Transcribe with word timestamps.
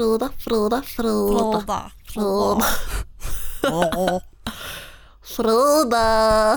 Frida, 0.00 0.32
Frida, 0.38 0.80
Frida. 0.82 1.60
Frida. 2.06 2.70
Frida. 5.22 6.56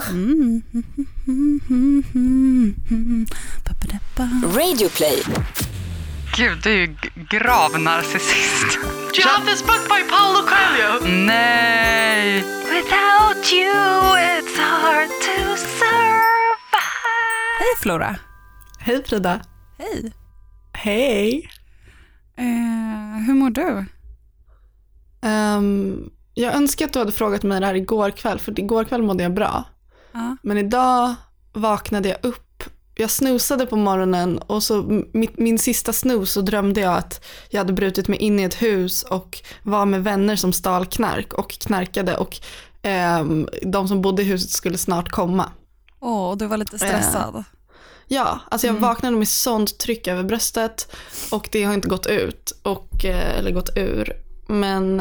Radioplay. 4.42 5.22
Gud, 6.36 6.58
du 6.62 6.70
är 6.70 6.76
ju 6.76 6.96
gravnarcissist. 7.30 8.78
Do 9.14 9.20
you 9.20 9.28
have 9.28 9.46
this 9.46 9.62
book 9.62 9.88
by 9.88 10.02
Paulo 10.08 10.42
Coelho? 10.46 11.00
Nej! 11.26 12.44
Without 12.44 13.52
you 13.52 13.74
it's 14.16 14.58
hard 14.58 15.08
to 15.08 15.56
survive. 15.56 16.56
Hej 17.58 17.76
Flora. 17.82 18.16
Hej 18.78 19.04
Frida. 19.04 19.40
Hej. 19.78 20.12
Hej. 20.72 21.50
Eh, 22.36 23.26
hur 23.26 23.34
mår 23.34 23.50
du? 23.50 23.84
Ehm, 25.22 26.10
jag 26.34 26.54
önskar 26.54 26.86
att 26.86 26.92
du 26.92 26.98
hade 26.98 27.12
frågat 27.12 27.42
mig 27.42 27.60
det 27.60 27.66
här 27.66 27.74
igår 27.74 28.10
kväll, 28.10 28.38
för 28.38 28.60
igår 28.60 28.84
kväll 28.84 29.02
mådde 29.02 29.22
jag 29.22 29.34
bra. 29.34 29.64
Ja. 30.12 30.36
Men 30.42 30.58
idag 30.58 31.14
vaknade 31.52 32.08
jag 32.08 32.18
upp. 32.22 32.62
Jag 32.94 33.10
snosade 33.10 33.66
på 33.66 33.76
morgonen 33.76 34.38
och 34.38 34.62
så 34.62 34.82
min, 35.12 35.30
min 35.36 35.58
sista 35.58 35.92
snus 35.92 36.32
så 36.32 36.40
drömde 36.40 36.80
jag 36.80 36.94
att 36.94 37.24
jag 37.50 37.58
hade 37.58 37.72
brutit 37.72 38.08
mig 38.08 38.18
in 38.18 38.40
i 38.40 38.42
ett 38.42 38.62
hus 38.62 39.02
och 39.02 39.42
var 39.62 39.86
med 39.86 40.04
vänner 40.04 40.36
som 40.36 40.52
stal 40.52 40.86
knark 40.86 41.32
och 41.32 41.50
knarkade 41.50 42.16
och 42.16 42.36
ehm, 42.82 43.48
de 43.62 43.88
som 43.88 44.02
bodde 44.02 44.22
i 44.22 44.24
huset 44.24 44.50
skulle 44.50 44.78
snart 44.78 45.08
komma. 45.10 45.50
Åh, 46.00 46.30
och 46.30 46.38
du 46.38 46.46
var 46.46 46.56
lite 46.56 46.78
stressad. 46.78 47.44
Ja, 48.14 48.40
alltså 48.50 48.66
jag 48.66 48.74
vaknade 48.74 49.16
med 49.16 49.28
sånt 49.28 49.78
tryck 49.78 50.06
över 50.08 50.22
bröstet 50.24 50.94
och 51.30 51.48
det 51.52 51.64
har 51.64 51.74
inte 51.74 51.88
gått 51.88 52.06
ut, 52.06 52.52
och, 52.62 53.04
eh, 53.04 53.38
eller 53.38 53.50
gått 53.50 53.76
ur. 53.76 54.12
Men 54.48 55.00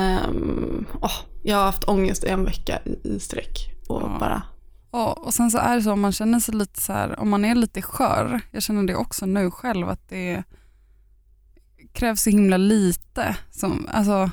åh, 1.01 1.11
jag 1.43 1.57
har 1.57 1.63
haft 1.65 1.83
ångest 1.87 2.23
i 2.23 2.27
en 2.27 2.45
vecka 2.45 2.79
i, 2.85 3.07
i 3.07 3.19
sträck. 3.19 3.69
Och 3.87 4.01
Ja. 4.01 4.17
bara, 4.19 4.43
Och, 4.91 5.25
och 5.25 5.33
sen 5.33 5.51
så 5.51 5.57
är 5.57 5.75
det 5.75 5.81
så 5.81 5.91
om 5.91 6.01
man 6.01 6.11
känner 6.11 6.39
sig 6.39 6.55
lite 6.55 6.81
så 6.81 6.93
här, 6.93 7.19
om 7.19 7.29
man 7.29 7.45
är 7.45 7.55
lite 7.55 7.81
skör, 7.81 8.41
jag 8.51 8.63
känner 8.63 8.83
det 8.83 8.95
också 8.95 9.25
nu 9.25 9.51
själv, 9.51 9.89
att 9.89 10.09
det 10.09 10.43
krävs 11.93 12.21
så 12.21 12.29
himla 12.29 12.57
lite 12.57 13.35
som, 13.51 13.87
alltså, 13.91 14.29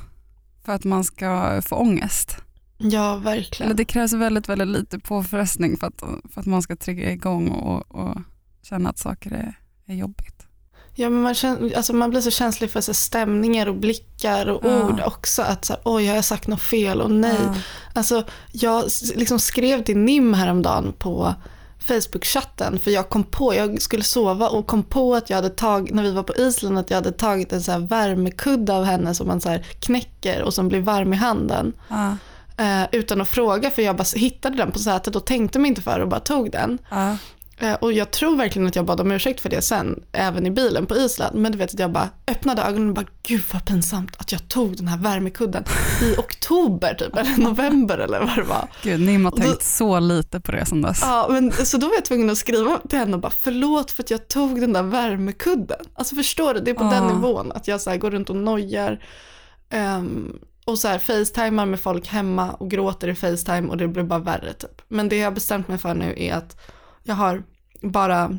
för 0.64 0.72
att 0.72 0.84
man 0.84 1.04
ska 1.04 1.62
få 1.62 1.76
ångest. 1.76 2.36
ja 2.78 3.16
verkligen. 3.16 3.66
Eller 3.70 3.76
det 3.76 3.84
krävs 3.84 4.12
väldigt, 4.12 4.48
väldigt 4.48 4.68
lite 4.68 4.98
påfrestning 4.98 5.76
för 5.76 5.86
att, 5.86 6.00
för 6.32 6.40
att 6.40 6.46
man 6.46 6.62
ska 6.62 6.76
trigga 6.76 7.10
igång 7.12 7.48
och, 7.48 7.94
och 7.94 8.16
känna 8.62 8.90
att 8.90 8.98
saker 8.98 9.30
är, 9.32 9.58
är 9.86 9.94
jobbigt. 9.94 10.34
Ja, 10.94 11.10
men 11.10 11.22
man, 11.22 11.34
känner, 11.34 11.76
alltså 11.76 11.92
man 11.92 12.10
blir 12.10 12.20
så 12.20 12.30
känslig 12.30 12.70
för 12.70 12.80
så 12.80 12.94
stämningar 12.94 13.66
och 13.66 13.74
blickar 13.74 14.46
och 14.46 14.64
Ja. 14.64 14.84
ord 14.84 15.00
också. 15.06 15.42
Att 15.42 15.64
så 15.64 15.72
här, 15.72 15.82
oj, 15.84 16.06
har 16.06 16.14
jag 16.14 16.24
sagt 16.24 16.46
något 16.46 16.62
fel? 16.62 17.00
Och 17.00 17.10
nej. 17.10 17.36
Ja. 17.44 17.54
Alltså, 17.94 18.24
jag 18.52 18.84
liksom 19.14 19.38
skrev 19.38 19.82
till 19.84 19.96
Nim 19.98 20.34
häromdagen 20.34 20.92
på 20.98 21.34
Facebook-chatten 21.80 22.78
för 22.78 22.90
jag 22.90 23.08
kom 23.08 23.24
på, 23.24 23.54
jag 23.54 23.82
skulle 23.82 24.02
sova 24.02 24.48
och 24.48 24.66
kom 24.66 24.82
på 24.82 25.14
att 25.14 25.30
jag 25.30 25.36
hade 25.36 25.50
tagit, 25.50 25.94
när 25.94 26.02
vi 26.02 26.12
var 26.12 26.22
på 26.22 26.36
Island, 26.36 26.78
att 26.78 26.90
jag 26.90 26.96
hade 26.96 27.12
tagit 27.12 27.52
en 27.52 27.62
så 27.62 27.78
värmekudde 27.78 28.72
av 28.74 28.84
henne 28.84 29.14
som 29.14 29.26
man 29.26 29.40
så 29.40 29.58
knäcker 29.80 30.42
och 30.42 30.54
som 30.54 30.68
blir 30.68 30.80
varm 30.80 31.12
i 31.12 31.16
handen. 31.16 31.72
Ja. 31.88 32.16
Eh, 32.56 32.88
utan 32.92 33.20
att 33.20 33.28
fråga 33.28 33.70
för 33.70 33.82
jag 33.82 33.96
bara 33.96 34.06
hittade 34.16 34.56
den 34.56 34.72
på 34.72 34.78
sätet 34.78 35.16
och 35.16 35.24
tänkte 35.26 35.58
mig 35.58 35.68
inte 35.68 35.82
för 35.82 36.00
och 36.00 36.08
bara 36.08 36.20
tog 36.20 36.50
den. 36.50 36.78
Ja. 36.90 37.16
Eh, 37.62 37.74
Och 37.74 37.92
jag 37.92 38.10
tror 38.10 38.36
verkligen 38.36 38.68
att 38.68 38.76
jag 38.76 38.84
bad 38.84 39.00
om 39.00 39.12
ursäkt 39.12 39.40
för 39.40 39.48
det 39.48 39.62
sen, 39.62 40.02
även 40.12 40.46
i 40.46 40.50
bilen 40.50 40.86
på 40.86 40.96
Island. 40.96 41.36
Men 41.36 41.52
du 41.52 41.58
vet 41.58 41.74
att 41.74 41.80
jag 41.80 41.92
bara 41.92 42.08
öppnade 42.28 42.62
ögonen 42.62 42.88
och 42.88 42.94
bara, 42.94 43.06
gud 43.22 43.42
vad 43.52 43.64
pinsamt 43.66 44.16
att 44.18 44.32
jag 44.32 44.48
tog 44.48 44.76
den 44.76 44.88
här 44.88 44.98
värmekudden 44.98 45.64
i 46.02 46.14
oktober 46.18 46.94
typ, 46.94 47.16
eller 47.16 47.36
november 47.36 47.98
eller 47.98 48.20
vad 48.20 48.36
det 48.36 48.42
var. 48.42 48.68
Gud, 48.82 49.00
Nim 49.00 49.24
har 49.24 49.30
då- 49.32 49.36
tänkt 49.36 49.62
så 49.62 50.00
lite 50.00 50.40
på 50.40 50.52
det 50.52 50.66
sen 50.66 50.82
dess. 50.82 50.98
Ja, 51.02 51.26
men, 51.30 51.52
så 51.52 51.76
då 51.76 51.86
var 51.86 51.94
jag 51.94 52.04
tvungen 52.04 52.30
att 52.30 52.38
skriva 52.38 52.78
till 52.88 52.98
henne 52.98 53.14
och 53.14 53.20
bara, 53.20 53.32
förlåt 53.40 53.90
för 53.90 54.02
att 54.02 54.10
jag 54.10 54.28
tog 54.28 54.60
den 54.60 54.72
där 54.72 54.82
värmekudden. 54.82 55.80
Alltså 55.94 56.14
förstår 56.14 56.54
du, 56.54 56.60
det 56.60 56.70
är 56.70 56.74
på 56.74 56.82
den 56.82 56.92
Ja. 57.04 57.14
nivån 57.14 57.52
att 57.52 57.68
jag 57.68 57.80
så 57.80 57.96
går 57.96 58.10
runt 58.10 58.30
och 58.30 58.36
nojar. 58.36 59.04
ehm, 59.70 60.38
och 60.64 60.78
så 60.78 60.88
här 60.88 60.98
facetimar 60.98 61.66
med 61.66 61.80
folk 61.80 62.06
hemma 62.06 62.50
och 62.50 62.70
gråter 62.70 63.08
i 63.08 63.14
facetime 63.14 63.68
och 63.68 63.76
det 63.76 63.88
blir 63.88 64.02
bara 64.02 64.18
värre 64.18 64.52
typ. 64.52 64.82
Men 64.88 65.08
det 65.08 65.16
jag 65.16 65.26
har 65.26 65.32
bestämt 65.32 65.68
mig 65.68 65.78
för 65.78 65.94
nu 65.94 66.14
är 66.16 66.34
att 66.34 66.60
jag 67.02 67.14
har 67.14 67.42
bara, 67.82 68.38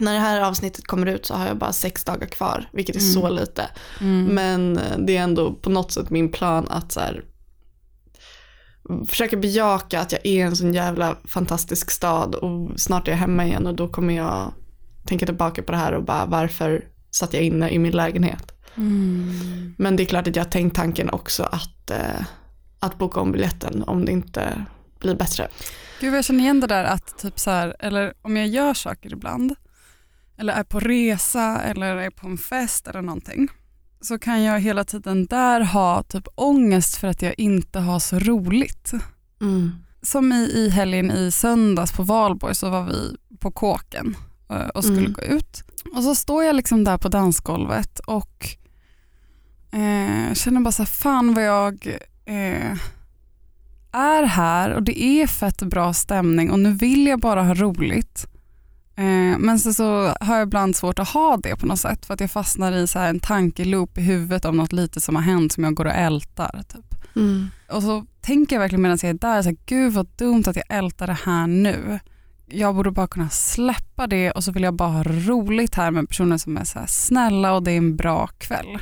när 0.00 0.14
det 0.14 0.20
här 0.20 0.40
avsnittet 0.40 0.86
kommer 0.86 1.06
ut 1.06 1.26
så 1.26 1.34
har 1.34 1.46
jag 1.46 1.58
bara 1.58 1.72
sex 1.72 2.04
dagar 2.04 2.26
kvar, 2.26 2.68
vilket 2.72 2.96
är 2.96 3.00
så 3.00 3.28
lite. 3.28 3.70
Mm. 4.00 4.24
Men 4.24 4.78
eh, 4.78 4.98
det 4.98 5.16
är 5.16 5.22
ändå 5.22 5.54
på 5.54 5.70
något 5.70 5.92
sätt 5.92 6.10
min 6.10 6.32
plan 6.32 6.66
att 6.68 6.92
så 6.92 7.00
här, 7.00 7.24
försöka 9.08 9.36
bejaka 9.36 10.00
att 10.00 10.12
jag 10.12 10.26
är 10.26 10.46
en 10.46 10.56
sån 10.56 10.74
jävla 10.74 11.16
fantastisk 11.24 11.90
stad 11.90 12.34
och 12.34 12.80
snart 12.80 13.08
är 13.08 13.12
jag 13.12 13.18
hemma 13.18 13.46
igen 13.46 13.66
och 13.66 13.74
då 13.74 13.88
kommer 13.88 14.14
jag 14.14 14.52
tänka 15.06 15.26
tillbaka 15.26 15.62
på 15.62 15.72
det 15.72 15.78
här 15.78 15.92
och 15.92 16.04
bara 16.04 16.26
varför 16.26 16.84
satt 17.10 17.34
jag 17.34 17.42
inne 17.42 17.70
i 17.70 17.78
min 17.78 17.92
lägenhet. 17.92 18.52
Mm. 18.76 19.74
Men 19.78 19.96
det 19.96 20.02
är 20.02 20.04
klart 20.04 20.28
att 20.28 20.36
jag 20.36 20.44
har 20.44 20.50
tänkt 20.50 20.76
tanken 20.76 21.10
också 21.10 21.42
att, 21.42 21.90
eh, 21.90 22.26
att 22.78 22.98
boka 22.98 23.20
om 23.20 23.32
biljetten 23.32 23.82
om 23.82 24.04
det 24.04 24.12
inte 24.12 24.64
blir 25.00 25.14
bättre. 25.14 25.48
Gud, 26.00 26.14
jag 26.14 26.24
känner 26.24 26.40
igen 26.40 26.60
det 26.60 26.66
där 26.66 26.84
att 26.84 27.18
typ 27.18 27.38
så 27.40 27.50
här, 27.50 27.76
eller 27.78 28.12
om 28.22 28.36
jag 28.36 28.46
gör 28.48 28.74
saker 28.74 29.12
ibland, 29.12 29.54
eller 30.38 30.52
är 30.52 30.62
på 30.64 30.80
resa 30.80 31.62
eller 31.62 31.96
är 31.96 32.10
på 32.10 32.26
en 32.26 32.38
fest 32.38 32.88
eller 32.88 33.02
någonting, 33.02 33.48
så 34.00 34.18
kan 34.18 34.42
jag 34.42 34.60
hela 34.60 34.84
tiden 34.84 35.26
där 35.26 35.60
ha 35.60 36.02
typ 36.02 36.28
ångest 36.34 36.96
för 36.96 37.08
att 37.08 37.22
jag 37.22 37.34
inte 37.38 37.78
har 37.78 37.98
så 37.98 38.18
roligt. 38.18 38.92
Mm. 39.40 39.72
Som 40.02 40.32
i, 40.32 40.36
i 40.54 40.68
helgen 40.70 41.10
i 41.10 41.30
söndags 41.30 41.92
på 41.92 42.02
Valborg 42.02 42.54
så 42.54 42.70
var 42.70 42.84
vi 42.84 43.16
på 43.40 43.50
kåken 43.50 44.16
eh, 44.50 44.66
och 44.68 44.84
skulle 44.84 44.98
Mm. 45.00 45.12
gå 45.12 45.22
ut. 45.22 45.64
Och 45.94 46.02
så 46.02 46.14
står 46.14 46.44
jag 46.44 46.56
liksom 46.56 46.84
där 46.84 46.98
på 46.98 47.08
dansgolvet 47.08 47.98
och 47.98 48.46
eh, 49.72 50.34
känner 50.34 50.60
bara 50.60 50.72
så 50.72 50.82
här, 50.82 50.90
fan 50.90 51.34
vad 51.34 51.44
jag 51.44 51.98
eh, 52.24 52.78
är 53.92 54.22
här 54.22 54.70
och 54.70 54.82
det 54.82 55.02
är 55.02 55.26
fett 55.26 55.62
bra 55.62 55.92
stämning 55.92 56.50
och 56.50 56.58
nu 56.58 56.72
vill 56.72 57.06
jag 57.06 57.20
bara 57.20 57.42
ha 57.42 57.54
roligt. 57.54 58.26
Eh, 58.96 59.38
men 59.38 59.58
så, 59.58 59.72
så 59.72 60.14
har 60.20 60.36
jag 60.36 60.42
ibland 60.46 60.76
svårt 60.76 60.98
att 60.98 61.08
ha 61.08 61.36
det 61.36 61.56
på 61.56 61.66
något 61.66 61.80
sätt 61.80 62.06
för 62.06 62.14
att 62.14 62.20
jag 62.20 62.30
fastnar 62.30 62.72
i 62.72 62.86
så 62.86 62.98
här 62.98 63.08
en 63.10 63.20
tankeloop 63.20 63.98
i 63.98 64.00
huvudet 64.00 64.44
om 64.44 64.56
något 64.56 64.72
lite 64.72 65.00
som 65.00 65.14
har 65.16 65.22
hänt 65.22 65.52
som 65.52 65.64
jag 65.64 65.74
går 65.74 65.84
och 65.84 65.92
ältar. 65.94 66.62
Typ. 66.68 66.94
Mm. 67.16 67.50
Och 67.70 67.82
så 67.82 68.04
tänker 68.20 68.56
jag 68.56 68.60
verkligen 68.60 68.82
medan 68.82 68.98
jag 69.02 69.10
är 69.10 69.14
där, 69.14 69.42
så 69.42 69.48
här, 69.48 69.56
gud 69.66 69.92
vad 69.92 70.06
dumt 70.16 70.44
att 70.46 70.56
jag 70.56 70.64
ältar 70.68 71.06
det 71.06 71.18
här 71.24 71.46
nu. 71.46 72.00
Jag 72.46 72.74
borde 72.74 72.90
bara 72.90 73.06
kunna 73.06 73.28
släppa 73.28 74.06
det 74.06 74.30
och 74.30 74.44
så 74.44 74.52
vill 74.52 74.62
jag 74.62 74.74
bara 74.74 74.88
ha 74.88 75.02
roligt 75.04 75.74
här 75.74 75.90
med 75.90 76.08
personer 76.08 76.38
som 76.38 76.56
är 76.56 76.64
så 76.64 76.78
här 76.78 76.86
snälla 76.86 77.52
och 77.52 77.62
det 77.62 77.72
är 77.72 77.76
en 77.76 77.96
bra 77.96 78.26
kväll. 78.26 78.78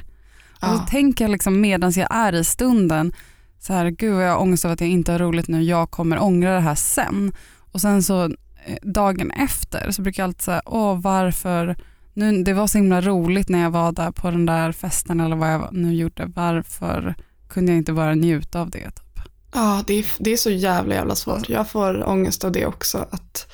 Och 0.53 0.69
så 0.69 0.75
Ja. 0.75 0.87
tänker 0.91 1.25
jag 1.25 1.31
liksom 1.33 1.61
medan 1.61 1.91
jag 1.91 2.09
är 2.15 2.33
i 2.33 2.45
stunden, 2.45 3.13
så 3.59 3.73
här, 3.73 3.91
gud 3.91 4.15
vad 4.15 4.25
jag 4.25 4.31
har 4.31 4.41
ångest 4.41 4.65
över 4.65 4.73
att 4.73 4.81
jag 4.81 4.91
inte 4.91 5.13
har 5.13 5.19
roligt 5.19 5.49
nu, 5.49 5.63
jag 5.63 5.91
kommer 5.91 6.23
ångra 6.23 6.55
det 6.55 6.61
här 6.61 6.75
sen. 6.75 7.33
Och 7.73 7.81
sen 7.81 8.03
så 8.03 8.25
eh, 8.25 8.77
dagen 8.83 9.31
efter 9.31 9.91
så 9.91 10.03
brukar 10.03 10.23
jag 10.23 10.29
alltid 10.29 10.43
säga, 10.43 10.63
åh 10.67 11.01
varför, 11.01 11.77
nu, 12.13 12.43
det 12.43 12.53
var 12.53 12.67
så 12.67 12.79
himla 12.79 13.01
roligt 13.01 13.49
när 13.49 13.63
jag 13.63 13.71
var 13.71 13.93
där 13.93 14.11
på 14.11 14.31
den 14.31 14.47
där 14.47 14.73
festen 14.73 15.21
eller 15.21 15.37
vad 15.37 15.53
jag 15.53 15.69
nu 15.73 15.95
gjorde, 15.95 16.33
varför 16.35 17.15
kunde 17.49 17.73
jag 17.73 17.79
inte 17.79 17.93
bara 17.93 18.15
njuta 18.15 18.61
av 18.61 18.71
det? 18.71 18.91
Typ? 18.91 19.21
Ja, 19.53 19.85
det 19.87 19.95
är, 19.95 20.07
det 20.19 20.33
är 20.33 20.37
så 20.37 20.51
jävla 20.51 20.95
jävla 20.95 21.15
svårt. 21.15 21.49
Jag 21.49 21.71
får 21.71 22.09
ångest 22.09 22.45
av 22.45 22.53
det 22.53 22.67
också. 22.67 23.07
Att, 23.11 23.53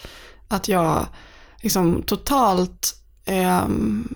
att 0.48 0.68
jag 0.68 1.06
liksom 1.62 2.02
totalt 2.02 3.02
ehm, 3.24 4.14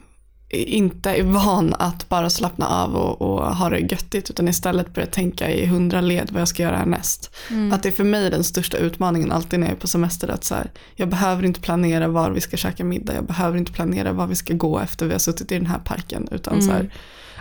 inte 0.50 1.10
är 1.10 1.22
van 1.22 1.74
att 1.78 2.08
bara 2.08 2.30
slappna 2.30 2.68
av 2.68 2.96
och, 2.96 3.22
och 3.22 3.56
ha 3.56 3.68
det 3.70 3.78
göttigt 3.78 4.30
utan 4.30 4.48
istället 4.48 4.94
börja 4.94 5.06
tänka 5.06 5.50
i 5.50 5.66
hundra 5.66 6.00
led 6.00 6.30
vad 6.32 6.40
jag 6.40 6.48
ska 6.48 6.62
göra 6.62 6.76
härnäst. 6.76 7.36
Att 7.72 7.82
det 7.82 7.88
är 7.88 7.92
för 7.92 8.04
mig 8.04 8.30
den 8.30 8.44
största 8.44 8.76
utmaningen 8.76 9.32
alltid 9.32 9.60
när 9.60 9.66
jag 9.66 9.76
är 9.76 9.80
på 9.80 9.88
semester. 9.88 10.28
Att 10.28 10.44
så 10.44 10.54
här, 10.54 10.70
jag 10.96 11.08
behöver 11.08 11.44
inte 11.44 11.60
planera 11.60 12.08
var 12.08 12.30
vi 12.30 12.40
ska 12.40 12.56
käka 12.56 12.84
middag. 12.84 13.14
Jag 13.14 13.24
behöver 13.24 13.58
inte 13.58 13.72
planera 13.72 14.12
var 14.12 14.26
vi 14.26 14.34
ska 14.34 14.54
gå 14.54 14.78
efter 14.78 15.06
vi 15.06 15.12
har 15.12 15.18
suttit 15.18 15.52
i 15.52 15.54
den 15.54 15.66
här 15.66 15.78
parken. 15.78 16.28
Utan 16.30 16.62
så 16.62 16.72
här, 16.72 16.94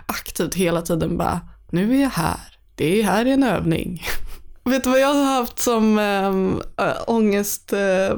aktivt 0.05 0.55
hela 0.55 0.81
tiden 0.81 1.17
bara, 1.17 1.41
nu 1.69 1.95
är 1.95 2.01
jag 2.01 2.09
här. 2.09 2.39
Det 2.75 2.99
är 2.99 3.03
här 3.03 3.25
är 3.25 3.33
en 3.33 3.43
övning. 3.43 4.03
Vet 4.63 4.83
du 4.83 4.89
vad 4.89 4.99
jag 4.99 5.13
har 5.13 5.25
haft 5.25 5.59
som 5.59 5.99
äh, 5.99 6.93
ångest? 7.07 7.73
Äh, 7.73 8.17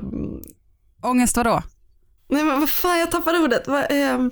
Ångest 1.01 1.37
vadå? 1.37 1.61
nej 2.29 2.43
men 2.43 2.59
vad 2.59 2.69
fan, 2.69 2.99
jag 2.99 3.11
tappade 3.11 3.39
ordet. 3.39 3.67
Ähm, 3.67 4.25
äh, 4.25 4.31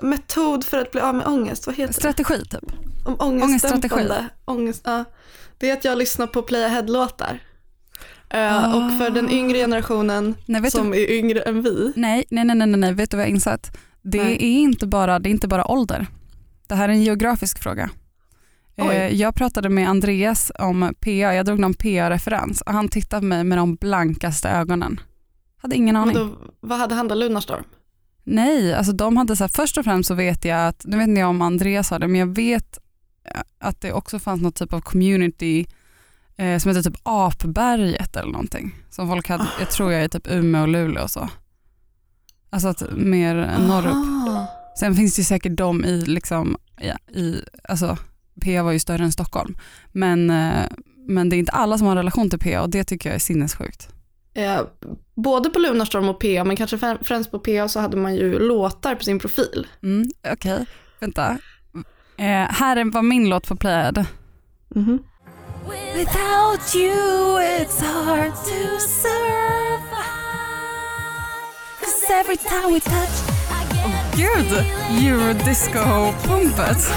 metod 0.00 0.64
för 0.64 0.78
att 0.78 0.90
bli 0.90 1.00
av 1.00 1.14
med 1.14 1.26
ångest, 1.26 1.66
vad 1.66 1.76
heter 1.76 1.92
det? 1.94 2.00
Strategi 2.00 2.44
typ? 2.44 2.72
Om 3.06 3.16
ångestdämpande. 3.20 4.28
Ångest, 4.44 4.82
ja. 4.84 5.04
Det 5.58 5.70
är 5.70 5.72
att 5.72 5.84
jag 5.84 5.98
lyssnar 5.98 6.26
på 6.26 6.42
Play 6.42 6.64
Ahead-låtar. 6.64 7.38
Eh, 8.30 8.74
Och 8.76 8.98
för 8.98 9.10
den 9.10 9.30
yngre 9.30 9.58
generationen 9.58 10.34
Nej, 10.46 10.70
som 10.70 10.90
du, 10.90 11.02
är 11.02 11.10
yngre 11.10 11.40
än 11.40 11.62
vi. 11.62 11.92
nej, 11.96 12.24
nej, 12.30 12.44
nej, 12.44 12.56
nej, 12.56 12.66
nej, 12.66 12.92
vet 12.92 13.10
du 13.10 13.16
vad 13.16 13.26
jag 13.26 13.30
insett? 13.30 13.76
Det 14.02 14.22
Nej. 14.24 14.34
är, 14.34 14.60
inte 14.60 14.86
bara, 14.86 15.18
det 15.18 15.28
är 15.28 15.30
inte 15.30 15.48
bara 15.48 15.66
ålder. 15.66 16.06
Det 16.66 16.74
här 16.74 16.88
är 16.88 16.92
en 16.92 17.02
geografisk 17.02 17.58
fråga. 17.62 17.90
Oj. 18.76 18.86
Eh, 18.96 19.14
jag 19.14 19.34
pratade 19.34 19.68
med 19.68 19.88
Andreas 19.88 20.52
om 20.58 20.94
PA, 21.00 21.10
jag 21.10 21.46
drog 21.46 21.58
någon 21.58 21.74
PA-referens 21.74 22.60
och 22.60 22.72
han 22.72 22.88
tittade 22.88 23.20
på 23.20 23.26
mig 23.26 23.44
med 23.44 23.58
de 23.58 23.74
blankaste 23.76 24.48
ögonen. 24.48 25.00
Hade 25.62 25.76
ingen 25.76 25.96
aning. 25.96 26.14
Vadå, 26.16 26.36
vad 26.60 26.78
hade 26.78 26.94
hänt 26.94 27.12
Lunarstorm? 27.16 27.64
Nej, 28.24 28.74
alltså 28.74 28.92
de 28.92 29.16
hade 29.16 29.36
så 29.36 29.44
här, 29.44 29.48
först 29.48 29.78
och 29.78 29.84
främst 29.84 30.08
så 30.08 30.14
vet 30.14 30.44
jag 30.44 30.68
att, 30.68 30.84
nu 30.84 30.96
vet 30.96 31.08
inte 31.08 31.20
jag 31.20 31.30
om 31.30 31.42
Andreas 31.42 31.88
sa 31.88 31.98
det, 31.98 32.08
men 32.08 32.20
jag 32.20 32.34
vet 32.34 32.78
eh, 33.24 33.40
att 33.58 33.80
det 33.80 33.92
också 33.92 34.18
fanns 34.18 34.42
något 34.42 34.54
typ 34.54 34.72
av 34.72 34.80
community 34.80 35.66
eh, 36.36 36.58
som 36.58 36.68
heter 36.68 36.90
typ 36.90 37.00
Apberget 37.02 38.16
eller 38.16 38.32
någonting. 38.32 38.74
Som 38.90 39.08
folk 39.08 39.28
hade, 39.28 39.46
jag 39.58 39.70
tror 39.70 39.92
jag 39.92 40.02
är 40.02 40.08
typ 40.08 40.26
Umeå 40.30 40.62
och 40.62 40.68
Luleå 40.68 41.02
och 41.02 41.10
så. 41.10 41.28
Alltså 42.50 42.68
att 42.68 42.82
mer 42.92 43.34
norrut. 43.58 43.92
Aha. 43.92 44.46
Sen 44.78 44.94
finns 44.94 45.14
det 45.14 45.20
ju 45.20 45.24
säkert 45.24 45.56
de 45.56 45.84
i, 45.84 46.00
liksom, 46.06 46.56
ja, 46.80 47.14
i 47.20 47.42
alltså 47.68 47.98
PA 48.40 48.62
var 48.62 48.72
ju 48.72 48.78
större 48.78 49.04
än 49.04 49.12
Stockholm. 49.12 49.56
Men, 49.92 50.30
eh, 50.30 50.66
men 51.08 51.28
det 51.28 51.36
är 51.36 51.38
inte 51.38 51.52
alla 51.52 51.78
som 51.78 51.86
har 51.86 51.96
relation 51.96 52.30
till 52.30 52.38
PA 52.38 52.62
och 52.62 52.70
det 52.70 52.84
tycker 52.84 53.08
jag 53.08 53.14
är 53.14 53.20
sinnessjukt. 53.20 53.93
Eh, 54.34 54.60
både 55.14 55.50
på 55.50 55.58
Lunarstorm 55.58 56.08
och 56.08 56.20
PA, 56.20 56.44
men 56.44 56.56
kanske 56.56 56.76
främ- 56.76 56.98
främst 57.04 57.30
på 57.30 57.38
PA 57.38 57.68
så 57.68 57.80
hade 57.80 57.96
man 57.96 58.14
ju 58.14 58.38
låtar 58.38 58.94
på 58.94 59.04
sin 59.04 59.18
profil. 59.18 59.66
Mm, 59.82 60.06
Okej, 60.32 60.66
vänta. 61.00 61.38
Eh, 62.16 62.24
här 62.50 62.76
är 62.76 62.84
vad 62.92 63.04
min 63.04 63.28
låt 63.28 63.48
på 63.48 63.56
playad. 63.56 64.04
Mhm. 64.74 64.98
Without 65.94 66.74
you, 66.74 67.38
it's 67.40 67.82
hard 67.84 68.30
to 68.30 68.78
survive. 68.78 69.84
Cause 71.80 72.12
every 72.20 72.36
time 72.36 72.74
we 72.74 72.80
touch, 72.80 73.16
get 73.72 74.16
Gud, 74.16 74.64
eurodisco-pumpet. 75.04 76.96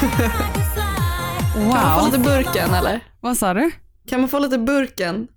Kan 1.54 1.66
man 1.68 1.92
få 1.92 1.98
Wow. 2.00 2.06
lite 2.06 2.18
burken 2.18 2.74
eller? 2.74 3.00
Vad 3.20 3.36
sa 3.36 3.54
du? 3.54 3.70
Kan 4.08 4.20
man 4.20 4.28
få 4.28 4.38
lite 4.38 4.58
burken? 4.58 5.28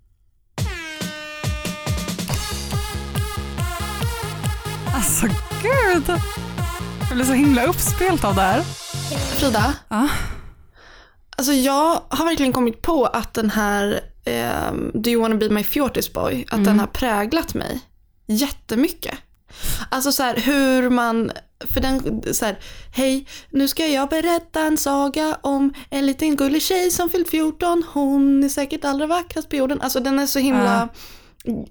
Alltså 5.11 5.27
gud. 5.61 6.17
Jag 7.09 7.15
blir 7.15 7.25
så 7.25 7.33
himla 7.33 7.65
uppspelt 7.65 8.23
av 8.23 8.35
det 8.35 8.41
här. 8.41 8.61
Frida, 9.35 9.73
Ja. 9.89 10.07
alltså 11.37 11.53
jag 11.53 12.01
har 12.09 12.25
verkligen 12.25 12.53
kommit 12.53 12.81
på 12.81 13.05
att 13.05 13.33
den 13.33 13.49
här 13.49 13.99
ehm, 14.25 14.91
Do 14.93 15.09
you 15.09 15.21
wanna 15.21 15.35
be 15.35 15.49
my 15.49 15.63
fjortis 15.63 16.13
boy, 16.13 16.45
att 16.51 16.65
den 16.65 16.79
har 16.79 16.87
präglat 16.87 17.53
mig 17.53 17.79
jättemycket. 18.27 19.15
Alltså 19.89 20.11
så 20.11 20.23
här 20.23 20.35
hur 20.37 20.89
man, 20.89 21.31
för 21.73 21.81
den, 21.81 22.23
så 22.33 22.45
här, 22.45 22.59
hej, 22.95 23.27
nu 23.49 23.67
ska 23.67 23.87
jag 23.87 24.09
berätta 24.09 24.61
en 24.61 24.77
saga 24.77 25.37
om 25.41 25.73
en 25.89 26.05
liten 26.05 26.35
gullig 26.35 26.61
tjej 26.61 26.91
som 26.91 27.09
fyllt 27.09 27.29
14, 27.29 27.83
hon 27.93 28.43
är 28.43 28.49
säkert 28.49 28.85
allra 28.85 29.07
vackrast 29.07 29.49
på 29.49 29.55
jorden. 29.55 29.81
Alltså 29.81 29.99
den 29.99 30.19
är 30.19 30.25
så 30.27 30.39
himla 30.39 30.89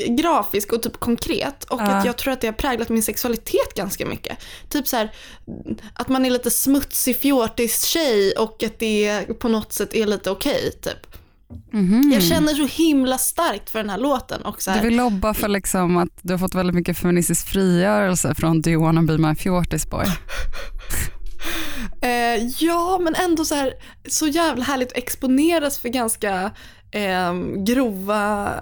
grafisk 0.09 0.73
och 0.73 0.83
typ 0.83 1.01
konkret 1.01 1.65
och 1.65 1.81
Ja. 1.81 1.85
att 1.85 2.05
jag 2.05 2.17
tror 2.17 2.33
att 2.33 2.41
det 2.41 2.47
har 2.47 2.53
präglat 2.55 2.89
min 2.89 3.03
sexualitet 3.03 3.75
ganska 3.77 4.07
mycket. 4.07 4.39
Typ 4.69 4.89
så 4.89 4.97
här 4.97 5.13
att 5.95 6.09
man 6.09 6.27
är 6.27 6.31
lite 6.31 6.51
smutsig 6.51 7.17
fjortis 7.21 7.85
tjej 7.85 8.33
och 8.33 8.63
att 8.63 8.79
det 8.79 9.25
på 9.39 9.49
något 9.49 9.73
sätt 9.73 9.95
är 9.95 10.07
lite 10.07 10.31
okej 10.31 10.73
typ. 10.83 11.07
Mhm. 11.73 12.11
Jag 12.15 12.23
känner 12.23 12.55
så 12.55 12.67
himla 12.67 13.19
starkt 13.19 13.71
för 13.71 13.79
den 13.79 13.91
här 13.91 13.99
låten 13.99 14.43
och 14.43 14.63
så 14.63 14.71
Du 14.71 14.77
här, 14.77 14.85
vill 14.85 14.97
lobba 14.97 15.35
för 15.35 15.49
liksom 15.49 15.97
att 15.97 16.09
du 16.23 16.33
har 16.33 16.39
fått 16.39 16.55
väldigt 16.55 16.75
mycket 16.75 16.99
feministisk 16.99 17.47
frigörelse 17.47 18.35
från 18.35 18.61
Do 18.61 18.71
you 18.71 18.83
wanna 18.83 19.03
be 19.03 19.19
my 19.19 19.35
fjortis 19.35 19.91
boy? 19.91 20.07
eh, 22.03 22.47
ja 22.59 22.99
men 23.03 23.15
ändå 23.15 23.45
så 23.45 23.55
här 23.55 23.73
så 24.09 24.27
jävla 24.27 24.65
härligt 24.65 24.93
att 24.93 24.99
exponeras 24.99 25.79
för 25.79 25.89
ganska 25.89 26.51
eh, 26.91 27.35
grova 27.57 28.55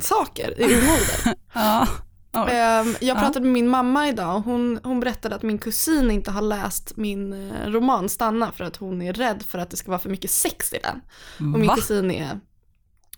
saker 0.00 0.60
i 0.60 0.64
ung 0.64 0.70
ålder. 0.90 1.34
Ja. 1.54 1.86
Oj. 2.34 2.50
Ehm, 2.52 2.94
jag 3.00 3.16
Ja. 3.16 3.20
pratade 3.20 3.40
med 3.44 3.52
min 3.52 3.68
mamma 3.68 4.08
idag 4.08 4.36
och 4.36 4.42
hon, 4.42 4.80
hon 4.84 5.00
berättade 5.00 5.34
att 5.34 5.42
min 5.42 5.58
kusin 5.58 6.10
inte 6.10 6.30
har 6.30 6.42
läst 6.42 6.96
min 6.96 7.32
eh, 7.50 7.66
roman 7.70 8.08
Stanna 8.08 8.52
för 8.52 8.64
att 8.64 8.76
hon 8.76 9.02
är 9.02 9.12
rädd 9.12 9.42
för 9.48 9.58
att 9.58 9.70
det 9.70 9.76
ska 9.76 9.90
vara 9.90 10.00
för 10.00 10.10
mycket 10.10 10.30
sex 10.30 10.72
i 10.72 10.78
den. 10.82 11.00
Och 11.54 11.58
min 11.58 11.66
Va? 11.68 11.74
kusin 11.74 12.10
är 12.10 12.40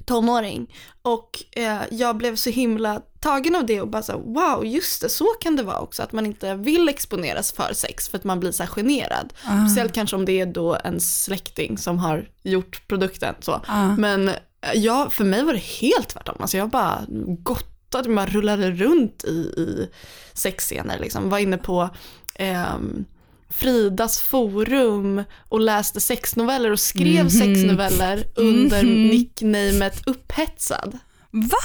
tonåring. 0.04 0.74
Och 1.02 1.30
eh, 1.56 1.78
jag 1.90 2.16
blev 2.16 2.36
så 2.36 2.50
himla 2.50 3.00
tagen 3.20 3.56
av 3.56 3.66
det 3.66 3.80
och 3.80 3.88
bara 3.88 4.02
så 4.02 4.18
wow, 4.18 4.66
just 4.66 5.02
det, 5.02 5.08
så 5.08 5.24
kan 5.24 5.56
det 5.56 5.62
vara 5.62 5.78
också. 5.80 6.02
Att 6.02 6.12
man 6.12 6.26
inte 6.26 6.54
vill 6.54 6.88
exponeras 6.88 7.52
för 7.52 7.72
sex 7.74 8.08
för 8.08 8.18
att 8.18 8.24
man 8.24 8.40
blir 8.40 8.52
så 8.52 8.62
här 8.62 8.70
generad. 8.70 9.32
Ah. 9.44 9.66
Speciellt 9.66 9.92
kanske 9.92 10.16
om 10.16 10.24
det 10.24 10.40
är 10.40 10.46
då 10.46 10.78
en 10.84 11.00
släkting 11.00 11.78
som 11.78 11.98
har 11.98 12.28
gjort 12.42 12.88
produkten. 12.88 13.34
Så. 13.40 13.60
Ah. 13.66 13.86
Men 13.98 14.28
eh, 14.28 14.34
ja, 14.74 15.10
för 15.10 15.24
mig 15.24 15.42
var 15.44 15.52
det 15.52 15.58
helt 15.58 16.08
tvärtom. 16.08 16.36
Alltså 16.40 16.56
jag 16.56 16.70
bara 16.70 17.04
gottade, 17.42 18.08
man 18.08 18.26
rullade 18.26 18.70
runt 18.70 19.24
i, 19.24 19.30
i 19.30 19.88
sexscener. 20.32 20.98
Liksom. 20.98 21.30
Var 21.30 21.38
inne 21.38 21.58
på 21.58 21.90
ehm, 22.34 23.04
Fridas 23.50 24.20
forum 24.20 25.24
och 25.48 25.60
läste 25.60 26.00
sexnoveller 26.00 26.70
och 26.72 26.80
skrev 26.80 27.20
Mhm. 27.24 27.30
sexnoveller 27.30 28.24
under 28.36 28.82
Mhm. 28.82 29.06
nicknamet 29.08 30.02
Upphetsad. 30.06 30.98
Va? 31.30 31.58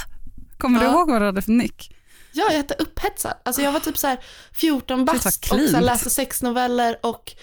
Kommer 0.58 0.80
du 0.80 0.86
Ja. 0.86 0.92
ihåg 0.92 1.10
vad 1.12 1.22
du 1.22 1.26
hade 1.26 1.42
för 1.42 1.52
nick? 1.52 1.96
Ja, 2.32 2.44
jag 2.50 2.58
hette 2.58 2.74
Upphetsad. 2.80 3.34
Alltså 3.46 3.62
jag 3.62 3.72
var 3.72 3.80
typ 3.80 3.98
så 3.98 4.08
här 4.08 4.20
14 4.54 5.00
Shit, 5.00 5.08
vad 5.08 5.16
bast 5.24 5.52
och 5.52 5.60
så 5.70 5.80
läste 5.80 6.10
sexnoveller 6.10 7.00
och 7.04 7.34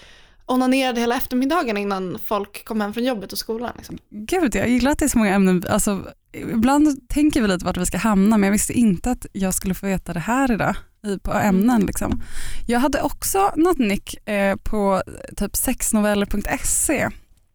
onanerade 0.45 1.01
hela 1.01 1.15
eftermiddagen 1.15 1.77
innan 1.77 2.19
folk 2.25 2.65
kom 2.65 2.81
hem 2.81 2.93
från 2.93 3.03
jobbet 3.03 3.31
och 3.31 3.37
skolan. 3.37 3.71
Liksom. 3.77 3.97
Gud, 4.09 4.55
jag 4.55 4.69
gillar 4.69 4.91
att 4.91 4.99
det 4.99 5.05
är 5.05 5.09
så 5.09 5.17
många 5.17 5.33
ämnen. 5.33 5.63
Alltså, 5.69 6.07
ibland 6.33 7.09
tänker 7.09 7.41
vi 7.41 7.47
lite 7.47 7.65
vart 7.65 7.77
vi 7.77 7.85
ska 7.85 7.97
hamna 7.97 8.37
men 8.37 8.47
jag 8.47 8.51
visste 8.51 8.73
inte 8.73 9.11
att 9.11 9.25
jag 9.33 9.53
skulle 9.53 9.73
få 9.73 9.85
veta 9.85 10.13
det 10.13 10.19
här 10.19 10.51
idag 10.51 10.75
på 11.23 11.33
ämnen. 11.33 11.81
Liksom. 11.81 12.21
Jag 12.67 12.79
hade 12.79 13.01
också 13.01 13.51
något 13.55 13.77
nick 13.77 14.27
eh, 14.29 14.55
på 14.55 15.03
typ 15.37 15.55
sexnoveller.se 15.55 17.09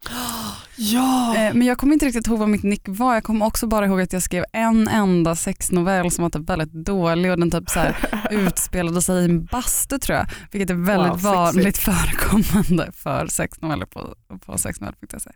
Ja! 0.81 1.35
eh, 1.35 1.53
men 1.53 1.67
jag 1.67 1.77
kommer 1.77 1.93
inte 1.93 2.05
riktigt 2.05 2.27
ihåg 2.27 2.39
vad 2.39 2.49
mitt 2.49 2.63
nick 2.63 2.81
var. 2.85 3.13
Jag 3.13 3.23
kommer 3.23 3.45
också 3.45 3.67
bara 3.67 3.85
ihåg 3.85 4.01
att 4.01 4.13
jag 4.13 4.23
skrev 4.23 4.45
en 4.53 4.87
enda 4.87 5.35
sexnovell 5.35 6.11
som 6.11 6.21
var 6.21 6.29
typ 6.29 6.49
väldigt 6.49 6.73
dålig 6.73 7.31
och 7.31 7.39
den 7.39 7.51
typ 7.51 7.69
så 7.69 7.79
här 7.79 7.95
utspelade 8.31 9.01
sig 9.01 9.21
i 9.21 9.25
en 9.25 9.45
bastu 9.45 9.99
tror 9.99 10.17
jag. 10.17 10.27
Vilket 10.51 10.69
är 10.69 10.73
väldigt 10.73 11.11
Wow, 11.11 11.21
vanligt 11.21 11.77
förekommande 11.77 12.91
för 12.93 13.27
sexnoveller 13.27 13.85
på, 13.85 14.15
på 14.45 14.57
sexnoveller.se. 14.57 15.31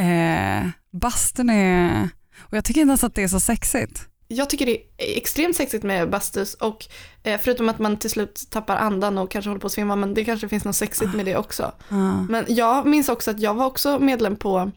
Eh, 0.00 0.66
bastun 0.92 1.50
är, 1.50 2.08
och 2.38 2.56
jag 2.56 2.64
tycker 2.64 2.80
inte 2.80 2.90
ens 2.90 3.04
att 3.04 3.14
det 3.14 3.22
är 3.22 3.28
så 3.28 3.40
sexigt. 3.40 4.08
Jag 4.28 4.50
tycker 4.50 4.66
det 4.66 4.72
är 4.76 5.16
extremt 5.16 5.56
sexigt 5.56 5.84
med 5.84 6.10
bastus 6.10 6.54
och 6.54 6.86
eh, 7.22 7.40
förutom 7.42 7.68
att 7.68 7.78
man 7.78 7.96
till 7.96 8.10
slut 8.10 8.42
tappar 8.50 8.76
andan 8.76 9.18
och 9.18 9.30
kanske 9.30 9.48
håller 9.48 9.60
på 9.60 9.66
att 9.66 9.72
svimma, 9.72 9.96
men 9.96 10.14
det 10.14 10.24
kanske 10.24 10.48
finns 10.48 10.64
något 10.64 10.76
sexigt 10.76 11.14
med 11.14 11.26
det 11.26 11.36
också. 11.36 11.72
Ah. 11.88 12.12
Men 12.28 12.44
jag 12.48 12.86
minns 12.86 13.08
också 13.08 13.30
att 13.30 13.40
jag 13.40 13.54
var 13.54 13.66
också 13.66 13.98
medlem 13.98 14.36
på 14.36 14.70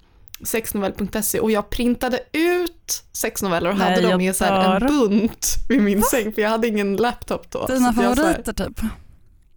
sexnovell.se 0.44 1.40
och 1.40 1.52
jag 1.52 1.70
printade 1.70 2.20
ut 2.32 3.04
sexnoveller 3.12 3.70
och 3.70 3.78
Nej, 3.78 3.96
hade 3.96 4.10
dem 4.12 4.22
i 4.22 4.34
så 4.34 4.46
här 4.46 4.82
en 4.82 4.88
bunt 4.88 5.56
vid 5.70 5.82
min 5.82 6.02
säng 6.04 6.34
för 6.34 6.42
jag 6.42 6.50
hade 6.50 6.68
ingen 6.68 6.96
laptop 6.96 7.52
då. 7.52 7.66
Dina 7.68 7.92
här- 7.92 8.16
favoriter 8.16 8.54
typ? 8.54 8.82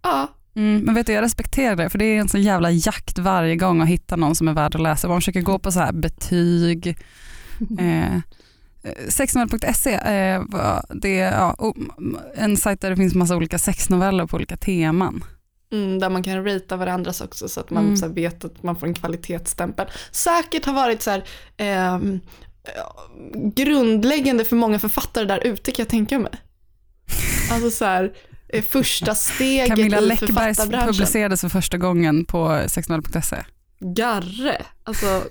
Ja, 0.01 0.27
Mm, 0.57 0.81
men 0.85 0.95
vet 0.95 1.05
du, 1.07 1.13
jag 1.13 1.21
respekterar 1.21 1.75
det 1.75 1.89
för 1.89 1.97
det 1.97 2.05
är 2.05 2.19
en 2.19 2.29
sån 2.29 2.41
jävla 2.41 2.71
jakt 2.71 3.19
varje 3.19 3.55
gång 3.55 3.81
att 3.81 3.87
hitta 3.87 4.15
någon 4.15 4.35
som 4.35 4.47
är 4.47 4.53
värd 4.53 4.75
att 4.75 4.81
läsa. 4.81 5.07
Man 5.07 5.21
försöker 5.21 5.41
gå 5.41 5.59
på 5.59 5.71
så 5.71 5.79
här 5.79 5.91
betyg. 5.91 6.97
Eh, 7.79 8.19
Sexnovell.se 9.09 9.93
eh, 9.93 10.41
det 10.89 11.19
är 11.19 11.31
ja, 11.31 11.73
en 12.35 12.57
sajt 12.57 12.81
där 12.81 12.89
det 12.89 12.95
finns 12.95 13.15
massa 13.15 13.35
olika 13.35 13.59
sexnoveller 13.59 14.25
på 14.27 14.35
olika 14.35 14.57
teman. 14.57 15.23
mm, 15.73 15.99
där 15.99 16.09
man 16.09 16.23
kan 16.23 16.43
rita 16.43 16.77
varandras 16.77 17.21
också 17.21 17.47
så 17.49 17.59
att 17.59 17.69
man 17.69 17.83
Mm. 17.85 17.97
så 17.97 18.07
vet 18.07 18.45
att 18.45 18.63
man 18.63 18.75
får 18.75 18.87
en 18.87 18.93
kvalitetsstämpel. 18.93 19.87
Säkert 20.11 20.65
har 20.65 20.73
varit 20.73 21.01
så 21.01 21.11
här, 21.11 21.23
ehm, 21.57 22.19
ja, 22.75 22.95
grundläggande 23.55 24.45
för 24.45 24.55
många 24.55 24.79
författare 24.79 25.25
där 25.25 25.39
ute 25.47 25.71
kan 25.71 25.83
jag 25.83 25.89
tänka 25.89 26.19
mig. 26.19 26.31
Alltså 27.51 27.69
så 27.71 27.85
här, 27.85 28.13
eh, 28.49 28.63
första 28.63 29.15
steget 29.15 29.67
Camilla 29.67 30.13
i 30.13 30.17
författarbranschen. 30.17 30.87
publicerades 30.87 31.41
för 31.41 31.49
första 31.49 31.77
gången 31.77 32.25
på 32.25 32.61
sexnovell.se. 32.67 33.35
Garre. 33.79 34.61
Alltså, 34.83 35.23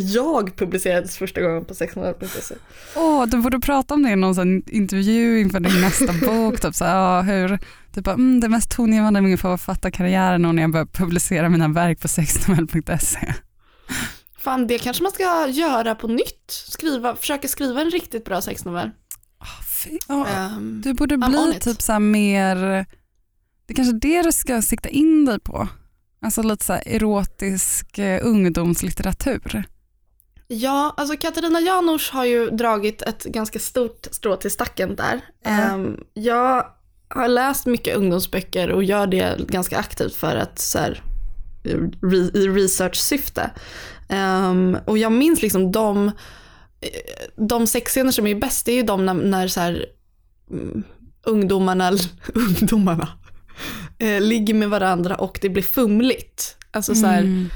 jag 0.00 0.56
publicerades 0.56 1.16
första 1.18 1.40
gången 1.40 1.64
på 1.64 1.74
600.se. 1.74 2.54
Åh, 2.96 3.26
du 3.26 3.36
borde 3.38 3.60
prata 3.60 3.94
om 3.94 4.02
det 4.02 4.10
i 4.10 4.16
någon 4.16 4.34
sån 4.34 4.62
intervju 4.68 5.40
inför 5.40 5.60
din 5.60 5.80
nästa 5.80 6.12
bok. 6.26 6.60
Typ 6.60 6.74
så 6.74 6.84
här, 6.84 6.96
ja, 6.96 7.22
hur, 7.22 7.58
typ, 7.94 8.04
bara, 8.04 8.14
mm, 8.14 8.40
det 8.40 8.48
mest 8.48 8.70
tongivande 8.70 9.20
med 9.20 9.28
min 9.28 9.38
författarkarriär 9.38 10.32
är 10.32 10.38
när 10.38 10.62
jag 10.62 10.72
började 10.72 10.90
publicera 10.90 11.48
mina 11.48 11.68
verk 11.68 12.00
på 12.00 12.08
sexnovell.se. 12.08 13.34
Fan, 14.38 14.66
det 14.66 14.78
kanske 14.78 15.02
man 15.02 15.12
ska 15.12 15.48
göra 15.48 15.94
på 15.94 16.08
nytt. 16.08 16.50
Skriva, 16.68 17.16
försöka 17.16 17.48
skriva 17.48 17.80
en 17.80 17.90
riktigt 17.90 18.24
bra 18.24 18.40
sexnovell. 18.40 18.90
Ja, 20.08 20.26
Ehm, 20.26 20.80
Du 20.84 20.94
borde 20.94 21.16
bli 21.18 21.58
typ 21.60 21.82
så 21.82 21.92
här 21.92 22.00
mer, 22.00 22.56
det 23.66 23.72
är 23.72 23.74
kanske 23.74 23.96
det 23.96 24.22
du 24.22 24.32
ska 24.32 24.62
sikta 24.62 24.88
in 24.88 25.24
dig 25.24 25.40
på. 25.40 25.68
Alltså 26.22 26.42
lite 26.42 26.64
så 26.64 26.72
här 26.72 26.82
erotisk 26.86 27.98
eh, 27.98 28.20
ungdomslitteratur. 28.26 29.64
Ja, 30.48 30.94
alltså 30.96 31.16
Katarina 31.16 31.60
Janouch 31.60 32.10
har 32.12 32.24
ju 32.24 32.50
dragit 32.50 33.02
ett 33.02 33.24
ganska 33.24 33.58
stort 33.58 34.06
strå 34.10 34.36
till 34.36 34.50
stacken 34.50 34.96
där. 34.96 35.20
Ehm, 35.44 36.00
jag 36.14 36.66
har 37.08 37.28
läst 37.28 37.66
mycket 37.66 37.96
ungdomsböcker 37.96 38.70
och 38.70 38.84
gör 38.84 39.06
det 39.06 39.38
ganska 39.48 39.78
aktivt 39.78 40.14
för 40.14 40.36
att 40.36 40.58
så 40.58 40.78
här, 40.78 41.02
i 42.34 42.48
research-syfte. 42.48 43.50
Ehm, 44.08 44.78
och 44.84 44.98
jag 44.98 45.12
minns 45.12 45.42
liksom 45.42 45.72
de, 45.72 46.10
de 47.36 47.66
sexscener 47.66 48.10
som 48.10 48.26
är 48.26 48.34
bäst, 48.34 48.66
det 48.66 48.72
är 48.72 48.76
ju 48.76 48.82
de 48.82 49.06
när, 49.06 49.14
när 49.14 49.48
så 49.48 49.60
här, 49.60 49.86
mm, 50.50 50.82
ungdomarna, 51.26 51.92
ungdomarna 52.34 53.08
eh, 53.98 54.20
ligger 54.20 54.54
med 54.54 54.70
varandra 54.70 55.14
och 55.14 55.38
det 55.42 55.48
blir 55.48 55.62
fumligt. 55.62 56.56
Alltså 56.70 56.94
så 56.94 57.06
här, 57.06 57.22
Mm. 57.22 57.50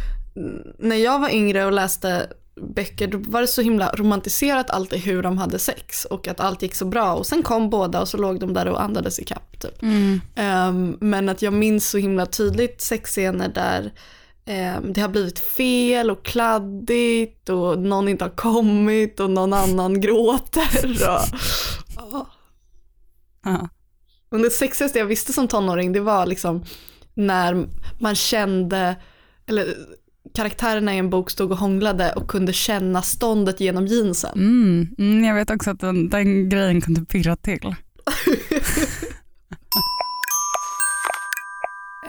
när 0.79 0.97
jag 0.97 1.19
var 1.19 1.31
yngre 1.31 1.65
och 1.65 1.73
läste 1.73 2.29
böcker 2.61 3.07
då 3.07 3.19
var 3.19 3.41
det 3.41 3.47
så 3.47 3.63
himla 3.63 3.93
romantiserat 3.95 4.71
alltid 4.71 5.01
hur 5.01 5.23
de 5.23 5.39
hade 5.39 5.59
sex 5.59 6.05
och 6.05 6.29
att 6.29 6.41
allt 6.41 6.63
gick 6.63 6.75
så 6.75 6.85
bra 6.85 7.15
och 7.15 7.27
sen 7.27 7.43
kom 7.43 7.71
båda 7.71 8.01
och 8.01 8.09
så 8.09 8.17
låg 8.17 8.41
de 8.41 8.55
där 8.55 8.69
och 8.69 8.83
andades 8.83 9.19
i 9.19 9.25
kapp 9.25 9.61
typ. 9.61 9.83
Mm. 9.83 10.21
Ehm, 10.35 10.97
men 11.01 11.29
att 11.29 11.43
jag 11.43 11.53
minns 11.53 11.91
så 11.91 11.99
himla 11.99 12.27
tydligt 12.27 12.81
sexscener 12.81 13.49
där 13.49 13.93
ehm, 14.45 14.93
det 14.93 15.01
har 15.01 15.09
blivit 15.09 15.39
fel 15.39 16.11
och 16.11 16.25
kladdigt 16.25 17.49
och 17.49 17.79
någon 17.79 18.09
inte 18.09 18.25
har 18.25 18.37
kommit 18.37 19.21
och 19.21 19.31
någon 19.31 19.53
annan 19.53 20.01
gråter. 20.01 20.99
Och, 22.03 22.27
Ja. 23.45 23.69
Men 24.31 24.43
det 24.43 24.51
sexigaste 24.51 24.99
jag 24.99 25.07
visste 25.07 25.33
som 25.33 25.49
tonåring 25.49 25.93
det 25.93 26.01
var 26.01 26.27
liksom 26.27 26.65
när 27.15 27.67
man 28.01 28.15
kände, 28.15 28.97
eller 29.47 29.75
karaktärerna 30.35 30.95
i 30.95 30.99
en 30.99 31.11
bok 31.11 31.31
stod 31.31 31.53
och 31.53 31.59
hånglade 31.59 32.13
och 32.13 32.29
kunde 32.31 32.53
känna 32.53 33.03
ståndet 33.03 33.61
genom 33.61 33.87
jeansen. 33.87 34.33
Mm. 34.35 34.89
Mm, 34.99 35.25
jag 35.25 35.35
vet 35.35 35.51
också 35.51 35.71
att 35.71 35.81
den, 35.81 36.09
den 36.09 36.49
grejen 36.49 36.81
kunde 36.81 37.05
pirra 37.05 37.37
till. 37.37 37.75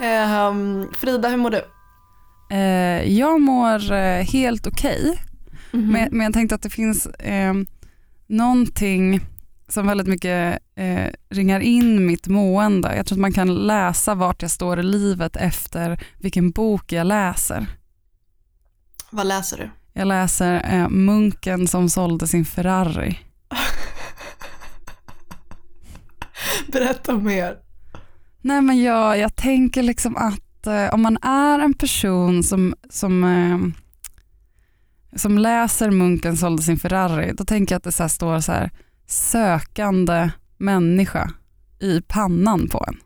Ehm, 0.01 0.88
Frida, 0.94 1.30
hur 1.30 1.38
mår 1.38 1.50
du? 1.50 1.62
Eh, 2.56 3.13
jag 3.18 3.41
mår 3.41 3.91
eh, 3.91 4.24
helt 4.25 4.68
okej, 4.68 5.22
Mhm. 5.74 5.91
men, 5.91 6.10
men 6.12 6.22
jag 6.24 6.34
tänkte 6.34 6.56
att 6.56 6.62
det 6.62 6.70
finns 6.70 7.06
eh, 7.06 7.53
någonting 8.27 9.20
som 9.68 9.88
väldigt 9.88 10.08
mycket 10.08 10.60
eh, 10.75 11.08
ringar 11.30 11.60
in 11.60 12.06
mitt 12.06 12.27
mående. 12.27 12.96
Jag 12.96 13.06
tror 13.06 13.15
att 13.15 13.22
man 13.22 13.34
kan 13.34 13.68
läsa 13.68 14.15
vart 14.15 14.41
jag 14.41 14.51
står 14.51 14.80
i 14.80 14.84
livet 14.84 15.36
efter 15.36 16.03
vilken 16.20 16.51
bok 16.51 16.91
jag 16.91 17.08
läser. 17.08 17.65
Vad 19.12 19.27
läser 19.27 19.58
du? 19.58 19.70
Jag 19.94 20.08
läser 20.08 20.74
eh, 20.74 20.89
Munken 20.89 21.68
som 21.68 21.89
sålde 21.89 22.27
sin 22.27 22.46
Ferrari. 22.46 23.20
Berätta 26.68 27.13
mer. 27.13 27.58
Nej 28.41 28.62
men 28.62 28.84
jag, 28.84 29.18
jag 29.18 29.36
tänker 29.36 29.84
liksom 29.84 30.18
att 30.18 30.68
eh, 30.68 30.94
om 30.94 31.01
man 31.01 31.18
är 31.22 31.60
en 31.60 31.74
person 31.74 32.44
som, 32.44 32.75
som, 32.89 33.24
eh, 33.24 33.60
som 35.20 35.38
läser 35.38 35.91
Munken 35.91 36.38
sålde 36.38 36.63
sin 36.63 36.77
Ferrari, 36.77 37.34
då 37.34 37.46
tänker 37.46 37.75
jag 37.75 37.77
att 37.77 37.84
det 37.84 37.91
så 37.91 38.10
står 38.10 38.39
så 38.39 38.51
här 38.51 38.72
sökande 39.08 40.30
människa 40.58 41.32
i 41.80 42.01
pannan 42.01 42.70
på 42.70 42.86
en. 42.88 42.98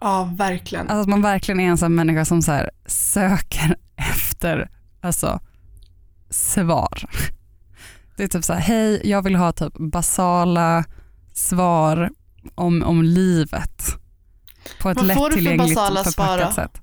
Ja, 0.00 0.32
verkligen. 0.36 0.88
Alltså 0.88 1.02
att 1.02 1.08
man 1.08 1.22
verkligen 1.22 1.60
är 1.60 1.68
en 1.68 1.78
sån 1.78 1.94
människa 1.94 2.24
som 2.24 2.42
så 2.42 2.52
här 2.52 2.70
söker 2.86 3.76
efter 4.40 4.70
alltså, 5.00 5.40
svar. 6.30 7.10
Det 8.16 8.22
är 8.22 8.28
typ 8.28 8.44
så 8.44 8.52
här, 8.52 8.60
hej 8.60 9.00
jag 9.04 9.22
vill 9.22 9.34
ha 9.34 9.52
typ 9.52 9.74
basala 9.78 10.84
svar 11.32 12.10
om, 12.54 12.82
om 12.82 13.02
livet 13.02 13.96
på 14.80 14.90
ett 14.90 14.96
Vad 14.96 15.06
lättillgängligt 15.06 15.80
förpackat 15.80 16.54
sätt. 16.54 16.82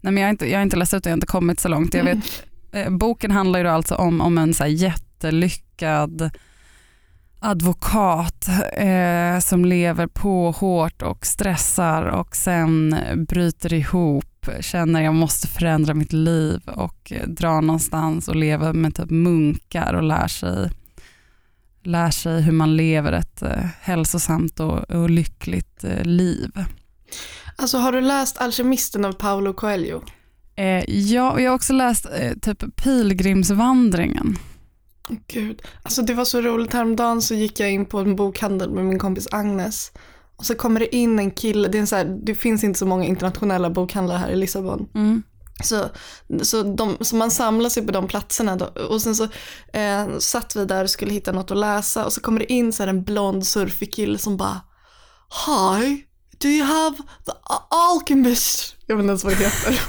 Nej, 0.00 0.12
men 0.12 0.16
jag, 0.16 0.26
har 0.26 0.30
inte, 0.30 0.50
jag 0.50 0.58
har 0.58 0.62
inte 0.62 0.76
läst 0.76 0.94
ut 0.94 1.04
det, 1.04 1.10
jag 1.10 1.12
har 1.12 1.16
inte 1.16 1.26
kommit 1.26 1.60
så 1.60 1.68
långt. 1.68 1.94
Jag 1.94 2.04
vet, 2.04 2.44
eh, 2.72 2.90
boken 2.90 3.30
handlar 3.30 3.60
ju 3.60 3.68
alltså 3.68 3.94
om, 3.94 4.20
om 4.20 4.38
en 4.38 4.54
så 4.54 4.66
jättelyckad 4.66 6.30
advokat 7.40 8.48
eh, 8.72 9.38
som 9.38 9.64
lever 9.64 10.06
på 10.06 10.50
hårt 10.50 11.02
och 11.02 11.26
stressar 11.26 12.02
och 12.02 12.36
sen 12.36 12.96
bryter 13.28 13.72
ihop, 13.72 14.33
känner 14.60 15.02
jag 15.02 15.14
måste 15.14 15.46
förändra 15.48 15.94
mitt 15.94 16.12
liv 16.12 16.60
och 16.66 17.12
eh, 17.12 17.28
drar 17.28 17.62
någonstans 17.62 18.28
och 18.28 18.36
lever 18.36 18.72
med 18.72 18.94
typ 18.94 19.10
munkar 19.10 19.94
och 19.94 20.02
lär 20.02 20.28
sig, 20.28 20.70
lär 21.82 22.10
sig 22.10 22.42
hur 22.42 22.52
man 22.52 22.76
lever 22.76 23.12
ett 23.12 23.42
eh, 23.42 23.66
hälsosamt 23.80 24.60
och, 24.60 24.90
och 24.90 25.10
lyckligt 25.10 25.84
eh, 25.84 26.04
liv. 26.04 26.50
Alltså 27.56 27.78
har 27.78 27.92
du 27.92 28.00
läst 28.00 28.38
Alkemisten 28.38 29.04
av 29.04 29.12
Paolo 29.12 29.52
Coelho? 29.52 30.02
Eh, 30.56 30.90
ja, 30.90 31.32
och 31.32 31.40
jag 31.40 31.50
har 31.50 31.56
också 31.56 31.72
läst 31.72 32.06
eh, 32.06 32.32
typ 32.42 32.76
Pilgrimsvandringen. 32.76 34.38
Gud, 35.26 35.62
alltså 35.82 36.02
det 36.02 36.14
var 36.14 36.24
så 36.24 36.40
roligt. 36.40 36.72
Häromdagen 36.72 37.22
så 37.22 37.34
gick 37.34 37.60
jag 37.60 37.72
in 37.72 37.86
på 37.86 37.98
en 37.98 38.16
bokhandel 38.16 38.70
med 38.70 38.84
min 38.84 38.98
kompis 38.98 39.28
Agnes. 39.30 39.92
Och 40.44 40.48
så 40.48 40.54
kommer 40.54 40.80
det 40.80 40.96
in 40.96 41.18
en 41.18 41.30
kille, 41.30 41.68
det, 41.68 41.78
är 41.78 41.86
så 41.86 41.96
här, 41.96 42.04
det 42.04 42.34
finns 42.34 42.64
inte 42.64 42.78
så 42.78 42.86
många 42.86 43.04
internationella 43.04 43.70
bokhandlar 43.70 44.16
här 44.16 44.30
i 44.30 44.36
Lissabon. 44.36 44.88
Mm. 44.94 45.22
Så, 45.62 45.84
så, 46.42 46.62
de, 46.62 46.96
så 47.00 47.16
man 47.16 47.30
samlar 47.30 47.70
sig 47.70 47.86
på 47.86 47.92
de 47.92 48.08
platserna 48.08 48.56
då. 48.56 48.64
och 48.64 49.02
sen 49.02 49.14
så 49.14 49.24
eh, 49.72 50.18
satt 50.18 50.56
vi 50.56 50.64
där 50.64 50.84
och 50.84 50.90
skulle 50.90 51.12
hitta 51.12 51.32
något 51.32 51.50
att 51.50 51.56
läsa 51.56 52.04
och 52.04 52.12
så 52.12 52.20
kommer 52.20 52.38
det 52.38 52.52
in 52.52 52.72
så 52.72 52.82
en 52.82 53.04
blond 53.04 53.46
surfig 53.46 53.94
kille 53.94 54.18
som 54.18 54.36
bara 54.36 54.60
Hi, 55.46 56.04
do 56.38 56.48
you 56.48 56.66
have 56.66 56.96
the 56.96 57.32
Al- 57.42 57.66
Alchemist? 57.70 58.73
Jag 58.86 58.96
vet 58.96 59.02
inte 59.02 59.10
ens 59.10 59.24
vad 59.24 59.32
det 59.32 59.44
heter. 59.44 59.88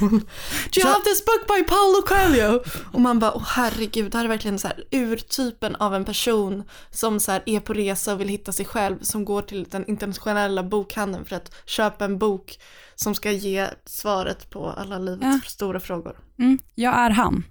do 0.70 0.80
you 0.80 0.86
have 0.86 1.04
this 1.04 1.24
book 1.24 1.46
by 1.56 1.62
Paulo 1.64 2.02
Coelho? 2.06 2.60
Och 2.92 3.00
man 3.00 3.18
bara, 3.18 3.32
åh 3.34 3.42
herregud, 3.46 4.12
det 4.12 4.18
här 4.18 4.24
är 4.24 4.28
verkligen 4.28 4.58
så 4.58 4.68
här 4.68 4.84
urtypen 4.90 5.76
av 5.76 5.94
en 5.94 6.04
person 6.04 6.64
som 6.90 7.20
så 7.20 7.32
här 7.32 7.42
är 7.46 7.60
på 7.60 7.72
resa 7.72 8.12
och 8.14 8.20
vill 8.20 8.28
hitta 8.28 8.52
sig 8.52 8.66
själv, 8.66 8.98
som 9.02 9.24
går 9.24 9.42
till 9.42 9.64
den 9.64 9.86
internationella 9.86 10.62
bokhandeln 10.62 11.24
för 11.24 11.36
att 11.36 11.54
köpa 11.66 12.04
en 12.04 12.18
bok 12.18 12.58
som 12.94 13.14
ska 13.14 13.30
ge 13.30 13.68
svaret 13.84 14.50
på 14.50 14.70
alla 14.70 14.98
livets 14.98 15.26
Ja. 15.26 15.40
stora 15.50 15.80
frågor. 15.80 16.18
Mm. 16.38 16.58
Jag 16.74 16.94
är 16.94 17.10
han. 17.10 17.44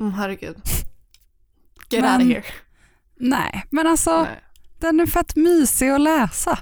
Mm, 0.00 0.12
herregud. 0.12 0.56
Get 1.90 2.00
Men- 2.00 2.12
out 2.20 2.22
of 2.22 2.28
here. 2.28 2.44
Nej, 3.20 3.64
men 3.70 3.86
alltså 3.86 4.22
Nej. 4.22 4.40
den 4.80 5.00
är 5.00 5.06
fett 5.06 5.36
mysig 5.36 5.88
att 5.88 6.00
läsa. 6.00 6.58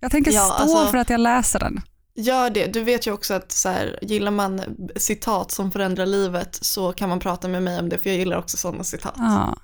Jag 0.00 0.10
tänker 0.10 0.30
Ja, 0.32 0.42
stå 0.44 0.52
alltså- 0.54 0.86
för 0.90 0.98
att 0.98 1.10
jag 1.10 1.20
läser 1.20 1.58
den. 1.58 1.80
Gör 2.20 2.50
det. 2.50 2.66
Du 2.72 2.82
vet 2.82 3.06
ju 3.06 3.12
också 3.12 3.34
att 3.34 3.52
så 3.52 3.68
här, 3.68 3.98
gillar 4.02 4.30
man 4.30 4.60
citat 4.96 5.50
som 5.50 5.70
förändrar 5.70 6.06
livet 6.06 6.58
så 6.62 6.92
kan 6.92 7.08
man 7.08 7.20
prata 7.20 7.48
med 7.48 7.62
mig 7.62 7.78
om 7.78 7.88
det 7.88 7.98
för 7.98 8.10
jag 8.10 8.18
gillar 8.18 8.36
också 8.38 8.56
sådana 8.56 8.84
citat. 8.84 9.14
Ja. 9.16 9.56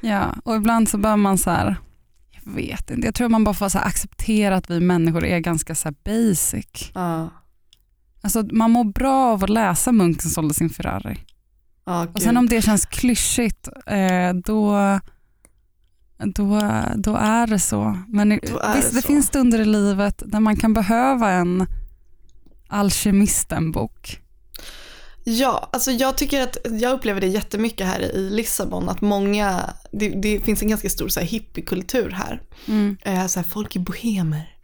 ja, 0.00 0.34
och 0.44 0.56
ibland 0.56 0.88
så 0.88 0.98
bör 0.98 1.16
man 1.16 1.38
så 1.38 1.50
här, 1.50 1.76
jag 2.30 2.52
vet 2.52 2.90
inte, 2.90 3.06
jag 3.06 3.14
tror 3.14 3.28
man 3.28 3.44
bara 3.44 3.54
får 3.54 3.68
så 3.68 3.78
här 3.78 3.86
acceptera 3.86 4.56
att 4.56 4.70
vi 4.70 4.80
människor 4.80 5.24
är 5.24 5.38
ganska 5.38 5.74
så 5.74 5.88
här 5.88 5.94
basic. 6.04 6.90
Ja, 6.94 7.28
Alltså 8.26 8.42
man 8.52 8.70
mår 8.70 8.84
bra 8.84 9.32
av 9.32 9.44
att 9.44 9.50
läsa 9.50 9.92
Munken 9.92 10.30
sålde 10.30 10.54
sin 10.54 10.70
Ferrari. 10.70 11.18
ja 11.84 12.06
Och 12.14 12.22
sen 12.22 12.36
om 12.36 12.46
det 12.48 12.62
känns 12.62 12.86
klyschigt, 12.86 13.68
eh, 13.86 14.32
då, 14.44 14.76
då, 16.18 16.60
då 16.96 17.16
är 17.16 17.46
det 17.46 17.58
så. 17.58 17.98
Men 18.08 18.28
visst, 18.30 18.42
det 18.42 18.80
det, 18.92 19.02
så. 19.02 19.08
finns 19.08 19.26
stunder 19.26 19.58
i 19.60 19.64
livet 19.64 20.22
där 20.26 20.40
man 20.40 20.56
kan 20.56 20.72
behöva 20.72 21.30
en 21.30 21.66
Alkemisten-bok. 22.68 24.20
Ja, 25.24 25.68
alltså 25.72 25.90
jag 25.90 26.16
tycker 26.16 26.42
att 26.42 26.56
jag 26.70 26.92
upplever 26.92 27.20
det 27.20 27.26
jättemycket 27.26 27.86
här 27.86 28.00
i 28.00 28.30
Lissabon 28.30 28.88
att 28.88 29.00
många, 29.00 29.70
det, 29.92 30.08
det 30.08 30.40
finns 30.40 30.62
en 30.62 30.68
ganska 30.68 30.88
stor 30.88 31.08
så 31.08 31.20
här 31.20 31.26
hippiekultur 31.26 32.10
här. 32.10 32.42
Mm. 32.68 32.96
Eh, 33.02 33.26
så 33.26 33.38
här, 33.40 33.44
folk 33.44 33.76
är 33.76 33.80
bohemer. 33.80 34.56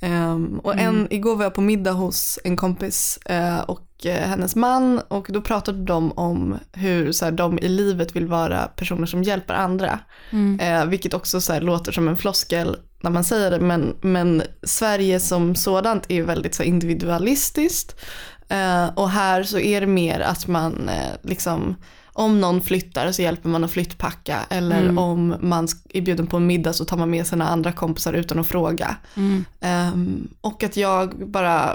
Ehm, 0.00 0.58
och 0.58 0.72
en, 0.74 0.94
Mm. 0.94 1.06
igår 1.10 1.36
var 1.36 1.44
jag 1.44 1.54
på 1.54 1.60
middag 1.60 1.92
hos 1.92 2.38
en 2.44 2.56
kompis 2.56 3.16
eh, 3.24 3.58
och 3.58 3.88
eh, 4.06 4.28
hennes 4.28 4.56
man 4.56 4.98
och 5.08 5.26
då 5.30 5.40
pratade 5.40 5.84
de 5.84 6.12
om 6.12 6.58
hur 6.72 7.12
så 7.12 7.24
här, 7.24 7.32
de 7.32 7.58
i 7.58 7.68
livet 7.68 8.16
vill 8.16 8.26
vara 8.26 8.62
personer 8.62 9.06
som 9.06 9.22
hjälper 9.22 9.54
andra. 9.54 9.98
Mm. 10.30 10.60
Eh, 10.60 10.86
vilket 10.86 11.14
också 11.14 11.40
så 11.40 11.52
här, 11.52 11.60
låter 11.60 11.92
som 11.92 12.08
en 12.08 12.16
floskel 12.16 12.76
när 13.00 13.10
man 13.10 13.24
säger 13.24 13.50
det 13.50 13.60
men, 13.60 13.96
men 14.00 14.42
Sverige 14.62 15.20
som 15.20 15.54
sådant 15.54 16.04
är 16.08 16.22
väldigt 16.22 16.54
så 16.54 16.62
här, 16.62 16.70
individualistiskt. 16.70 18.00
Eh, 18.48 18.86
och 18.94 19.10
här 19.10 19.42
så 19.42 19.58
är 19.58 19.80
det 19.80 19.86
mer 19.86 20.20
att 20.20 20.46
man 20.46 20.88
eh, 20.88 21.12
liksom 21.22 21.76
om 22.16 22.40
någon 22.40 22.60
flyttar 22.60 23.12
så 23.12 23.22
hjälper 23.22 23.48
man 23.48 23.64
att 23.64 23.70
flyttpacka 23.70 24.38
eller 24.50 24.82
Mm. 24.82 24.98
om 24.98 25.36
man 25.40 25.68
är 25.88 26.00
bjuden 26.00 26.26
på 26.26 26.36
en 26.36 26.46
middag 26.46 26.72
så 26.72 26.84
tar 26.84 26.96
man 26.96 27.10
med 27.10 27.26
sina 27.26 27.48
andra 27.48 27.72
kompisar 27.72 28.12
utan 28.12 28.38
att 28.38 28.46
fråga. 28.46 28.96
Mm. 29.16 29.44
Ehm, 29.60 30.28
och 30.40 30.62
att 30.62 30.76
jag 30.76 31.28
bara 31.30 31.74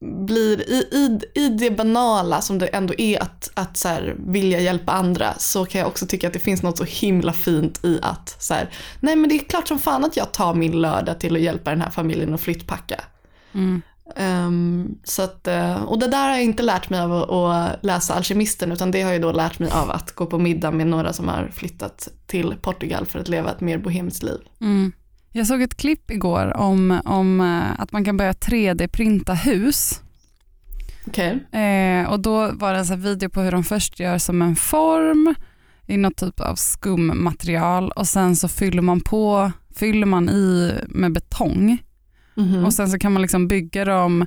blir 0.00 0.70
i, 0.70 0.88
i, 0.92 1.20
i 1.34 1.48
det 1.48 1.70
banala 1.70 2.40
som 2.40 2.58
det 2.58 2.66
ändå 2.66 2.94
är 2.98 3.22
att, 3.22 3.50
att 3.54 3.76
så 3.76 3.88
här, 3.88 4.16
vilja 4.18 4.60
hjälpa 4.60 4.92
andra 4.92 5.34
så 5.38 5.64
kan 5.64 5.78
jag 5.78 5.88
också 5.88 6.06
tycka 6.06 6.26
att 6.26 6.32
det 6.32 6.38
finns 6.38 6.62
något 6.62 6.78
så 6.78 6.84
himla 6.84 7.32
fint 7.32 7.84
i 7.84 7.98
att 8.02 8.36
så 8.38 8.54
här, 8.54 8.70
nej 9.00 9.16
men 9.16 9.28
det 9.28 9.34
är 9.34 9.44
klart 9.44 9.68
som 9.68 9.78
fan 9.78 10.04
att 10.04 10.16
jag 10.16 10.32
tar 10.32 10.54
min 10.54 10.80
lördag 10.80 11.20
till 11.20 11.36
att 11.36 11.42
hjälpa 11.42 11.70
den 11.70 11.80
här 11.80 11.90
familjen 11.90 12.34
att 12.34 12.40
flyttpacka. 12.40 13.00
Mm. 13.52 13.82
Ehm, 14.16 14.98
så 15.04 15.22
att, 15.22 15.46
eh, 15.46 15.82
och 15.82 15.98
det 15.98 16.08
där 16.08 16.28
har 16.28 16.30
jag 16.30 16.44
inte 16.44 16.62
lärt 16.62 16.90
mig 16.90 17.00
av 17.00 17.12
att, 17.12 17.30
att 17.30 17.84
läsa 17.84 18.14
Alkemisten 18.14 18.72
utan 18.72 18.90
det 18.90 19.02
har 19.02 19.12
jag 19.12 19.22
då 19.22 19.32
lärt 19.32 19.58
mig 19.58 19.70
av 19.70 19.90
att 19.90 20.14
gå 20.14 20.26
på 20.26 20.38
middag 20.38 20.70
med 20.70 20.86
några 20.86 21.12
som 21.12 21.28
har 21.28 21.50
flyttat 21.52 22.08
till 22.26 22.54
Portugal 22.62 23.06
för 23.06 23.18
att 23.18 23.28
leva 23.28 23.50
ett 23.50 23.60
mer 23.60 23.78
bohemiskt 23.78 24.22
liv. 24.22 24.38
Mm. 24.60 24.92
Jag 25.32 25.46
såg 25.46 25.62
ett 25.62 25.76
klipp 25.76 26.10
igår 26.10 26.56
om, 26.56 27.00
om 27.04 27.40
eh, 27.40 27.80
att 27.80 27.92
man 27.92 28.04
kan 28.04 28.16
börja 28.16 28.32
3D-printa 28.32 29.34
hus. 29.34 30.00
Okej. 31.06 31.44
Eh, 31.52 32.10
och 32.10 32.20
då 32.20 32.50
var 32.52 32.72
det 32.72 32.90
en 32.92 33.00
video 33.00 33.28
på 33.30 33.40
hur 33.40 33.52
de 33.52 33.64
först 33.64 34.00
gör 34.00 34.18
som 34.18 34.42
en 34.42 34.56
form 34.56 35.34
i 35.86 35.96
något 35.96 36.16
typ 36.16 36.40
av 36.40 36.54
skummaterial 36.54 37.90
och 37.90 38.06
sen 38.08 38.36
så 38.36 38.48
fyller 38.48 38.82
man 38.82 39.00
på, 39.00 39.52
fyller 39.74 40.06
man 40.06 40.28
i 40.28 40.72
med 40.88 41.12
betong 41.12 41.78
Mhm. 42.34 42.64
och 42.64 42.74
sen 42.74 42.88
så 42.88 42.98
kan 42.98 43.12
man 43.12 43.22
liksom 43.22 43.48
bygga 43.48 43.84
dem, 43.84 44.26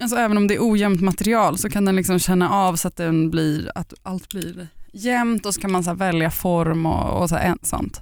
alltså 0.00 0.16
även 0.16 0.36
om 0.36 0.46
det 0.46 0.54
är 0.54 0.70
ojämnt 0.70 1.00
material 1.00 1.58
så 1.58 1.70
kan 1.70 1.84
den 1.84 1.96
liksom 1.96 2.18
känna 2.18 2.50
av 2.50 2.76
så 2.76 2.88
att, 2.88 2.96
den 2.96 3.30
blir, 3.30 3.70
att 3.74 3.92
allt 4.02 4.28
blir 4.28 4.68
jämnt 4.92 5.46
och 5.46 5.54
så 5.54 5.60
kan 5.60 5.72
man 5.72 5.84
så 5.84 5.94
välja 5.94 6.30
form 6.30 6.86
och, 6.86 7.22
och 7.22 7.28
så 7.28 7.36
en- 7.36 7.58
sånt. 7.62 8.00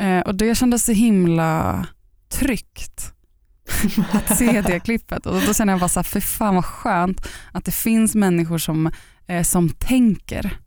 Eh, 0.00 0.20
och 0.20 0.34
det 0.34 0.54
kändes 0.54 0.84
så 0.84 0.92
himla 0.92 1.86
tryggt 2.28 3.12
att 4.12 4.38
se 4.38 4.60
det 4.60 4.80
klippet 4.84 5.26
och 5.26 5.40
då 5.46 5.54
känner 5.54 5.72
jag 5.72 5.80
bara 5.80 5.88
så 5.88 5.98
här, 5.98 6.04
för 6.04 6.20
fan 6.20 6.54
vad 6.54 6.64
skönt 6.64 7.28
att 7.52 7.64
det 7.64 7.72
finns 7.72 8.14
människor 8.14 8.58
som, 8.58 8.90
eh, 9.26 9.42
som 9.42 9.68
tänker. 9.68 10.58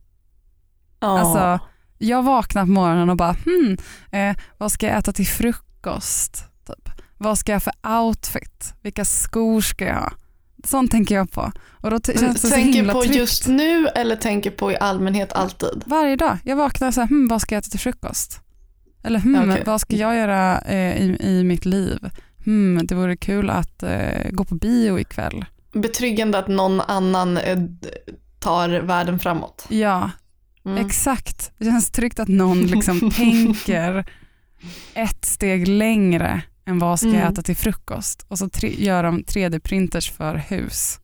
Ja. 0.99 1.19
Alltså, 1.19 1.67
jag 1.97 2.23
vaknar 2.23 2.65
på 2.65 2.71
morgonen 2.71 3.09
och 3.09 3.17
bara, 3.17 3.35
hmm, 3.45 3.77
eh, 4.11 4.35
vad 4.57 4.71
ska 4.71 4.87
jag 4.87 4.97
äta 4.97 5.13
till 5.13 5.27
frukost? 5.27 6.45
Typ. 6.67 6.89
Vad 7.17 7.37
ska 7.37 7.51
jag 7.51 7.59
ha 7.59 7.71
för 7.71 8.01
outfit? 8.01 8.73
Vilka 8.81 9.05
skor 9.05 9.61
ska 9.61 9.85
jag 9.85 9.95
ha? 9.95 10.11
Sånt 10.63 10.91
tänker 10.91 11.15
jag 11.15 11.31
på. 11.31 11.51
Och 11.71 11.89
då 11.89 11.99
känns 11.99 12.41
det 12.41 12.49
tänker 12.49 12.91
på 12.91 13.01
tryggt. 13.01 13.15
just 13.15 13.47
nu 13.47 13.87
eller 13.87 14.15
tänker 14.15 14.51
på 14.51 14.71
i 14.71 14.77
allmänhet 14.77 15.33
alltid? 15.33 15.83
Varje 15.85 16.15
dag. 16.15 16.37
Jag 16.43 16.55
vaknar 16.55 16.91
så 16.91 17.01
här, 17.01 17.07
hmm, 17.07 17.27
vad 17.27 17.41
ska 17.41 17.55
jag 17.55 17.61
äta 17.61 17.69
till 17.69 17.79
frukost? 17.79 18.42
Eller 19.03 19.19
hmm, 19.19 19.49
Okej. 19.49 19.63
vad 19.65 19.81
ska 19.81 19.95
jag 19.95 20.15
göra 20.15 20.59
eh, 20.61 20.97
i, 21.01 21.17
i 21.19 21.43
mitt 21.43 21.65
liv? 21.65 22.09
Hmm, 22.45 22.87
det 22.87 22.95
vore 22.95 23.15
kul 23.17 23.49
att 23.49 23.83
eh, 23.83 24.29
gå 24.31 24.43
på 24.45 24.55
bio 24.55 24.99
ikväll. 24.99 25.45
Betryggande 25.73 26.37
att 26.37 26.47
någon 26.47 26.81
annan 26.81 27.37
eh, 27.37 27.59
tar 28.39 28.69
världen 28.69 29.19
framåt. 29.19 29.65
Ja, 29.69 30.11
Mm. 30.65 30.85
exakt. 30.85 31.51
Det 31.57 31.65
känns 31.65 31.91
tryggt 31.91 32.19
att 32.19 32.27
någon 32.27 32.61
liksom 32.61 33.11
tänker 33.15 34.05
ett 34.93 35.25
steg 35.25 35.67
längre 35.67 36.41
än 36.65 36.79
vad 36.79 36.99
ska 36.99 37.07
jag 37.09 37.15
Mm. 37.17 37.31
äta 37.33 37.41
till 37.41 37.55
frukost. 37.55 38.25
Och 38.27 38.39
så 38.39 38.49
gör 38.61 39.03
de 39.03 39.23
3D-printers 39.23 40.11
för 40.11 40.35
hus. 40.35 40.99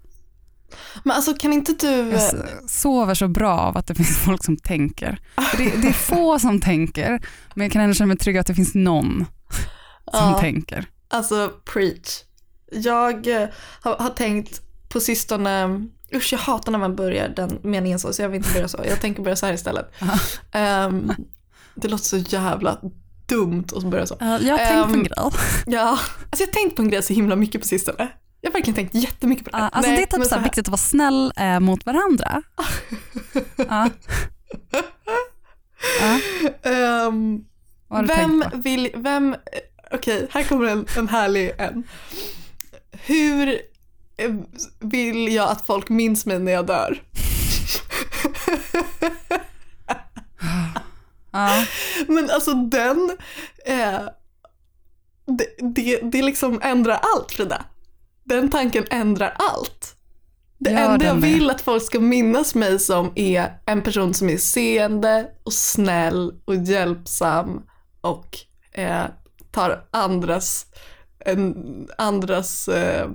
Men 1.03 1.15
alltså 1.15 1.33
kan 1.33 1.53
inte 1.53 1.73
du... 1.73 1.88
Jag 1.88 2.13
s- 2.13 2.35
sover 2.67 3.13
så 3.13 3.27
bra 3.27 3.59
av 3.59 3.77
att 3.77 3.88
det 3.88 3.95
finns 3.95 4.17
folk 4.25 4.43
som 4.45 4.57
tänker. 4.57 5.19
Det, 5.57 5.71
det 5.81 5.88
är 5.88 5.93
få 6.15 6.39
som 6.39 6.61
tänker, 6.61 7.21
men 7.55 7.65
jag 7.65 7.71
kan 7.71 7.81
ändå 7.81 7.93
känna 7.93 8.07
mig 8.07 8.17
trygg 8.17 8.38
att 8.38 8.47
det 8.47 8.55
finns 8.55 8.75
någon 8.75 9.25
som 10.13 10.29
Ja. 10.31 10.38
tänker. 10.39 10.85
Alltså 11.07 11.51
preach. 11.73 12.23
Jag 12.71 13.27
eh, 13.41 13.47
har, 13.81 13.95
har 13.97 14.09
tänkt 14.09 14.61
på 14.89 14.99
sistone, 14.99 15.85
usch 16.13 16.33
jag 16.33 16.39
hatar 16.39 16.71
när 16.71 16.79
man 16.79 16.95
börjar 16.95 17.29
den 17.29 17.59
meningen 17.63 17.99
så, 17.99 18.13
så 18.13 18.21
jag 18.21 18.29
vill 18.29 18.38
inte 18.38 18.53
börja 18.53 18.67
så. 18.67 18.79
Jag 18.89 19.01
tänker 19.01 19.23
börja 19.23 19.35
så 19.35 19.45
här 19.45 19.53
istället. 19.53 19.85
Ehm, 20.51 21.12
det 21.75 21.88
låter 21.88 22.03
så 22.05 22.17
jävla 22.17 22.77
dumt 23.25 23.65
att 23.75 23.84
börja 23.84 24.05
så. 24.05 24.15
jag 24.19 24.27
har 24.27 24.58
tänkt 24.58 24.84
på 24.88 24.89
en 24.89 24.93
Ehm, 24.95 25.03
grej. 25.03 25.13
Ja, 25.65 25.89
alltså 25.89 26.43
jag 26.43 26.47
har 26.47 26.53
tänkt 26.53 26.75
på 26.75 26.82
en 26.82 26.89
grej 26.89 27.03
så 27.03 27.13
himla 27.13 27.36
mycket 27.36 27.62
på 27.62 27.67
sistone. 27.67 28.08
Jag 28.41 28.49
har 28.49 28.54
verkligen 28.54 28.75
tänkt 28.75 28.95
jättemycket 28.95 29.45
på 29.45 29.52
det. 29.52 29.58
Ja, 29.58 29.63
alltså 29.63 29.91
Nej, 29.91 29.97
det 29.97 30.15
är 30.15 30.17
typ 30.19 30.28
så 30.28 30.36
här 30.36 30.43
viktigt 30.43 30.65
att 30.65 30.71
vara 30.71 30.78
snäll 30.78 31.34
eh, 31.36 31.60
mot 31.60 31.86
varandra. 31.86 32.41
ja. 33.56 33.89
Ja, 37.89 38.02
du 38.02 38.08
vem 38.08 38.43
vill, 38.54 38.91
vem, 38.95 39.36
okej 39.91 40.28
här 40.32 40.43
kommer 40.43 40.65
en, 40.65 40.86
en 40.97 41.08
härlig 41.08 41.52
en. 41.58 41.84
Hur 42.91 43.62
eh, 44.17 44.36
vill 44.80 45.34
jag 45.34 45.49
att 45.49 45.65
folk 45.65 45.89
minns 45.89 46.25
mig 46.25 46.39
när 46.39 46.52
jag 46.52 46.65
dör? 46.65 47.02
Ja. 51.32 51.65
Men 52.08 52.30
alltså 52.30 52.54
den, 52.54 53.17
eh, 53.65 53.99
det, 55.25 55.45
det, 55.58 55.99
det 56.04 56.21
liksom 56.21 56.60
ändrar 56.63 56.99
allt 57.15 57.32
Frida. 57.32 57.65
Den 58.29 58.49
tanken 58.49 58.85
ändrar 58.89 59.35
allt. 59.39 59.95
Det 60.57 60.71
Gör 60.71 60.91
enda 60.93 61.05
jag 61.05 61.15
vill 61.15 61.49
att 61.49 61.61
folk 61.61 61.83
ska 61.83 61.99
minnas 61.99 62.55
mig 62.55 62.79
som 62.79 63.11
är 63.15 63.51
en 63.65 63.81
person 63.81 64.13
som 64.13 64.29
är 64.29 64.37
seende 64.37 65.27
och 65.43 65.53
snäll 65.53 66.33
och 66.45 66.55
hjälpsam 66.55 67.61
och 68.01 68.37
eh, 68.71 69.05
tar 69.51 69.85
andras, 69.91 70.65
en, 71.19 71.87
andras 71.97 72.67
eh, 72.67 73.09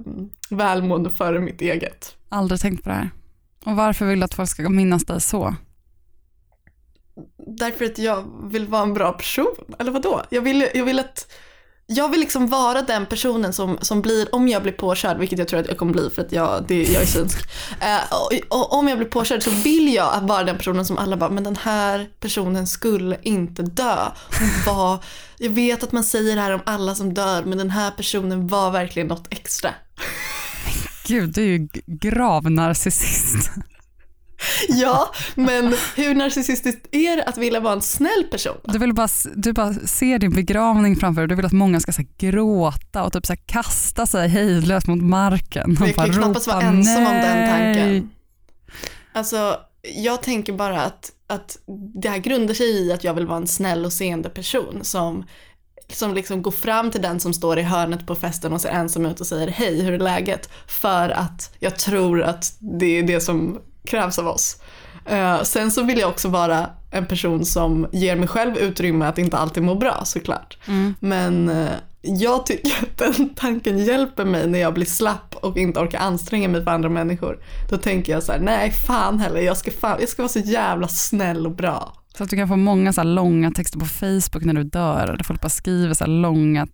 välmående 0.51 1.11
före 1.11 1.41
mitt 1.41 1.61
eget. 1.61 2.17
Aldrig 2.29 2.61
tänkt 2.61 2.83
på 2.83 2.89
det 2.89 2.95
här. 2.95 3.11
Och 3.65 3.77
varför 3.77 4.07
vill 4.07 4.21
du 4.21 4.25
att 4.25 4.35
folk 4.35 4.49
ska 4.49 4.69
minnas 4.69 5.05
dig 5.05 5.21
så? 5.21 5.55
Därför 7.47 7.85
att 7.85 7.99
jag 7.99 8.49
vill 8.51 8.67
vara 8.67 8.83
en 8.83 8.95
bra 8.95 9.13
person. 9.13 9.75
Eller 9.79 9.91
vadå? 9.91 10.23
Jag 10.31 10.43
vill, 10.43 10.69
jag 10.75 10.85
vill 10.85 10.99
att 10.99 11.33
jag 11.87 12.09
vill 12.09 12.21
liksom 12.21 12.47
vara 12.47 12.83
den 12.83 13.07
personen 13.07 13.53
som, 13.53 13.79
som 13.81 14.03
blir, 14.03 14.35
om 14.35 14.49
jag 14.49 14.63
blir 14.63 14.73
påkörd, 14.73 15.19
vilket 15.19 15.39
jag 15.39 15.49
tror 15.49 15.61
att 15.61 15.69
jag 15.69 15.79
kommer 15.79 15.93
bli 15.93 16.11
för 16.11 16.23
att 16.23 16.33
jag, 16.33 16.65
det, 16.69 16.83
jag 16.83 17.03
är 17.03 17.07
synsk. 17.07 17.39
Eh, 17.81 18.13
och, 18.13 18.59
och 18.59 18.73
om 18.73 18.89
jag 18.89 18.99
blir 18.99 19.09
påkörd 19.09 19.43
så 19.43 19.51
vill 19.51 19.95
jag 19.95 20.21
vara 20.21 20.45
den 20.45 20.57
personen 20.57 20.85
som 20.85 20.99
alla 20.99 21.17
bara, 21.17 21.31
men 21.31 21.45
den 21.45 21.57
här 21.57 22.09
personen 22.21 22.67
skulle 22.67 23.19
inte 23.23 23.63
dö. 23.63 23.97
Hon 24.39 24.49
var, 24.75 25.05
jag 25.39 25.51
vet 25.51 25.83
att 25.83 25.93
man 25.93 26.05
säger 26.05 26.37
det 26.37 26.43
här 26.43 26.51
om 26.51 26.61
alla 26.67 26.95
som 26.95 27.15
dör, 27.15 27.45
men 27.45 27.59
den 27.59 27.71
här 27.71 27.91
personen 27.91 28.47
var 28.47 28.71
verkligen 28.71 29.09
något 29.09 29.27
extra. 29.31 29.71
Gud, 31.07 31.33
du 31.35 31.43
är 31.43 31.47
ju 31.47 31.69
gravnarcissist. 31.87 33.51
Ja, 34.69 35.13
men 35.35 35.75
hur 35.97 36.15
narcissistiskt 36.15 36.87
är 36.93 37.17
det 37.17 37.25
att 37.25 37.39
vilja 37.39 37.61
vara 37.61 37.73
en 37.73 37.83
snäll 37.83 38.25
person? 38.31 38.57
Du 38.65 38.79
vill 38.79 38.95
bara, 38.95 39.09
du 39.35 39.53
bara 39.53 39.75
ser 39.75 40.19
din 40.19 40.31
begravning 40.31 40.97
framför 40.97 41.21
dig. 41.21 41.29
Du 41.29 41.35
vill 41.35 41.47
att 41.47 41.53
många 41.53 41.81
ska 41.81 41.93
så 41.93 42.03
gråta 42.19 43.03
och 43.03 43.13
typ 43.13 43.27
så 43.27 43.35
kasta 43.47 44.07
sig 44.07 44.29
hejdlöst 44.29 44.87
mot 44.87 45.03
marken. 45.03 45.77
Jag 45.81 45.95
kan 45.95 46.13
knappast 46.13 46.47
vara 46.47 46.63
ensam 46.63 47.07
om 47.07 47.13
den 47.13 47.37
"Nej!" 47.39 47.75
tanken. 47.75 48.11
Alltså, 49.13 49.57
jag 49.95 50.23
tänker 50.23 50.53
bara 50.53 50.83
att, 50.83 51.13
att 51.27 51.59
det 51.95 52.09
här 52.09 52.19
grundar 52.19 52.55
sig 52.55 52.67
i 52.67 52.93
att 52.93 53.05
jag 53.05 53.15
vill 53.15 53.27
vara 53.27 53.37
en 53.37 53.47
snäll 53.47 53.85
och 53.85 53.93
seende 53.93 54.29
person 54.29 54.79
som, 54.83 55.25
som 55.93 56.15
liksom 56.15 56.43
går 56.43 56.51
fram 56.51 56.91
till 56.91 57.03
den 57.03 57.21
som 57.21 57.35
står 57.35 57.59
i 57.59 57.63
hörnet 57.63 58.07
på 58.07 58.15
festen 58.15 58.53
och 58.53 58.61
ser 58.61 58.69
ensam 58.69 59.07
ut 59.07 59.21
och 59.21 59.27
säger 59.27 59.49
hej, 59.49 59.83
hur 59.83 59.93
är 59.93 59.99
läget? 59.99 60.51
För 60.67 61.11
att 61.11 61.55
jag 61.59 61.77
tror 61.79 62.23
att 62.23 62.57
det 62.61 62.99
är 62.99 63.03
det 63.03 63.21
som 63.21 63.61
krävs 63.89 64.19
av 64.19 64.27
oss. 64.27 64.57
Eh, 65.07 65.43
sen 65.43 65.71
så 65.71 65.83
vill 65.83 65.99
jag 65.99 66.11
också 66.11 66.29
vara 66.29 66.71
en 66.91 67.07
person 67.07 67.45
som 67.45 67.87
ger 67.93 68.17
mig 68.17 68.29
själv 68.29 68.57
utrymme 68.57 69.07
att 69.07 69.19
inte 69.19 69.37
alltid 69.37 69.63
må 69.63 69.75
bra 69.75 70.03
såklart. 70.05 70.59
Mm. 70.67 70.95
Men 71.01 71.49
eh, 71.49 71.73
jag 72.01 72.47
tycker 72.47 72.73
att 72.83 72.99
den 72.99 73.35
tanken 73.35 73.79
hjälper 73.79 74.25
mig 74.25 74.47
när 74.47 74.59
jag 74.59 74.75
blir 74.75 74.87
slapp 74.87 75.35
och 75.35 75.59
inte 75.59 75.81
orkar 75.81 75.99
anstränga 75.99 76.49
mig 76.49 76.65
för 76.65 76.71
andra 76.71 76.89
människor. 76.89 77.39
Då 77.71 77.77
tänker 77.77 78.13
jag 78.13 78.23
så 78.23 78.33
här: 78.33 78.39
nej 78.39 78.71
fan 78.71 79.19
heller, 79.19 79.41
jag 79.41 79.57
ska, 79.57 79.71
fan, 79.71 79.97
jag 80.01 80.09
ska 80.09 80.23
vara 80.23 80.33
så 80.33 80.39
jävla 80.39 80.89
snäll 80.89 81.47
och 81.47 81.53
bra. 81.57 81.95
Så 82.17 82.25
att 82.25 82.31
du 82.31 82.37
kan 82.37 82.49
få 82.49 82.57
många 82.57 82.93
så 82.93 83.03
långa 83.03 83.51
texter 83.51 83.79
på 83.79 83.87
Facebook 83.87 84.45
när 84.45 84.55
du 84.55 84.65
dör. 84.65 85.07
Där 85.07 85.25
folk 85.25 85.41
bara 85.41 85.49
skriver 85.49 85.95
så 85.95 86.07
långa 86.07 86.67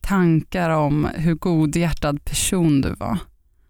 tankar 0.00 0.70
om 0.70 1.08
hur 1.14 1.34
godhjärtad 1.34 2.24
person 2.24 2.80
du 2.80 2.94
var. 2.94 3.18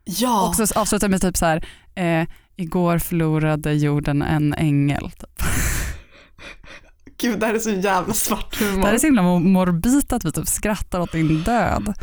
Ja, 0.05 0.49
Och 0.49 0.69
så 0.69 0.81
avslutar 0.81 1.09
med 1.09 1.21
typ 1.21 1.37
så 1.37 1.47
här, 1.47 1.67
eh, 1.95 2.29
igår 2.57 2.99
förlorade 2.99 3.73
jorden 3.73 4.23
en 4.23 4.55
ängel. 4.55 5.11
Typ. 5.11 5.43
gud 7.21 7.41
det 7.41 7.47
här 7.47 7.55
är 7.55 7.59
så 7.59 7.71
jävla 7.71 8.15
svart 8.15 8.61
humor. 8.61 8.81
Det 8.81 8.87
här 8.87 8.95
är 8.95 8.99
så 8.99 9.07
himla 9.07 9.23
mor- 9.23 9.41
morbid 9.41 10.13
att 10.13 10.25
vi 10.25 10.33
typ 10.33 10.49
skrattar 10.49 11.01
åt 11.01 11.13
din 11.13 11.43
död. 11.43 11.95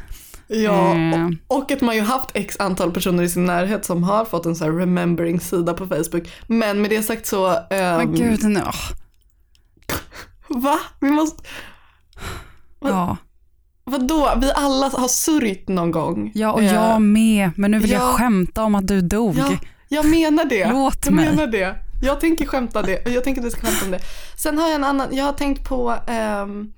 Ja, 0.47 0.95
Eh. 0.95 1.29
och, 1.47 1.57
och 1.63 1.71
att 1.71 1.81
man 1.81 1.95
ju 1.95 2.01
haft 2.01 2.29
x 2.33 2.55
antal 2.59 2.91
personer 2.91 3.23
i 3.23 3.29
sin 3.29 3.45
närhet 3.45 3.85
som 3.85 4.03
har 4.03 4.25
fått 4.25 4.45
en 4.45 4.55
så 4.55 4.63
här 4.63 4.71
remembering-sida 4.71 5.73
på 5.73 5.87
Facebook. 5.87 6.29
Men 6.47 6.81
med 6.81 6.89
det 6.89 7.03
sagt 7.03 7.25
så, 7.25 7.47
ehm, 7.69 7.97
Men 7.97 8.15
gud, 8.15 8.43
nu, 8.43 8.61
va? 10.47 10.79
Vi 10.99 11.09
måste, 11.11 11.43
ja. 12.81 13.17
Vadå? 13.85 14.33
Vi 14.41 14.51
alla 14.55 14.89
har 14.89 15.07
sörjt 15.07 15.67
någon 15.67 15.91
gång. 15.91 16.31
Ja, 16.35 16.51
och 16.51 16.63
Eh, 16.63 16.73
jag 16.73 17.01
med. 17.01 17.51
Men 17.55 17.71
nu 17.71 17.79
vill 17.79 17.91
jag 17.91 18.01
ja. 18.01 18.13
skämta 18.13 18.63
om 18.63 18.75
att 18.75 18.87
du 18.87 19.01
dog. 19.01 19.37
Ja, 19.37 19.51
jag 19.93 20.05
menar 20.05 20.45
det. 20.45 20.71
Låt 20.71 21.05
jag 21.05 21.13
mig. 21.13 21.29
menar 21.29 21.47
det. 21.47 21.75
Jag 22.01 22.19
tänker 22.19 22.45
skämta 22.45 22.81
det. 22.81 23.09
Jag 23.09 23.23
tänker 23.23 23.41
att 23.41 23.47
vi 23.47 23.51
ska 23.51 23.61
skämta 23.61 23.85
om 23.85 23.91
det. 23.91 23.99
Sen 24.37 24.57
har 24.57 24.67
jag 24.67 24.75
en 24.75 24.83
annan, 24.83 25.15
jag 25.15 25.25
har 25.25 25.33
tänkt 25.33 25.69
på 25.69 25.95
ehm, 26.07 26.73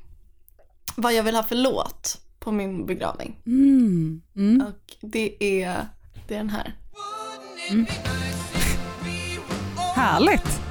vad 0.96 1.14
jag 1.14 1.24
vill 1.24 1.36
ha 1.36 1.44
för 1.44 1.56
låt 1.56 2.18
på 2.40 2.52
min 2.52 2.86
begravning. 2.86 3.36
Mm. 3.46 4.22
Mm. 4.36 4.68
Och 4.68 4.96
det 5.02 5.44
är, 5.44 5.86
det 6.28 6.34
är 6.34 6.38
den 6.38 6.50
här. 6.50 6.76
Härligt. 9.96 10.62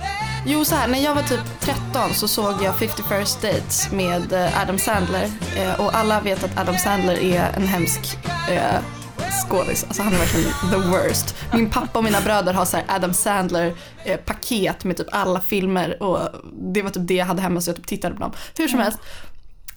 Jo, 0.47 0.65
så 0.65 0.75
här, 0.75 0.89
när 0.89 0.99
jag 0.99 1.15
var 1.15 1.23
typ 1.23 1.61
13 1.61 2.15
så 2.15 2.29
såg 2.29 2.55
jag 2.63 2.79
50 2.79 3.03
First 3.03 3.43
Dates 3.43 3.93
med 3.93 4.33
eh, 4.33 4.63
Adam 4.63 4.79
Sandler. 4.79 5.31
Eh, 5.57 5.81
och 5.81 5.95
alla 5.95 6.21
vet 6.21 6.45
att 6.45 6.59
Adam 6.59 6.75
Sandler 6.79 7.19
är 7.19 7.53
en 7.57 7.67
hemsk 7.67 8.19
eh, 8.51 8.81
skådis. 9.43 9.85
Alltså 9.85 10.03
han 10.03 10.13
är 10.13 10.19
verkligen 10.19 10.51
the 10.71 10.89
worst. 10.89 11.35
Min 11.53 11.71
pappa 11.71 11.99
och 11.99 12.05
mina 12.05 12.21
bröder 12.21 12.53
har 12.53 12.65
så 12.65 12.79
Adam 12.89 13.15
Sandler 13.15 13.75
eh, 14.05 14.21
med 14.83 14.97
typ 14.97 15.07
alla 15.13 15.41
filmer 15.41 16.03
och 16.03 16.29
det 16.53 16.83
var 16.83 16.91
typ 16.91 17.07
det 17.07 17.15
jag 17.15 17.27
hade 17.27 17.43
hemma 17.43 17.61
så 17.61 17.71
jag 17.71 17.77
typ 17.77 17.87
tittade 17.87 18.15
på 18.15 18.21
dem. 18.21 18.33
Hur 18.59 18.69
som 18.69 18.79
helst. 18.79 18.99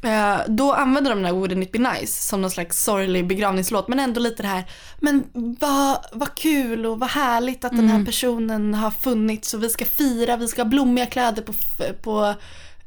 Eh, 0.02 0.38
då 0.48 0.74
använde 0.74 1.10
de 1.10 1.16
den 1.16 1.26
här 1.26 1.34
Wouldn't 1.34 1.64
it 1.64 1.72
be 1.72 1.80
nice 1.80 2.24
som 2.24 2.42
någon 2.42 2.52
slags 2.52 2.84
sorglig 2.84 3.28
begravningslåt 3.28 3.88
men 3.88 4.00
ändå 4.00 4.20
lite 4.20 4.44
det 4.44 4.50
här, 4.50 4.64
men 5.00 5.24
vad 5.60 5.98
vad 6.12 6.36
kul 6.36 6.86
och 6.86 7.00
vad 7.00 7.10
härligt 7.10 7.66
att 7.66 7.72
den 7.72 7.90
här 7.90 8.06
personen 8.06 8.74
har 8.74 8.92
funnits 8.92 9.54
och 9.54 9.64
vi 9.64 9.70
ska 9.70 9.86
fira, 9.86 10.38
vi 10.38 10.48
ska 10.48 10.62
ha 10.62 10.70
blommiga 10.70 11.06
kläder 11.06 11.42
på, 11.42 11.54
på 12.02 12.34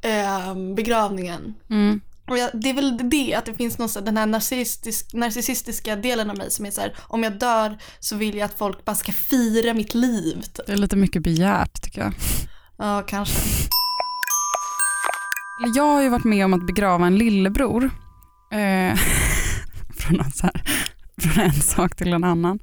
eh, 0.01 0.55
begravningen. 0.75 1.55
Mm. 1.71 2.01
Och 2.31 2.39
jag, 2.39 2.51
det 2.55 2.71
är 2.71 2.75
väl 2.75 3.11
det, 3.11 3.35
att 3.35 3.45
det 3.45 3.55
finns 3.55 3.79
någon, 3.79 3.89
så 3.89 4.01
den 4.01 4.17
här 4.17 4.27
narcissistisk, 4.27 5.13
narcissistiska 5.13 5.97
delen 5.97 6.31
av 6.31 6.39
mig 6.39 6.51
som 6.51 6.67
är 6.67 6.71
så 6.71 6.81
här, 6.81 6.95
om 6.99 7.23
jag 7.23 7.33
dör 7.33 7.79
så 7.99 8.17
vill 8.17 8.37
jag 8.37 8.45
att 8.45 8.59
folk 8.59 8.85
bara 8.85 8.97
ska 8.97 9.13
fira 9.13 9.75
mitt 9.75 9.95
liv. 9.95 10.43
Typ. 10.43 10.67
Det 10.67 10.73
är 10.73 10.77
lite 10.77 10.97
mycket 10.97 11.23
begärt 11.23 11.83
tycker 11.83 12.01
jag. 12.01 12.13
Ja, 12.79 13.03
kanske. 13.07 13.41
Jag 15.75 15.85
har 15.85 16.03
ju 16.03 16.09
varit 16.09 16.25
med 16.25 16.45
om 16.45 16.55
att 16.55 16.67
begrava 16.67 17.07
en 17.07 17.19
lillebror. 17.19 17.85
Eh, 18.53 18.99
från, 19.99 20.21
här, 20.43 20.63
från 21.21 21.45
en 21.45 21.53
sak 21.53 21.97
till 21.97 22.13
en 22.13 22.25
annan. 22.25 22.59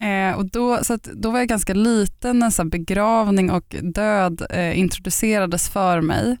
Eh, 0.00 0.36
och 0.36 0.50
då, 0.50 0.84
så 0.84 0.98
då 1.02 1.30
var 1.30 1.38
jag 1.38 1.48
ganska 1.48 1.74
liten 1.74 2.38
när 2.38 2.50
så 2.50 2.64
begravning 2.64 3.50
och 3.50 3.76
död 3.82 4.46
eh, 4.50 4.78
introducerades 4.78 5.68
för 5.68 6.00
mig. 6.00 6.36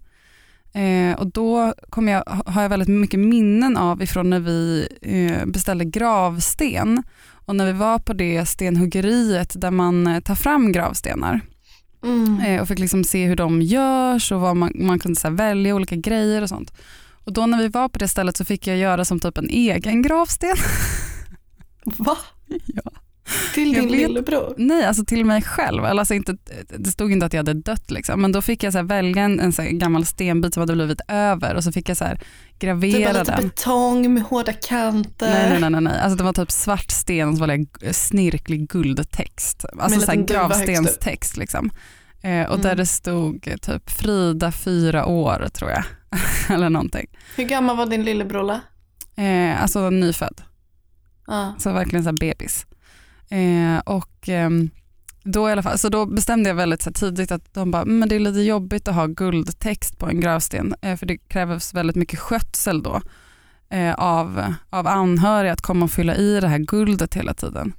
Eh, 0.72 1.18
och 1.18 1.32
då 1.32 1.74
kom 1.90 2.08
jag, 2.08 2.22
har 2.46 2.62
jag 2.62 2.68
väldigt 2.68 2.88
mycket 2.88 3.20
minnen 3.20 3.76
av 3.76 4.02
ifrån 4.02 4.30
när 4.30 4.40
vi 4.40 4.88
eh, 5.02 5.46
beställde 5.46 5.84
gravsten 5.84 7.02
och 7.46 7.56
när 7.56 7.66
vi 7.66 7.72
var 7.72 7.98
på 7.98 8.12
det 8.12 8.46
stenhuggeriet 8.46 9.60
där 9.60 9.70
man 9.70 10.06
eh, 10.06 10.20
tar 10.20 10.34
fram 10.34 10.72
gravstenar. 10.72 11.40
Mm. 12.04 12.40
Eh, 12.40 12.62
och 12.62 12.68
fick 12.68 12.78
liksom 12.78 13.04
se 13.04 13.26
hur 13.26 13.36
de 13.36 13.62
görs 13.62 14.32
och 14.32 14.40
vad 14.40 14.56
man, 14.56 14.72
man 14.74 14.98
kunde 14.98 15.20
så 15.20 15.28
här 15.28 15.34
välja 15.34 15.74
olika 15.74 15.96
grejer 15.96 16.42
och 16.42 16.48
sånt. 16.48 16.72
Och 17.24 17.32
då 17.32 17.46
när 17.46 17.58
vi 17.58 17.68
var 17.68 17.88
på 17.88 17.98
det 17.98 18.08
stället 18.08 18.36
så 18.36 18.44
fick 18.44 18.66
jag 18.66 18.76
göra 18.76 19.04
som 19.04 19.20
typ 19.20 19.38
en 19.38 19.48
egen 19.48 20.02
gravsten. 20.02 20.56
Va? 21.84 22.16
Ja. 22.66 22.90
Till 23.54 23.72
din 23.72 23.88
lillebror? 23.88 24.54
Nej, 24.58 24.84
alltså 24.84 25.04
till 25.04 25.24
mig 25.24 25.42
själv. 25.42 25.84
Alltså 25.84 26.14
inte, 26.14 26.36
det 26.78 26.90
stod 26.90 27.12
inte 27.12 27.26
att 27.26 27.32
jag 27.32 27.38
hade 27.40 27.54
dött 27.54 27.90
liksom. 27.90 28.20
men 28.20 28.32
då 28.32 28.42
fick 28.42 28.62
jag 28.62 28.72
så 28.72 28.82
välja 28.82 29.22
en, 29.22 29.40
en 29.40 29.52
så 29.52 29.62
gammal 29.62 30.06
stenbit 30.06 30.54
som 30.54 30.60
hade 30.60 30.72
blivit 30.74 31.00
över 31.08 31.54
och 31.54 31.64
så 31.64 31.72
fick 31.72 31.88
jag 31.88 31.96
så 31.96 32.04
här 32.04 32.14
Typ 32.16 32.58
gravera 32.68 33.12
lite 33.12 33.24
den. 33.36 33.42
betong 33.48 34.14
med 34.14 34.22
hårda 34.22 34.52
kanter. 34.52 35.30
Nej, 35.50 35.60
nej, 35.60 35.70
nej, 35.70 35.80
nej. 35.80 36.00
Alltså 36.00 36.16
det 36.16 36.24
var 36.24 36.32
typ 36.32 36.50
svart 36.50 36.90
sten 36.90 37.28
och 37.28 37.34
så 37.34 37.40
var 37.40 37.46
det 37.80 37.92
snirklig 37.94 38.68
guldtext. 38.68 39.64
Alltså 39.78 40.00
så 40.00 40.10
här 40.10 40.18
gravstenstext 40.26 41.36
liksom. 41.36 41.70
Eh, 42.22 42.50
och 42.50 42.58
där 42.58 42.64
Mm. 42.68 42.76
det 42.76 42.86
stod 42.86 43.42
typ 43.62 43.90
Frida 43.90 44.52
fyra 44.52 45.06
år 45.06 45.48
tror 45.52 45.70
jag. 45.70 45.84
Eller 46.54 46.70
någonting. 46.70 47.06
Hur 47.36 47.44
gammal 47.44 47.76
var 47.76 47.86
din 47.86 48.04
lillebror? 48.04 48.50
Eh, 49.16 49.62
alltså 49.62 49.90
nyfödd, 49.90 50.40
Ja. 51.26 51.54
så 51.58 51.72
verkligen 51.72 52.04
så 52.04 52.10
här 52.10 52.16
bebis. 52.20 52.66
Eh, 53.30 53.78
och 53.84 54.28
eh, 54.28 54.50
då 55.24 55.48
i 55.48 55.52
alla 55.52 55.62
fall, 55.62 55.78
så 55.78 55.88
då 55.88 56.06
bestämde 56.06 56.50
jag 56.50 56.54
väldigt 56.54 56.82
så 56.82 56.92
tidigt 56.92 57.32
att 57.32 57.54
de 57.54 57.70
bara, 57.70 57.82
mm, 57.82 57.98
men 57.98 58.08
det 58.08 58.14
är 58.14 58.20
lite 58.20 58.40
jobbigt 58.40 58.88
att 58.88 58.94
ha 58.94 59.06
guldtext 59.06 59.98
på 59.98 60.06
en 60.06 60.20
gravsten 60.20 60.74
eh, 60.82 60.96
för 60.96 61.06
det 61.06 61.18
krävs 61.18 61.74
väldigt 61.74 61.96
mycket 61.96 62.18
skötsel 62.18 62.82
då 62.82 63.00
eh, 63.70 63.94
av, 63.94 64.54
av 64.70 64.86
anhöriga 64.86 65.52
att 65.52 65.60
komma 65.60 65.84
och 65.84 65.90
fylla 65.90 66.16
i 66.16 66.40
det 66.40 66.48
här 66.48 66.58
guldet 66.58 67.14
hela 67.14 67.34
tiden. 67.34 67.72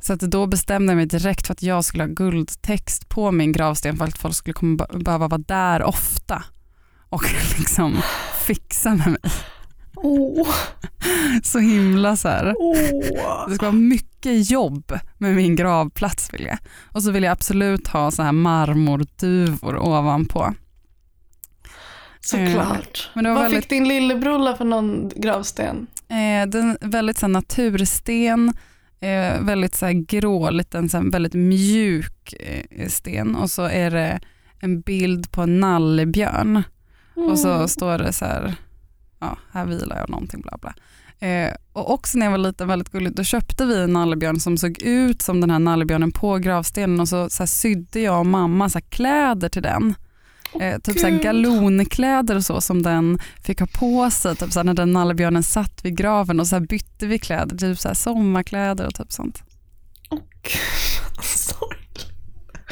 Så 0.00 0.12
att 0.12 0.20
då 0.20 0.46
bestämde 0.46 0.90
jag 0.92 0.96
mig 0.96 1.06
direkt 1.06 1.46
för 1.46 1.52
att 1.52 1.62
jag 1.62 1.84
skulle 1.84 2.02
ha 2.02 2.08
guldtext 2.08 3.08
på 3.08 3.30
min 3.32 3.52
gravsten 3.52 3.96
för 3.96 4.04
att 4.04 4.18
folk 4.18 4.34
skulle 4.34 4.54
komma, 4.54 4.86
behöva 4.94 5.28
vara 5.28 5.42
där 5.46 5.82
ofta 5.82 6.44
och 7.08 7.24
liksom 7.58 8.02
fixa 8.46 8.94
med 8.94 9.08
mig. 9.08 9.32
Åh, 10.02 10.48
Så 11.42 11.58
himla 11.58 12.16
så 12.16 12.28
här. 12.28 12.54
åh. 12.58 13.48
Det 13.48 13.54
ska 13.54 13.66
vara 13.66 13.72
mycket 13.72 14.50
jobb 14.50 14.92
med 15.18 15.34
min 15.34 15.56
gravplats 15.56 16.34
vill 16.34 16.42
jag. 16.44 16.58
Och 16.92 17.02
så 17.02 17.10
vill 17.10 17.22
jag 17.22 17.32
absolut 17.32 17.88
ha 17.88 18.10
så 18.10 18.22
här 18.22 18.32
marmorduvor 18.32 19.76
ovanpå. 19.76 20.54
Såklart. 22.20 23.10
Var 23.14 23.22
Vad 23.22 23.34
väldigt- 23.42 23.60
fick 23.60 23.68
din 23.70 23.88
lillebror 23.88 24.56
för 24.56 24.64
någon 24.64 25.10
gravsten? 25.16 25.86
Eh, 26.08 26.48
den 26.48 26.78
väldigt 26.80 27.18
så 27.18 27.26
här, 27.26 27.32
natursten, 27.32 28.52
eh, 29.00 29.40
väldigt 29.40 29.74
så 29.74 29.86
här, 29.86 29.92
grå, 29.92 30.50
liten, 30.50 30.88
så 30.88 30.96
här, 30.96 31.10
väldigt 31.10 31.34
mjuk 31.34 32.32
eh, 32.40 32.88
sten 32.88 33.34
och 33.36 33.50
så 33.50 33.62
är 33.62 33.90
det 33.90 34.20
en 34.60 34.80
bild 34.80 35.32
på 35.32 35.42
en 35.42 35.60
nallebjörn 35.60 36.62
och 37.14 37.38
så 37.38 37.52
Mm. 37.54 37.68
står 37.68 37.98
det 37.98 38.12
så 38.12 38.24
här, 38.24 38.54
ja 39.22 39.38
här 39.52 39.64
vilar 39.64 39.98
jag 39.98 40.10
någonting 40.10 40.40
bla 40.40 40.58
bla. 40.60 40.74
Eh, 41.28 41.54
och 41.72 41.90
också 41.94 42.18
när 42.18 42.26
jag 42.26 42.30
var 42.30 42.38
liten, 42.38 42.68
väldigt 42.68 42.88
gulligt, 42.92 43.16
då 43.16 43.24
köpte 43.24 43.64
vi 43.66 43.82
en 43.82 43.92
nallebjörn 43.92 44.40
som 44.40 44.58
såg 44.58 44.82
ut 44.82 45.22
som 45.22 45.40
den 45.40 45.50
här 45.50 45.58
nallebjörnen 45.58 46.12
på 46.12 46.38
gravstenen 46.38 47.00
och 47.00 47.08
så, 47.08 47.30
så 47.30 47.42
här, 47.42 47.46
sydde 47.46 48.00
jag 48.00 48.18
och 48.18 48.26
mamma 48.26 48.68
så 48.68 48.78
här, 48.78 48.84
kläder 48.90 49.48
till 49.48 49.62
den. 49.62 49.94
Eh, 50.60 50.78
typ 50.80 50.98
så 50.98 51.06
här, 51.06 51.12
Gud. 51.12 51.22
galonkläder 51.22 52.36
och 52.36 52.44
så 52.44 52.60
som 52.60 52.82
den 52.82 53.18
fick 53.42 53.60
ha 53.60 53.66
på 53.66 54.10
sig 54.10 54.36
typ 54.36 54.52
så 54.52 54.58
här, 54.58 54.64
när 54.64 54.74
den 54.74 54.92
nallebjörnen 54.92 55.42
satt 55.42 55.84
vid 55.84 55.96
graven 55.96 56.40
och 56.40 56.46
så 56.46 56.60
bytte 56.60 57.06
vi 57.06 57.18
kläder, 57.18 57.56
typ 57.56 57.78
så 57.78 57.94
sommarkläder 57.94 58.86
och 58.86 58.94
typ 58.94 59.12
sånt. 59.12 59.42
Åh, 60.10 60.18
gud, 60.42 61.24
sorry. 61.24 61.78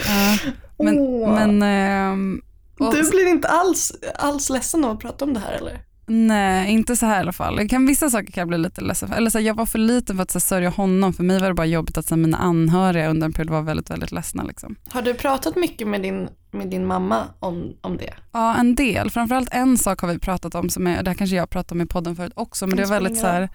Ja, 0.07 0.39
men, 0.85 0.99
Åh. 0.99 1.35
men 1.35 1.63
ehm, 1.63 2.41
och- 2.79 2.95
Du 2.95 3.11
blir 3.11 3.27
inte 3.29 3.49
alls, 3.49 3.93
alls 4.19 4.51
ledsen 4.51 4.85
av 4.85 4.91
att 4.91 5.01
prata 5.01 5.25
om 5.25 5.35
det 5.35 5.41
här 5.41 5.53
eller? 5.53 5.81
Nej, 6.13 6.71
inte 6.73 6.97
så 6.97 7.07
här 7.07 7.17
i 7.17 7.21
alla 7.21 7.33
fall. 7.33 7.57
Jag 7.59 7.71
kan, 7.71 7.87
vissa 7.87 8.11
saker 8.11 8.33
kan 8.33 8.41
jag 8.41 8.49
bli 8.49 8.59
lite 8.59 8.81
ledsen 8.81 9.09
för. 9.09 9.17
Eller 9.17 9.31
så 9.31 9.39
här, 9.39 9.45
jag 9.47 9.55
var 9.55 9.67
för 9.67 9.79
liten 9.79 10.17
för 10.17 10.23
att 10.23 10.31
så 10.31 10.39
här, 10.39 10.41
sörja 10.41 10.69
honom. 10.69 11.13
För 11.13 11.25
mig 11.25 11.41
var 11.41 11.49
det 11.49 11.55
bara 11.55 11.67
jobbigt 11.67 11.99
att 11.99 12.07
så 12.07 12.15
här, 12.15 12.23
mina 12.23 12.37
anhöriga 12.37 13.09
under 13.11 13.25
en 13.27 13.33
period 13.33 13.51
var 13.51 13.63
väldigt, 13.63 13.91
väldigt 13.91 14.13
ledsna. 14.13 14.43
Liksom. 14.43 14.77
Har 14.91 15.03
du 15.03 15.15
pratat 15.15 15.57
mycket 15.57 15.89
med 15.89 16.03
din, 16.03 16.29
med 16.51 16.69
din 16.71 16.87
mamma 16.87 17.25
om, 17.39 17.73
om 17.81 17.97
det? 17.97 18.15
Ja, 18.33 18.57
en 18.57 18.75
del. 18.75 19.11
Framförallt 19.11 19.49
en 19.53 19.79
sak 19.79 20.01
har 20.01 20.09
vi 20.09 20.19
pratat 20.19 20.55
om, 20.55 20.69
som 20.71 20.87
är, 20.87 21.03
det 21.03 21.11
här 21.11 21.15
kanske 21.17 21.37
jag 21.37 21.51
pratat 21.51 21.73
om 21.73 21.81
i 21.81 21.87
podden 21.87 22.17
förut 22.17 22.33
också, 22.37 22.67
men 22.67 22.77
det 22.77 22.83
är 22.83 22.87
väldigt 22.87 23.19
så 23.19 23.27
här, 23.27 23.49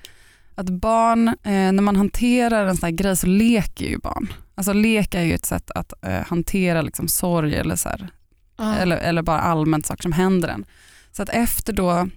att 0.56 0.70
barn, 0.70 1.28
eh, 1.28 1.34
när 1.44 1.82
man 1.82 1.96
hanterar 1.96 2.66
en 2.66 2.78
sån 2.78 2.88
här 2.88 2.92
grej 2.96 3.16
så 3.18 3.28
leker 3.28 3.86
ju 3.86 3.98
barn. 3.98 4.34
Alltså 4.56 4.74
lek 4.74 5.16
är 5.16 5.24
ju 5.24 5.34
ett 5.34 5.46
sätt 5.46 5.72
att 5.72 5.94
eh, 6.06 6.22
hantera 6.28 6.82
liksom, 6.82 7.08
sorg 7.08 7.56
eller, 7.56 7.76
så 7.76 7.90
här, 7.90 8.08
Ja. 8.58 8.76
eller, 8.76 8.98
eller 8.98 9.22
bara 9.22 9.40
allmänt 9.40 9.86
saker 9.86 10.02
som 10.02 10.12
händer 10.12 10.48
en. 10.50 10.66
Så 11.12 11.24
att 11.24 11.30
efter 11.30 11.74
då, 11.74 12.08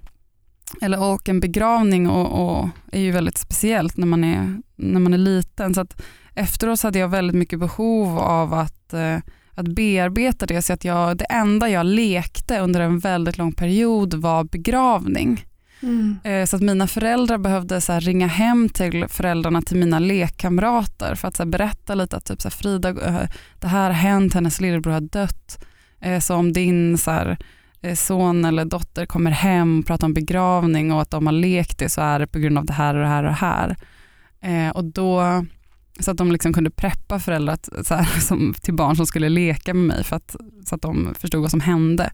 eller 0.81 1.03
och 1.03 1.29
en 1.29 1.41
begravning 1.41 2.09
och, 2.09 2.59
och 2.59 2.69
är 2.93 3.01
ju 3.01 3.11
väldigt 3.11 3.39
speciellt 3.39 3.97
när 3.97 4.07
man 4.07 4.25
är, 4.25 4.63
när 4.77 5.01
man 5.01 5.15
är 5.15 5.19
liten. 5.19 5.75
Så 5.75 5.81
att 5.81 6.03
efteråt 6.35 6.81
så 6.81 6.87
hade 6.87 6.99
jag 6.99 7.09
väldigt 7.09 7.37
mycket 7.37 7.59
behov 7.59 8.19
av 8.19 8.55
att, 8.55 8.95
eh, 8.95 9.17
att 9.55 9.69
bearbeta 9.69 10.47
det. 10.47 10.63
Så 10.63 10.73
att 10.73 10.85
jag, 10.85 11.17
det 11.17 11.25
enda 11.25 11.69
jag 11.69 11.87
lekte 11.87 12.59
under 12.61 12.81
en 12.81 12.99
väldigt 12.99 13.39
lång 13.39 13.53
period 13.53 14.15
var 14.15 14.45
begravning. 14.45 15.45
Mm. 15.83 16.19
Eh, 16.25 16.45
Så 16.47 16.57
att 16.57 16.63
mina 16.63 16.87
föräldrar 16.87 17.39
behövde 17.39 17.81
så 17.81 17.99
ringa 18.01 18.27
hem 18.27 18.69
till 18.69 19.09
föräldrarna 19.09 19.63
till 19.63 19.77
mina 19.77 19.99
lekkamrater 19.99 21.15
för 21.15 21.29
att 21.29 21.37
så 21.37 21.47
berätta 21.47 21.95
lite 21.95 22.17
att 22.17 22.25
typ 22.25 22.43
så 22.43 22.49
här 22.49 22.57
Frida, 22.57 22.89
eh, 22.89 23.29
det 23.61 23.67
här 23.67 23.85
har 23.87 23.91
hänt, 23.91 24.35
hennes 24.35 24.61
lillebror 24.61 24.93
har 24.93 25.01
dött. 25.01 25.65
Eh, 26.01 26.21
Så 26.21 26.35
om 26.35 26.53
din 26.53 26.99
så 26.99 27.11
här, 27.11 27.39
son 27.95 28.45
eller 28.45 28.65
dotter 28.65 29.07
kommer 29.07 29.31
hem 29.31 29.79
och 29.79 29.87
pratar 29.87 30.07
om 30.07 30.15
begravning 30.15 30.93
och 30.93 31.03
att 31.03 31.11
de 31.11 31.27
har 31.27 31.33
lekt 31.33 31.79
det 31.79 31.89
så 31.89 32.01
är 32.01 32.19
det 32.19 32.27
på 32.27 32.39
grund 32.39 32.59
av 32.59 32.65
det 32.65 32.73
här 32.73 32.95
och 32.95 33.01
det 33.01 33.07
här 33.09 33.23
och 33.25 33.31
det 33.31 33.37
här. 33.37 33.77
Eh, 34.41 34.71
Och 34.71 34.85
då, 34.85 35.45
så 36.01 36.11
att 36.11 36.17
de 36.17 36.33
liksom 36.33 36.53
kunde 36.53 36.71
preppa 36.71 37.19
föräldrar 37.19 37.59
så 37.85 37.95
här, 37.95 38.21
som, 38.21 38.55
till 38.63 38.75
barn 38.75 38.97
som 38.97 39.07
skulle 39.07 39.29
leka 39.29 39.75
med 39.75 39.87
mig 39.87 40.05
för 40.05 40.17
att, 40.17 40.37
så 40.65 40.75
att 40.75 40.83
de 40.83 41.15
förstod 41.19 41.41
vad 41.43 41.51
som 41.51 41.61
hände. 41.61 42.11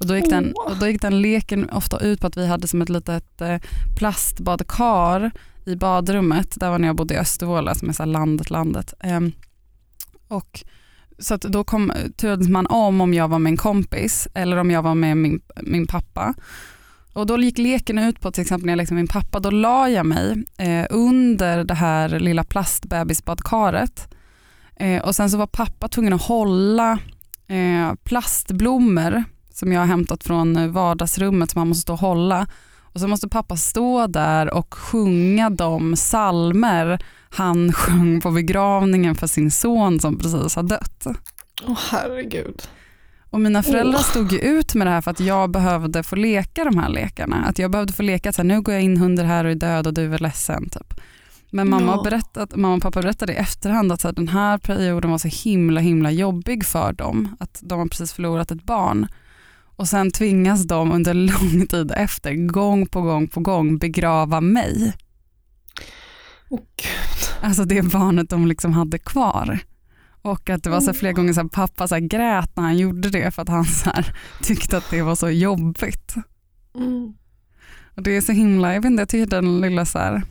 Och 0.00 0.06
då, 0.06 0.16
gick 0.16 0.30
den, 0.30 0.52
och 0.52 0.76
då 0.76 0.86
gick 0.88 1.02
den 1.02 1.22
leken 1.22 1.70
ofta 1.70 1.98
ut 1.98 2.20
på 2.20 2.26
att 2.26 2.36
vi 2.36 2.46
hade 2.46 2.68
som 2.68 2.82
ett 2.82 2.88
litet 2.88 3.40
eh, 3.40 3.56
plastbadkar 3.96 5.30
i 5.66 5.76
badrummet. 5.76 6.60
Där 6.60 6.70
var 6.70 6.78
när 6.78 6.88
jag 6.88 6.96
bodde 6.96 7.14
i 7.14 7.18
Östervåla 7.18 7.74
som 7.74 7.88
är 7.88 7.92
så 7.92 8.04
landet, 8.04 8.50
landet. 8.50 8.94
Ehm, 9.00 9.32
och 10.28 10.64
så 11.20 11.34
att 11.34 11.40
då 11.42 11.64
kom, 11.64 11.92
turades 12.16 12.48
man 12.48 12.66
om 12.66 13.00
om 13.00 13.14
jag 13.14 13.28
var 13.28 13.38
med 13.38 13.50
en 13.50 13.56
kompis 13.56 14.28
eller 14.34 14.56
om 14.56 14.70
jag 14.70 14.82
var 14.82 14.94
med 14.94 15.16
min, 15.16 15.40
min 15.62 15.86
pappa. 15.86 16.34
Och 17.12 17.26
då 17.26 17.38
gick 17.38 17.58
leken 17.58 17.98
ut 17.98 18.20
på 18.20 18.32
till 18.32 18.42
exempel 18.42 18.66
när 18.66 18.72
jag 18.72 18.76
lekte 18.76 18.94
med 18.94 19.02
min 19.02 19.08
pappa, 19.08 19.40
då 19.40 19.50
la 19.50 19.88
jag 19.88 20.06
mig 20.06 20.44
eh, 20.58 20.86
under 20.90 21.64
det 21.64 21.74
här 21.74 22.08
lilla 22.08 22.44
plastbebisbadkaret. 22.44 24.14
Eh, 24.76 25.02
och 25.02 25.14
sen 25.14 25.30
så 25.30 25.36
var 25.38 25.46
pappa 25.46 25.88
tvungen 25.88 26.12
att 26.12 26.22
hålla 26.22 26.98
eh, 27.48 27.94
plastblommor 28.04 29.24
som 29.52 29.72
jag 29.72 29.80
har 29.80 29.86
hämtat 29.86 30.24
från 30.24 30.72
vardagsrummet 30.72 31.50
som 31.50 31.58
han 31.58 31.68
måste 31.68 31.82
stå 31.82 31.92
och 31.92 32.00
hålla. 32.00 32.46
Och 32.92 33.00
så 33.00 33.08
måste 33.08 33.28
pappa 33.28 33.56
stå 33.56 34.06
där 34.06 34.54
och 34.54 34.74
sjunga 34.74 35.50
de 35.50 35.96
salmer 35.96 36.98
han 37.30 37.72
sjöng 37.72 38.20
på 38.20 38.30
begravningen 38.30 39.14
för 39.14 39.26
sin 39.26 39.50
son 39.50 40.00
som 40.00 40.18
precis 40.18 40.56
har 40.56 40.62
dött. 40.62 41.06
Åh 41.66 41.78
herregud. 41.90 42.62
Och 43.30 43.40
mina 43.40 43.62
föräldrar 43.62 43.98
stod 43.98 44.32
ju 44.32 44.38
ut 44.38 44.74
med 44.74 44.86
det 44.86 44.90
här 44.90 45.00
för 45.00 45.10
att 45.10 45.20
jag 45.20 45.50
behövde 45.50 46.02
få 46.02 46.16
leka 46.16 46.64
de 46.64 46.78
här 46.78 46.88
lekarna. 46.88 47.44
Att 47.44 47.58
jag 47.58 47.70
behövde 47.70 47.92
få 47.92 48.02
leka 48.02 48.32
så 48.32 48.42
här, 48.42 48.46
nu 48.48 48.60
går 48.60 48.74
jag 48.74 48.82
in 48.82 48.96
hundar 48.96 49.24
här 49.24 49.44
och 49.44 49.50
är 49.50 49.54
död 49.54 49.86
och 49.86 49.94
du 49.94 50.14
är 50.14 50.18
ledsen. 50.18 50.68
Typ. 50.68 50.94
Men 51.50 51.70
mamma, 51.70 51.92
Ja. 51.96 52.02
berättat, 52.02 52.56
mamma 52.56 52.74
och 52.74 52.82
pappa 52.82 53.02
berättade 53.02 53.32
i 53.32 53.36
efterhand 53.36 53.92
att 53.92 54.00
så 54.00 54.08
här, 54.08 54.12
den 54.14 54.28
här 54.28 54.58
perioden 54.58 55.10
var 55.10 55.18
så 55.18 55.28
himla 55.28 55.80
himla 55.80 56.10
jobbig 56.10 56.64
för 56.66 56.92
dem. 56.92 57.36
Att 57.40 57.60
de 57.62 57.78
har 57.78 57.86
precis 57.86 58.12
förlorat 58.12 58.50
ett 58.50 58.64
barn. 58.64 59.06
Och 59.76 59.88
sen 59.88 60.10
tvingas 60.10 60.64
de 60.64 60.92
under 60.92 61.14
lång 61.30 61.66
tid 61.66 61.92
efter, 61.96 62.34
gång 62.34 62.86
på 62.86 63.00
gång 63.02 63.28
på 63.28 63.40
gång, 63.40 63.78
begrava 63.78 64.40
mig. 64.40 64.92
Gud. 66.56 67.28
Alltså 67.40 67.64
det 67.64 67.82
barnet 67.82 68.30
de 68.30 68.46
liksom 68.46 68.72
hade 68.72 68.98
kvar. 68.98 69.58
Och 70.22 70.50
att 70.50 70.62
det 70.62 70.70
var 70.70 70.80
så 70.80 70.92
flera 70.92 71.12
gånger 71.12 71.32
så 71.32 71.40
här, 71.40 71.48
pappa 71.48 71.88
så 71.88 71.94
här 71.94 72.02
grät 72.02 72.56
när 72.56 72.62
han 72.62 72.78
gjorde 72.78 73.10
det 73.10 73.30
för 73.30 73.42
att 73.42 73.48
han 73.48 73.64
så 73.64 73.90
här, 73.90 74.16
tyckte 74.42 74.76
att 74.76 74.90
det 74.90 75.02
var 75.02 75.14
så 75.14 75.30
jobbigt. 75.30 76.14
Mm. 76.74 77.14
Och 77.96 78.02
det 78.02 78.16
är 78.16 78.20
så 78.20 78.32
himla, 78.32 78.74
jag 78.74 78.80
vet 78.80 78.90
inte, 78.90 79.00
jag 79.00 79.08
tycker 79.08 79.26
den 79.26 79.60
lilla 79.60 79.84
så 79.86 79.98
här, 79.98 80.22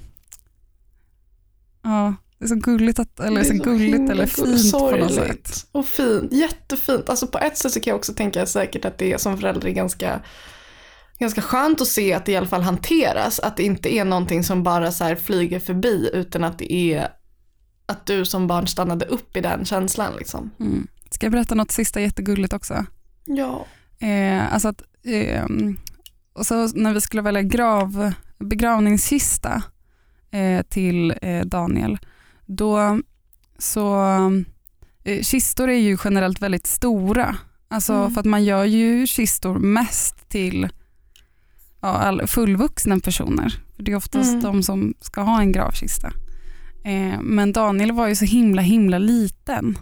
ja 1.84 2.16
det 2.40 2.46
är 2.46 2.48
så 2.48 2.56
gulligt, 2.56 3.00
att, 3.00 3.20
eller 3.20 3.44
så, 3.44 3.58
så 3.58 3.64
gulligt 3.64 4.12
eller 4.12 4.26
fint 4.26 4.72
på 4.72 4.96
något 4.96 5.14
sätt. 5.14 5.68
Och 5.72 5.86
fint, 5.86 6.34
jättefint. 6.34 7.10
Alltså 7.10 7.28
på 7.28 7.38
ett 7.38 7.58
sätt 7.58 7.72
så 7.72 7.80
kan 7.80 7.92
jag 7.92 7.98
också 7.98 8.14
tänka 8.14 8.46
säkert 8.46 8.86
att 8.86 8.98
det 8.98 9.14
är 9.14 9.18
som 9.18 9.38
förälder 9.38 9.68
är 9.68 9.72
ganska, 9.72 10.20
ganska 11.20 11.42
skönt 11.42 11.82
att 11.82 11.88
se 11.88 12.14
att 12.14 12.26
det 12.26 12.32
i 12.32 12.36
alla 12.36 12.48
fall 12.48 12.62
hanteras. 12.62 13.40
Att 13.40 13.58
det 13.58 13.64
inte 13.64 13.94
är 13.94 14.06
någonting 14.06 14.44
som 14.44 14.64
bara 14.64 14.92
så 14.92 15.16
flyger 15.16 15.60
förbi 15.60 16.10
utan 16.14 16.44
att 16.44 16.58
det 16.58 16.74
är 16.74 17.08
att 17.86 18.06
du 18.06 18.26
som 18.26 18.48
barn 18.48 18.68
stannade 18.68 19.06
upp 19.06 19.38
i 19.38 19.42
den 19.42 19.66
känslan 19.66 20.14
liksom. 20.18 20.52
Mm. 20.60 20.88
Ska 21.12 21.26
jag 21.26 21.32
berätta 21.32 21.56
något 21.56 21.72
sista 21.72 22.02
jättegulligt 22.02 22.54
också? 22.54 22.86
Ja. 23.26 23.66
Eh, 24.00 24.54
alltså 24.54 24.68
att, 24.68 24.82
eh, 25.04 25.46
och 26.34 26.46
så 26.46 26.68
när 26.68 26.94
vi 26.94 27.02
skulle 27.02 27.22
välja 27.22 27.42
grav, 27.42 28.14
begravningskista 28.40 29.62
eh, 30.32 30.62
till 30.62 31.14
eh, 31.22 31.46
Daniel, 31.46 31.98
då 32.46 33.00
så, 33.58 34.04
eh, 35.04 35.22
kistor 35.22 35.70
är 35.70 35.80
ju 35.80 35.98
generellt 36.04 36.42
väldigt 36.42 36.68
stora. 36.68 37.36
Alltså 37.68 37.94
Mm. 37.94 38.12
för 38.12 38.20
att 38.20 38.26
man 38.26 38.44
gör 38.44 38.64
ju 38.64 39.08
kistor 39.08 39.60
mest 39.60 40.30
till 40.30 40.70
ja, 41.82 42.28
fullvuxna 42.28 43.00
personer. 43.00 43.60
För 43.76 43.84
det 43.84 43.92
är 43.92 43.96
oftast 43.96 44.30
Mm. 44.30 44.44
de 44.44 44.64
som 44.64 44.94
ska 45.02 45.22
ha 45.22 45.40
en 45.42 45.52
gravkista. 45.52 46.08
Eh, 46.86 47.22
men 47.22 47.54
Daniel 47.54 47.92
var 47.92 48.08
ju 48.08 48.16
så 48.16 48.26
himla 48.26 48.62
himla 48.62 48.98
liten. 48.98 49.78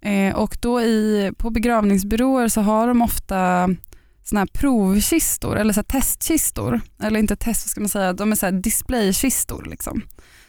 Eh, 0.00 0.34
och 0.36 0.58
då 0.60 0.80
i, 0.80 1.32
på 1.38 1.50
begravningsbyråer 1.50 2.48
så 2.48 2.60
har 2.60 2.88
de 2.88 3.02
ofta 3.02 3.68
såna 4.22 4.40
här 4.40 4.46
provkistor 4.46 5.56
eller 5.58 5.72
så 5.72 5.82
testkistor. 5.82 6.80
Eller 7.02 7.20
inte 7.20 7.36
test, 7.36 7.66
vad 7.66 7.70
ska 7.70 7.80
man 7.80 7.88
säga, 7.88 8.12
de 8.12 8.32
är 8.32 8.36
så 8.36 8.46
här 8.46 8.52
displaykistor. 8.52 9.64
Liksom. 9.70 10.02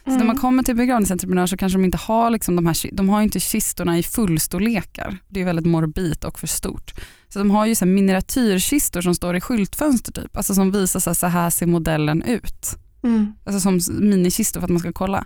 Så 0.08 0.14
Mm. 0.14 0.18
när 0.18 0.26
man 0.26 0.36
kommer 0.36 0.62
till 0.62 0.76
begravningsentreprenör 0.76 1.46
så 1.46 1.56
kanske 1.56 1.78
de 1.78 1.84
inte 1.84 1.98
har, 1.98 2.30
liksom 2.30 2.56
de, 2.56 2.66
här, 2.66 2.76
de 2.92 3.08
har 3.08 3.22
inte 3.22 3.40
kistorna 3.40 3.98
i 3.98 4.02
fullstorlekar. 4.02 5.16
Det 5.28 5.40
är 5.40 5.44
väldigt 5.44 5.66
morbid 5.66 6.24
och 6.24 6.38
för 6.38 6.46
stort. 6.46 6.94
Så 7.28 7.38
de 7.38 7.50
har 7.50 7.66
ju 7.66 7.74
så 7.74 7.84
här 7.84 7.92
miniatyrkistor 7.92 9.00
som 9.00 9.14
står 9.14 9.36
i 9.36 9.40
skyltfönster 9.40 10.12
typ. 10.12 10.36
Alltså 10.36 10.54
som 10.54 10.70
visar 10.72 11.00
så 11.00 11.10
här, 11.10 11.14
så 11.14 11.26
här 11.26 11.50
ser 11.50 11.66
modellen 11.66 12.22
ut 12.22 12.76
Mm. 13.02 13.32
alltså 13.44 13.60
som 13.60 13.80
minikistor 14.00 14.60
för 14.60 14.66
att 14.66 14.70
man 14.70 14.80
ska 14.80 14.92
kolla. 14.92 15.24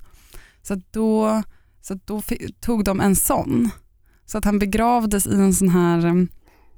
Så 0.62 0.80
då, 0.90 1.42
så 1.82 1.98
då 2.04 2.22
tog 2.60 2.84
de 2.84 3.00
en 3.00 3.16
sån. 3.16 3.70
Så 4.26 4.38
att 4.38 4.44
han 4.44 4.58
begravdes 4.58 5.26
i 5.26 5.34
en 5.34 5.54
sån 5.54 5.68
här 5.68 6.06
um, 6.06 6.28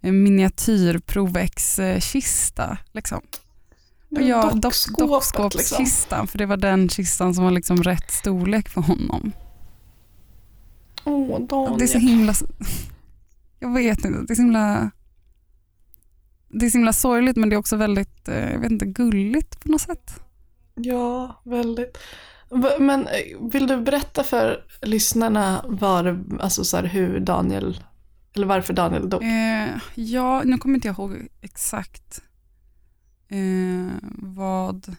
miniatyrprovex-kista. 0.03 2.79
Liksom. 2.93 3.21
Och 4.17 4.23
jag, 4.23 4.61
dockskåpskistan, 4.61 5.83
liksom. 5.83 6.27
för 6.27 6.39
det 6.39 6.47
var 6.47 6.57
den 6.57 6.89
kistan 6.89 7.35
som 7.35 7.45
var 7.45 7.51
liksom 7.51 7.83
rätt 7.83 8.11
storlek 8.11 8.69
för 8.69 8.81
honom. 8.81 9.33
Åh, 11.05 11.41
Daniel. 11.41 11.79
Det 11.79 11.85
är 11.85 11.89
så 11.89 11.99
himla, 11.99 12.35
jag 13.59 13.75
vet 13.75 14.05
inte, 14.05 14.23
det 14.23 14.33
är 14.33 14.35
så 14.35 14.43
himla, 14.43 14.91
det 16.49 16.67
är 16.67 16.71
så 16.71 16.79
himla 16.79 16.93
sorgligt 16.93 17.37
men 17.37 17.49
det 17.49 17.57
är 17.57 17.59
också 17.59 17.77
väldigt, 17.77 18.29
eh, 18.29 18.53
jag 18.53 18.59
vet 18.59 18.71
inte, 18.71 18.87
gulligt 18.87 19.61
på 19.61 19.69
något 19.69 19.81
sätt. 19.81 20.21
Ja, 20.75 21.43
väldigt. 21.45 21.99
Men 22.79 23.07
eh, 23.07 23.51
vill 23.53 23.67
du 23.67 23.81
berätta 23.81 24.25
för 24.25 24.65
lyssnarna 24.83 25.65
var, 25.69 26.25
alltså 26.41 26.65
så 26.65 26.77
här, 26.77 26.85
hur 26.85 27.21
Daniel, 27.21 27.85
eller 28.35 28.47
varför 28.47 28.75
Daniel 28.75 29.11
dog? 29.11 29.23
Eh, 29.23 29.69
ja, 29.95 30.43
nu 30.45 30.59
kommer 30.59 30.75
inte 30.75 30.89
jag 30.89 30.99
ihåg 30.99 31.29
exakt 31.41 32.23
eh, 33.29 33.95
vad, 34.13 34.97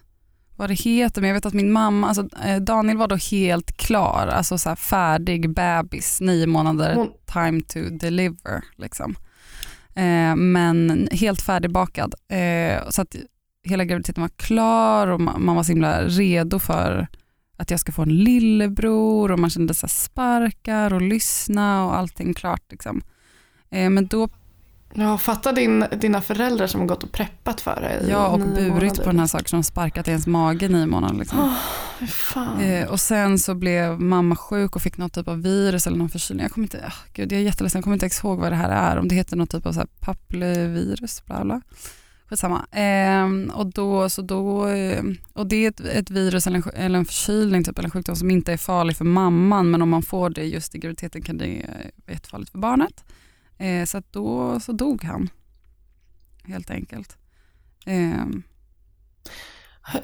vad 0.56 0.70
det 0.70 0.74
heter, 0.74 1.20
men 1.20 1.28
jag 1.28 1.34
vet 1.34 1.46
att 1.46 1.54
min 1.54 1.72
mamma, 1.72 2.08
alltså, 2.08 2.28
eh, 2.44 2.56
Daniel 2.60 2.96
var 2.96 3.08
då 3.08 3.16
helt 3.16 3.76
klar, 3.76 4.26
alltså 4.26 4.58
så 4.58 4.76
färdig 4.76 5.50
bebis, 5.54 6.20
nio 6.20 6.46
månader, 6.46 6.94
Hon- 6.94 7.12
time 7.32 7.60
to 7.62 7.78
deliver. 8.00 8.64
Liksom. 8.76 9.14
Eh, 9.94 10.36
men 10.36 11.08
helt 11.12 11.42
färdigbakad. 11.42 12.14
Eh, 12.28 12.88
så 12.90 13.02
att 13.02 13.16
hela 13.62 13.84
graviditeten 13.84 14.22
var 14.22 14.30
klar 14.36 15.06
och 15.06 15.20
man, 15.20 15.44
man 15.44 15.56
var 15.56 15.62
så 15.62 15.72
himla 15.72 16.02
redo 16.02 16.58
för 16.58 17.06
att 17.56 17.70
jag 17.70 17.80
ska 17.80 17.92
få 17.92 18.02
en 18.02 18.16
lillebror 18.16 19.32
och 19.32 19.38
man 19.38 19.50
kände 19.50 19.74
så 19.74 19.88
sparkar 19.88 20.92
och 20.94 21.02
lyssna 21.02 21.84
och 21.84 21.96
allting 21.96 22.34
klart. 22.34 22.62
Liksom. 22.70 23.02
Eh, 23.70 23.90
men 23.90 24.06
då, 24.06 24.28
Ja, 24.94 25.18
fatta 25.18 25.52
din, 25.52 25.84
dina 26.00 26.20
föräldrar 26.20 26.66
som 26.66 26.80
har 26.80 26.88
gått 26.88 27.02
och 27.02 27.12
preppat 27.12 27.60
för 27.60 27.80
dig 27.80 28.06
ja 28.10 28.26
och 28.26 28.38
burit 28.38 28.68
månader. 28.68 29.04
på 29.04 29.10
den 29.10 29.18
här 29.18 29.26
saken 29.26 29.48
som 29.48 29.62
sparkat 29.62 30.08
i 30.08 30.10
ens 30.10 30.26
mage 30.26 30.66
i 30.66 30.68
nio 30.68 30.86
månader. 30.86 31.18
Liksom. 31.18 31.54
Fan. 32.08 32.60
Eh, 32.60 32.88
och 32.88 33.00
sen 33.00 33.38
så 33.38 33.54
blev 33.54 34.00
mamma 34.00 34.36
sjuk 34.36 34.76
och 34.76 34.82
fick 34.82 34.96
något 34.98 35.12
typ 35.12 35.28
av 35.28 35.42
virus 35.42 35.86
eller 35.86 35.96
någon 35.96 36.08
förkylning. 36.08 36.42
Jag 36.42 36.52
kommer 36.52 36.64
inte, 36.64 36.84
ah, 36.86 36.92
gud, 37.12 37.32
jag 37.32 37.40
är 37.40 37.44
jätteledsen, 37.44 37.78
jag 37.78 37.84
kommer 37.84 37.94
inte 37.94 38.06
ens 38.06 38.24
ihåg 38.24 38.38
vad 38.38 38.52
det 38.52 38.56
här 38.56 38.70
är. 38.70 38.98
Om 38.98 39.08
det 39.08 39.14
heter 39.14 39.36
något 39.36 39.50
typ 39.50 39.66
av 39.66 39.72
så 39.72 39.78
här 39.78 39.88
papillevirus, 40.00 41.24
bla 41.26 41.44
bla. 41.44 41.60
Skitsamma. 42.28 42.66
Eh, 42.70 43.54
och, 43.54 43.66
då, 43.66 44.08
så 44.08 44.22
då, 44.22 44.68
eh, 44.68 45.02
och 45.32 45.46
det 45.46 45.56
är 45.56 45.68
ett, 45.68 45.80
ett 45.80 46.10
virus 46.10 46.46
eller 46.46 46.56
en, 46.56 46.84
eller 46.84 46.98
en 46.98 47.04
förkylning 47.04 47.64
typ, 47.64 47.78
eller 47.78 47.86
en 47.86 47.90
sjukdom 47.90 48.16
som 48.16 48.30
inte 48.30 48.52
är 48.52 48.56
farlig 48.56 48.96
för 48.96 49.04
mamman 49.04 49.70
men 49.70 49.82
om 49.82 49.88
man 49.88 50.02
får 50.02 50.30
det 50.30 50.44
just 50.44 50.74
i 50.74 50.78
graviditeten 50.78 51.22
kan 51.22 51.38
det 51.38 51.66
vara 52.06 52.14
jättefarligt 52.14 52.50
för 52.50 52.58
barnet. 52.58 53.04
Eh, 53.58 53.84
så 53.84 54.02
då 54.10 54.60
så 54.60 54.72
dog 54.72 55.04
han 55.04 55.30
helt 56.44 56.70
enkelt. 56.70 57.16
Eh, 57.86 58.26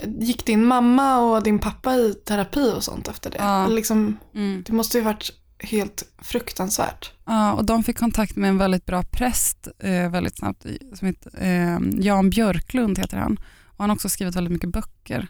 Gick 0.04 0.46
din 0.46 0.64
mamma 0.66 1.18
och 1.18 1.42
din 1.42 1.58
pappa 1.58 1.94
i 1.94 2.14
terapi 2.14 2.72
och 2.76 2.84
sånt 2.84 3.08
efter 3.08 3.30
det? 3.30 3.38
Ja. 3.38 3.66
Liksom, 3.66 4.16
mm. 4.34 4.62
det 4.66 4.72
måste 4.72 4.98
ju 4.98 5.04
varit 5.04 5.30
helt 5.58 6.02
fruktansvärt. 6.18 7.12
Ja, 7.24 7.52
och 7.52 7.64
de 7.64 7.84
fick 7.84 7.98
kontakt 7.98 8.36
med 8.36 8.50
en 8.50 8.58
väldigt 8.58 8.86
bra 8.86 9.02
präst 9.02 9.68
eh, 9.78 10.10
väldigt 10.10 10.36
snabbt 10.36 10.66
som 10.94 11.06
heter, 11.06 11.32
eh, 11.38 11.78
Jan 11.98 12.30
Björklund 12.30 12.98
heter 12.98 13.16
han. 13.16 13.40
Och 13.64 13.78
han 13.78 13.90
har 13.90 13.94
också 13.94 14.08
skrivit 14.08 14.36
väldigt 14.36 14.52
mycket 14.52 14.72
böcker. 14.72 15.28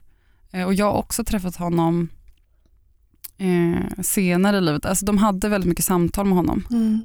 Eh, 0.50 0.64
och 0.64 0.74
jag 0.74 0.87
har 0.87 0.98
också 0.98 1.24
träffat 1.24 1.56
honom 1.56 2.08
eh, 3.38 4.02
senare 4.02 4.56
i 4.56 4.61
livet. 4.61 4.87
Alltså 4.87 5.04
de 5.04 5.18
hade 5.18 5.48
väldigt 5.48 5.68
mycket 5.68 5.85
samtal 5.85 6.26
med 6.26 6.37
honom. 6.37 6.64
Mm. 6.70 7.00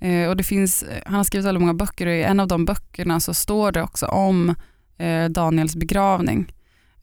Eh, 0.00 0.28
och 0.28 0.36
det 0.36 0.42
finns, 0.42 0.82
eh, 0.82 1.02
han 1.06 1.14
har 1.14 1.24
skrivit 1.24 1.46
väldigt 1.46 1.60
många 1.60 1.74
böcker 1.74 2.06
och 2.06 2.12
i 2.12 2.22
en 2.22 2.40
av 2.40 2.48
de 2.48 2.64
böckerna 2.64 3.20
så 3.20 3.34
står 3.34 3.72
det 3.72 3.82
också 3.82 4.06
om 4.06 4.54
eh, 4.98 5.28
Daniels 5.28 5.76
begravning. 5.76 6.52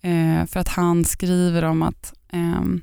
Eh, 0.01 0.45
för 0.45 0.59
att 0.59 0.67
han 0.67 1.05
skriver 1.05 1.63
om 1.63 1.81
att 1.81 2.13
ehm, 2.31 2.81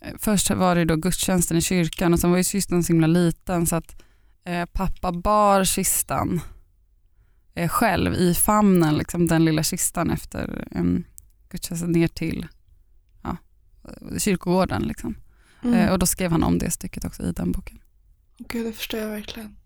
eh, 0.00 0.12
först 0.18 0.50
var 0.50 0.74
det 0.74 0.84
då 0.84 0.96
gudstjänsten 0.96 1.56
i 1.56 1.60
kyrkan 1.60 2.12
och 2.12 2.20
sen 2.20 2.30
var 2.30 2.38
ju 2.38 2.44
kistan 2.44 2.84
så 2.84 2.92
himla 2.92 3.06
liten 3.06 3.66
så 3.66 3.76
att 3.76 4.02
eh, 4.44 4.64
pappa 4.72 5.12
bar 5.12 5.64
kistan 5.64 6.40
själv 7.68 8.14
i 8.14 8.34
famnen, 8.34 8.94
liksom, 8.94 9.26
den 9.26 9.44
lilla 9.44 9.62
kistan 9.62 10.10
efter 10.10 10.64
gudstjänsten 11.48 11.92
ner 11.92 12.08
till 12.08 12.46
ja, 13.22 13.36
kyrkogården. 14.18 14.82
Liksom. 14.82 15.14
Mm. 15.64 15.92
Och 15.92 15.98
då 15.98 16.06
skrev 16.06 16.30
han 16.30 16.42
om 16.42 16.58
det 16.58 16.70
stycket 16.70 17.04
också 17.04 17.22
i 17.22 17.32
den 17.32 17.52
boken. 17.52 17.81
Gud, 18.48 18.66
det 18.66 18.72
förstår 18.72 19.00
jag 19.00 19.08
verkligen. 19.08 19.56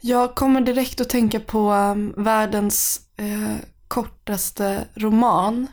Jag 0.00 0.34
kommer 0.34 0.60
direkt 0.60 1.00
att 1.00 1.08
tänka 1.08 1.40
på 1.40 1.72
um, 1.72 2.14
världens 2.16 3.00
eh, 3.16 3.56
kortaste 3.88 4.84
roman 4.94 5.66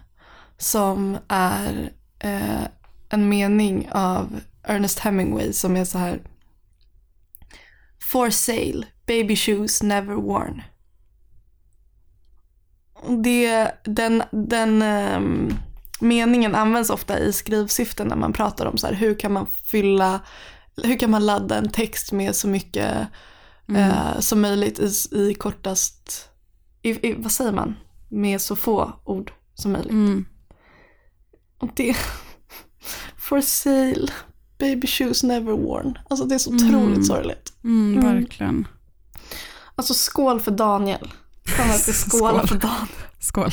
som 0.57 1.17
är 1.27 1.91
eh, 2.19 2.63
en 3.09 3.29
mening 3.29 3.89
av 3.91 4.39
Ernest 4.63 4.99
Hemingway 4.99 5.53
som 5.53 5.77
är 5.77 5.85
så 5.85 5.97
här 5.97 6.19
For 8.11 8.29
sale, 8.29 8.85
baby 9.05 9.35
shoes 9.35 9.83
never 9.83 10.13
worn. 10.13 10.61
Det, 13.23 13.71
den 13.83 14.23
den 14.31 14.81
um, 14.81 15.53
meningen 15.99 16.55
används 16.55 16.89
ofta 16.89 17.19
i 17.19 17.33
skrivsyften 17.33 18.07
när 18.07 18.15
man 18.15 18.33
pratar 18.33 18.65
om 18.65 18.77
så 18.77 18.87
här, 18.87 18.93
hur 18.93 19.19
kan 19.19 19.31
man 19.31 19.47
fylla, 19.47 20.19
hur 20.83 20.99
kan 20.99 21.11
man 21.11 21.25
ladda 21.25 21.57
en 21.57 21.69
text 21.69 22.11
med 22.11 22.35
så 22.35 22.47
mycket 22.47 23.07
eh, 23.75 24.19
som 24.19 24.41
möjligt 24.41 24.79
i, 24.79 25.17
i 25.17 25.33
kortast, 25.33 26.29
i, 26.81 26.89
i, 27.09 27.13
vad 27.17 27.31
säger 27.31 27.51
man, 27.51 27.75
med 28.09 28.41
så 28.41 28.55
få 28.55 28.93
ord 29.03 29.31
som 29.53 29.71
möjligt. 29.71 29.91
Mm. 29.91 30.25
Och 31.59 31.69
det, 31.75 31.95
for 33.17 33.41
sale, 33.41 34.07
baby 34.59 34.87
shoes 34.87 35.23
never 35.23 35.51
worn. 35.51 35.97
Alltså 36.09 36.25
det 36.25 36.35
är 36.35 36.39
så 36.39 36.51
Mm. 36.51 36.65
otroligt 36.67 37.05
sorgligt. 37.07 37.53
Mm, 37.63 37.97
Mm. 37.97 38.15
verkligen. 38.15 38.67
Alltså 39.75 39.93
skål 39.93 40.39
för 40.41 40.51
Daniel. 40.51 41.13
Att 41.59 41.79
Skål. 41.95 42.47
för 42.47 42.55
Daniel. 42.55 42.87
Skål. 43.19 43.51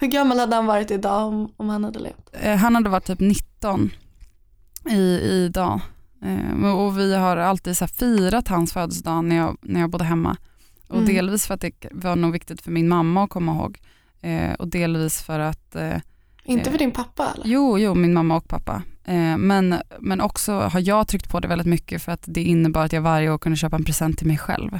Hur 0.00 0.06
gammal 0.06 0.38
hade 0.38 0.56
han 0.56 0.66
varit 0.66 0.90
idag 0.90 1.26
om, 1.28 1.52
om 1.56 1.68
han 1.68 1.84
hade 1.84 1.98
levt? 1.98 2.28
Eh, 2.32 2.56
han 2.56 2.74
hade 2.74 2.88
varit 2.90 3.04
typ 3.06 3.20
19 3.20 3.90
i, 4.90 4.96
idag. 5.20 5.80
Eh, 6.22 6.64
och 6.74 6.98
vi 6.98 7.14
har 7.14 7.36
alltid 7.36 7.76
så 7.76 7.86
firat 7.86 8.48
hans 8.48 8.72
födelsedag 8.72 9.24
när 9.24 9.36
jag, 9.36 9.56
när 9.62 9.80
jag 9.80 9.90
bodde 9.90 10.04
hemma. 10.04 10.36
Och 10.88 10.94
Mm. 10.98 11.06
delvis 11.14 11.46
för 11.46 11.54
att 11.54 11.60
det 11.60 11.72
var 11.92 12.16
nog 12.16 12.32
viktigt 12.32 12.60
för 12.62 12.70
min 12.70 12.88
mamma 12.88 13.24
att 13.24 13.30
komma 13.30 13.52
ihåg. 13.52 13.78
Eh, 14.20 14.52
och 14.52 14.68
delvis 14.68 15.22
för 15.22 15.38
att, 15.40 15.74
eh, 15.76 15.96
Inte 16.44 16.68
Eh, 16.68 16.72
för 16.72 16.78
din 16.78 16.90
pappa 16.90 17.26
eller? 17.34 17.46
jo, 17.46 17.78
jo, 17.78 17.94
min 17.94 18.12
mamma 18.14 18.36
och 18.36 18.48
pappa. 18.48 18.82
Eh, 19.04 19.36
men, 19.36 19.74
men 20.00 20.20
också 20.20 20.52
har 20.52 20.80
jag 20.80 21.08
tryckt 21.08 21.28
på 21.30 21.40
det 21.40 21.48
väldigt 21.48 21.66
mycket 21.66 22.02
för 22.02 22.12
att 22.12 22.22
det 22.26 22.42
innebar 22.42 22.84
att 22.84 22.92
jag 22.92 23.00
varje 23.02 23.30
år 23.30 23.38
kunde 23.38 23.56
köpa 23.58 23.76
en 23.76 23.84
present 23.84 24.18
till 24.18 24.26
mig 24.26 24.38
själv. 24.38 24.78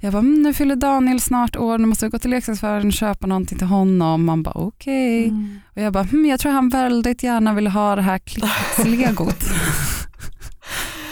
Jag 0.00 0.12
bara, 0.12 0.18
mm, 0.18 0.42
nu 0.42 0.54
fyller 0.54 0.76
Daniel 0.76 1.20
snart 1.20 1.56
år, 1.56 1.78
nu 1.78 1.86
måste 1.86 2.04
jag 2.04 2.12
gå 2.12 2.18
till 2.18 2.30
leksaksaffären 2.30 2.86
och 2.86 2.92
köpa 2.92 3.26
någonting 3.26 3.58
till 3.58 3.66
honom. 3.66 4.24
Man 4.24 4.42
bara, 4.42 4.54
okej. 4.54 5.28
Mm. 5.28 5.60
Och 5.74 5.82
jag 5.82 5.92
bara, 5.92 6.04
hm, 6.04 6.26
jag 6.26 6.40
tror 6.40 6.52
han 6.52 6.68
väldigt 6.68 7.22
gärna 7.22 7.54
vill 7.54 7.66
ha 7.66 7.96
det 7.96 8.02
här 8.02 8.18
klippslegot. 8.24 9.44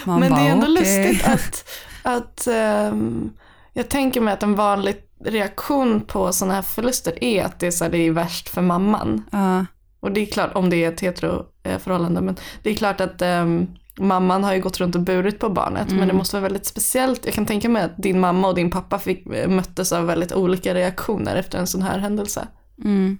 Man 0.07 0.21
Men 0.21 0.33
det 0.35 0.41
är 0.41 0.51
ändå 0.51 0.67
okej. 0.67 0.75
lustigt 1.09 1.29
att, 1.29 1.69
att 2.03 2.47
ehm, 2.47 3.31
jag 3.73 3.89
tänker 3.89 4.21
mig 4.21 4.35
att 4.35 4.43
en 4.43 4.55
vanlig 4.55 4.97
reaktion 5.25 6.01
på 6.01 6.33
sådana 6.33 6.55
här 6.55 6.63
förluster 6.63 7.25
är 7.25 7.45
att 7.45 7.61
det 7.61 7.67
är, 7.67 7.71
så 7.71 7.85
här, 7.85 7.91
det 7.91 7.99
är 7.99 8.11
värst 8.11 8.49
för 8.49 8.63
mamman. 8.63 9.23
Ja, 9.33 9.67
Och 10.01 10.13
det 10.13 10.21
är 10.21 10.27
klart, 10.27 10.51
om 10.55 10.71
det 10.71 10.85
är 10.85 10.93
ett 10.93 11.01
heteroförhållande, 11.01 12.21
men 12.21 12.37
det 12.63 12.71
är 12.71 12.75
klart 12.75 13.01
att 13.01 13.23
ehm, 13.23 13.67
mamman 13.99 14.45
har 14.45 14.55
ju 14.55 14.61
gått 14.61 14.81
runt 14.81 14.95
och 14.95 15.01
burit 15.01 15.39
på 15.39 15.49
barnet, 15.49 15.87
men 15.89 15.97
Mm. 15.97 16.09
det 16.09 16.15
måste 16.15 16.37
vara 16.37 16.43
väldigt 16.43 16.67
speciellt. 16.67 17.25
Jag 17.25 17.35
kan 17.35 17.47
tänka 17.47 17.69
mig 17.69 17.83
att 17.83 17.97
din 18.03 18.21
mamma 18.21 18.49
och 18.49 18.55
din 18.55 18.71
pappa 18.71 18.99
fick, 18.99 19.27
möttes 19.49 19.93
av 19.93 20.07
väldigt 20.07 20.33
olika 20.33 20.75
reaktioner 20.75 21.37
efter 21.37 21.59
en 21.59 21.67
sån 21.67 21.83
här 21.83 21.99
händelse. 21.99 22.49
mm, 22.85 23.19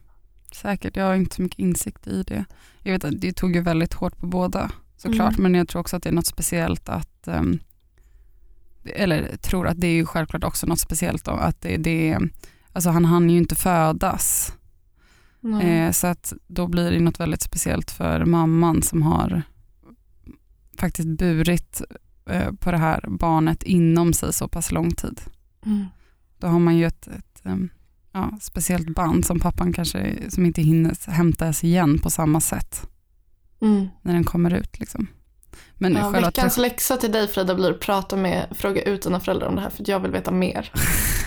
säkert, 0.53 0.97
jag 0.97 1.05
har 1.05 1.15
inte 1.15 1.35
så 1.37 1.43
mycket 1.43 1.59
insikt 1.59 2.07
i 2.07 2.23
det. 2.23 2.45
Jag 2.83 2.93
vet 2.93 3.05
att 3.05 3.21
det 3.21 3.33
tog 3.33 3.55
ju 3.57 3.61
väldigt 3.63 3.95
hårt 3.95 4.19
på 4.21 4.27
båda 4.27 4.71
såklart, 4.97 5.33
Mm. 5.39 5.43
men 5.43 5.55
jag 5.55 5.69
tror 5.69 5.81
också 5.81 5.97
att 5.97 6.03
det 6.03 6.09
är 6.09 6.15
något 6.15 6.27
speciellt 6.27 6.89
att, 6.89 7.29
ehm, 7.29 7.59
eller 8.85 9.37
tror 9.37 9.67
att 9.67 9.81
det 9.81 9.87
är 9.87 9.93
ju 9.95 10.07
självklart 10.07 10.45
också 10.45 10.67
något 10.67 10.81
speciellt 10.81 11.25
då, 11.25 11.33
att 11.33 11.61
det, 11.61 11.77
det 11.77 12.19
alltså 12.73 12.91
han 12.91 13.05
hann 13.05 13.31
ju 13.31 13.39
inte 13.39 13.55
födas. 13.55 14.53
Eh, 15.63 15.91
så 15.93 16.07
att 16.07 16.33
då 16.47 16.67
blir 16.67 16.91
det 16.91 17.01
något 17.01 17.21
väldigt 17.21 17.43
speciellt 17.43 17.91
för 17.91 18.25
mamman 18.25 18.83
som 18.83 19.03
har 19.03 19.43
faktiskt 20.79 21.09
burit 21.09 21.83
eh, 22.31 22.53
på 22.53 22.71
det 22.71 22.77
här 22.79 23.05
barnet 23.09 23.63
inom 23.63 24.13
sig 24.13 24.33
så 24.33 24.49
pass 24.49 24.73
lång 24.73 24.91
tid. 24.91 25.21
Mm. 25.67 25.87
Då 26.39 26.47
har 26.47 26.59
man 26.59 26.77
ju 26.77 26.87
ett, 26.87 27.07
ett 27.07 27.41
em, 27.47 27.69
ja, 28.13 28.39
speciellt 28.41 28.95
band 28.95 29.25
som 29.25 29.41
pappan 29.41 29.73
kanske 29.73 30.17
som 30.29 30.47
inte 30.47 30.63
hinner 30.63 31.11
hämtas 31.11 31.65
igen 31.65 31.99
på 31.99 32.11
samma 32.11 32.41
sätt 32.41 32.89
Mm. 33.63 33.89
när 34.03 34.13
den 34.15 34.25
kommer 34.25 34.55
ut. 34.55 34.81
Liksom. 34.81 35.07
Men 35.75 35.93
Ja, 35.93 36.11
veckans 36.11 36.57
läxa 36.59 36.97
till 36.97 37.13
dig 37.13 37.29
Frida 37.29 37.55
blir 37.55 37.71
att 37.71 37.81
prata 37.81 38.17
med, 38.17 38.47
fråga 38.51 38.83
ut 38.83 39.03
dina 39.03 39.21
föräldrar 39.21 39.49
om 39.49 39.55
det 39.57 39.61
här 39.63 39.71
för 39.71 39.85
jag 39.91 40.01
vill 40.01 40.11
veta 40.11 40.31
mer. 40.31 40.73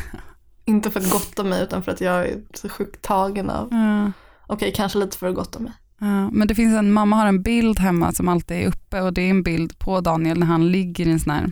Inte 0.65 0.91
för 0.91 0.99
att 0.99 1.09
gotta 1.09 1.43
mig 1.43 1.63
utan 1.63 1.83
för 1.83 1.91
att 1.91 2.01
jag 2.01 2.27
är 2.27 2.37
så 2.53 2.69
sjukt 2.69 3.01
tagen 3.01 3.49
av, 3.49 3.67
Ja, 3.71 4.11
okej 4.47 4.73
kanske 4.75 4.99
lite 4.99 5.17
för 5.17 5.27
att 5.27 5.35
gotta 5.35 5.59
mig. 5.59 5.71
ja. 5.99 6.29
Men 6.29 6.47
det 6.47 6.55
finns 6.55 6.75
en, 6.77 6.91
mamma 6.93 7.15
har 7.15 7.27
en 7.27 7.41
bild 7.41 7.79
hemma 7.79 8.11
som 8.11 8.27
alltid 8.27 8.57
är 8.57 8.67
uppe 8.67 9.01
och 9.01 9.13
det 9.13 9.21
är 9.21 9.29
en 9.29 9.43
bild 9.43 9.79
på 9.79 10.01
Daniel 10.01 10.39
när 10.39 10.47
han 10.47 10.71
ligger 10.71 11.07
i 11.07 11.11
en 11.11 11.19
sån 11.19 11.33
här, 11.33 11.51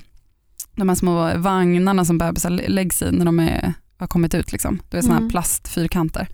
de 0.76 0.90
här 0.90 0.96
små 0.96 1.38
vagnarna 1.38 2.06
som 2.06 2.18
bebisar 2.18 2.50
läggs 2.50 3.02
i 3.02 3.12
när 3.12 3.26
de 3.26 3.40
är, 3.40 3.74
har 3.98 4.08
kommit 4.08 4.34
ut. 4.34 4.52
Liksom. 4.52 4.82
Det 4.90 4.98
är 4.98 5.02
såna 5.02 5.14
här 5.14 5.20
Mm. 5.22 5.30
plastfyrkanter. 5.32 6.28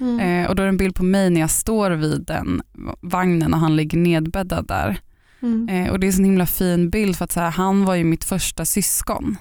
Mm. 0.00 0.20
Eh, 0.20 0.48
och 0.48 0.56
då 0.56 0.62
är 0.62 0.66
det 0.66 0.70
en 0.70 0.76
bild 0.76 0.94
på 0.94 1.04
mig 1.04 1.30
när 1.30 1.40
jag 1.40 1.50
står 1.50 1.90
vid 1.90 2.24
den 2.26 2.62
vagnen 3.00 3.54
och 3.54 3.60
han 3.60 3.76
ligger 3.76 3.98
nedbäddad 3.98 4.66
där. 4.66 5.00
Mm. 5.42 5.68
Eh, 5.68 5.92
och 5.92 6.00
det 6.00 6.06
är 6.06 6.08
en 6.08 6.12
sån 6.12 6.24
himla 6.24 6.46
fin 6.46 6.90
bild 6.90 7.16
för 7.16 7.24
att 7.24 7.32
så 7.32 7.40
här, 7.40 7.50
han 7.50 7.84
var 7.84 7.94
ju 7.94 8.04
mitt 8.04 8.24
första 8.24 8.64
syskon. 8.64 9.36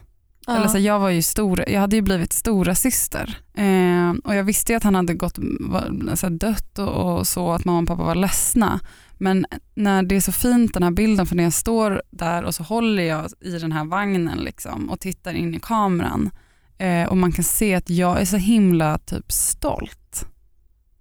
Ja. 0.47 0.55
Eller 0.55 0.67
så 0.67 0.77
här, 0.77 0.85
jag, 0.85 0.99
var 0.99 1.09
ju 1.09 1.21
stor, 1.21 1.63
jag 1.67 1.81
hade 1.81 1.95
ju 1.95 2.01
blivit 2.01 2.33
stora 2.33 2.75
syster. 2.75 3.37
Eh, 3.53 4.11
och 4.23 4.35
jag 4.35 4.43
visste 4.43 4.71
ju 4.71 4.77
att 4.77 4.83
han 4.83 4.95
hade 4.95 5.13
gått, 5.13 5.35
var, 5.59 6.15
så 6.15 6.27
här, 6.27 6.33
dött 6.33 6.79
och, 6.79 7.17
och 7.17 7.27
så, 7.27 7.51
att 7.51 7.65
mamma 7.65 7.79
och 7.79 7.87
pappa 7.87 8.03
var 8.03 8.15
ledsna. 8.15 8.79
Men 9.17 9.45
när 9.75 10.03
det 10.03 10.15
är 10.15 10.21
så 10.21 10.31
fint 10.31 10.73
den 10.73 10.83
här 10.83 10.91
bilden, 10.91 11.25
för 11.25 11.35
när 11.35 11.43
jag 11.43 11.53
står 11.53 12.01
där 12.11 12.43
och 12.43 12.55
så 12.55 12.63
håller 12.63 13.03
jag 13.03 13.29
i 13.41 13.51
den 13.51 13.71
här 13.71 13.85
vagnen 13.85 14.37
liksom, 14.37 14.89
och 14.89 14.99
tittar 14.99 15.33
in 15.33 15.55
i 15.55 15.59
kameran 15.59 16.29
eh, 16.77 17.07
och 17.07 17.17
man 17.17 17.31
kan 17.31 17.43
se 17.43 17.75
att 17.75 17.89
jag 17.89 18.21
är 18.21 18.25
så 18.25 18.37
himla 18.37 18.97
typ 18.97 19.31
stolt. 19.31 20.27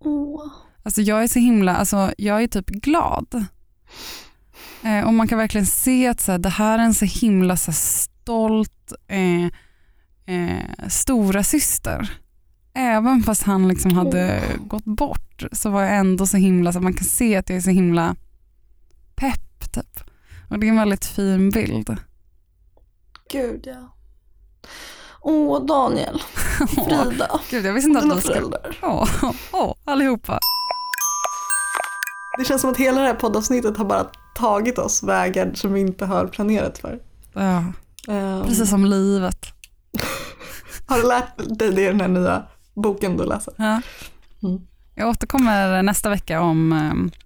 Åh. 0.05 0.53
Alltså 0.83 1.03
jag 1.03 1.23
är 1.23 1.29
så 1.29 1.38
himla, 1.38 1.77
alltså 1.77 2.12
jag 2.19 2.43
är 2.43 2.47
typ 2.47 2.67
glad. 2.67 3.47
Eh, 4.83 5.07
och 5.07 5.14
man 5.14 5.29
kan 5.29 5.38
verkligen 5.38 5.67
se 5.67 6.09
att 6.09 6.21
så 6.21 6.33
här, 6.33 6.38
det 6.38 6.49
här 6.49 6.79
är 6.79 6.83
en 6.83 6.95
så 6.95 7.05
himla 7.05 7.57
så 7.57 7.71
här, 7.71 7.77
stolt 7.77 8.93
eh, 9.09 9.45
eh, 10.37 10.88
stora 10.88 11.43
syster. 11.45 12.19
Även 12.75 13.23
fast 13.23 13.43
han 13.43 13.69
liksom 13.69 13.93
hade 13.93 14.43
gått 14.67 14.85
bort 14.85 15.45
så 15.53 15.71
var 15.71 15.83
jag 15.83 15.97
ändå 15.97 16.27
så 16.27 16.37
himla, 16.37 16.73
så 16.73 16.81
man 16.81 16.95
kan 16.95 17.05
se 17.05 17.37
att 17.37 17.49
jag 17.49 17.57
är 17.57 17.62
så 17.62 17.71
himla 17.71 18.17
pepp 19.14 19.73
typ. 19.73 20.01
Och 20.51 20.59
det 20.59 20.67
är 20.67 20.71
en 20.71 20.77
väldigt 20.77 21.05
fin 21.05 21.51
bild. 21.51 21.97
Gud 23.31 23.67
ja. 23.67 23.95
Åh 25.21 25.67
Daniel, 25.67 26.23
Frida, 26.69 27.40
Gud, 27.51 27.67
jag 27.67 27.73
visste 27.73 27.88
inte 27.88 28.01
att 28.07 28.17
vi 28.17 28.21
skulle... 28.21 28.59
Åh, 28.83 29.09
åh, 29.53 29.75
allihopa. 29.85 30.38
Det 32.38 32.45
känns 32.45 32.61
som 32.61 32.71
att 32.71 32.77
hela 32.77 33.01
det 33.01 33.07
här 33.07 33.14
poddavsnittet 33.14 33.77
har 33.77 33.85
bara 33.85 34.07
tagit 34.35 34.79
oss 34.79 35.03
vägar 35.03 35.51
som 35.55 35.73
vi 35.73 35.81
inte 35.81 36.07
har 36.07 36.27
planerat 36.27 36.79
för. 36.79 36.99
Ja, 37.33 37.64
Ehm, 38.09 38.45
precis 38.45 38.71
som 38.71 38.85
livet. 38.85 39.47
Har 40.87 40.99
du 40.99 41.09
lärt 41.09 41.59
dig 41.59 41.73
det 41.73 41.83
i 41.83 41.87
den 41.87 42.01
här 42.01 42.09
nya 42.09 42.43
boken 42.75 43.17
du 43.17 43.25
läser? 43.25 43.55
Ja. 43.57 43.81
Mm. 44.43 44.61
Jag 44.95 45.09
återkommer 45.09 45.83
nästa 45.83 46.11
vecka 46.11 46.41
om, 46.41 46.72
eh, 46.72 47.24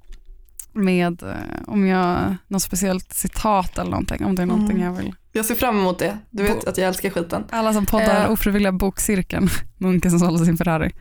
med, 0.78 1.22
eh, 1.22 1.28
om 1.66 1.86
jag, 1.86 2.36
något 2.48 2.62
speciellt 2.62 3.12
citat 3.12 3.78
eller 3.78 3.90
någonting, 3.90 4.24
om 4.24 4.34
det 4.34 4.42
är 4.42 4.46
någonting 4.46 4.76
Mm. 4.76 4.86
jag 4.94 5.02
vill. 5.02 5.14
Jag 5.32 5.44
ser 5.44 5.54
fram 5.54 5.78
emot 5.78 5.98
det. 5.98 6.18
Du 6.30 6.42
vet 6.42 6.64
Bo- 6.64 6.70
att 6.70 6.78
jag 6.78 6.88
älskar 6.88 7.10
skiten. 7.10 7.44
Alla 7.50 7.72
som 7.72 7.86
poddar 7.86 8.24
Eh. 8.24 8.30
ofrivilliga 8.30 8.72
bokcirkeln, 8.72 9.48
munken 9.78 10.10
som 10.10 10.20
sålde 10.20 10.44
sin 10.44 10.56
Ferrari. 10.56 10.92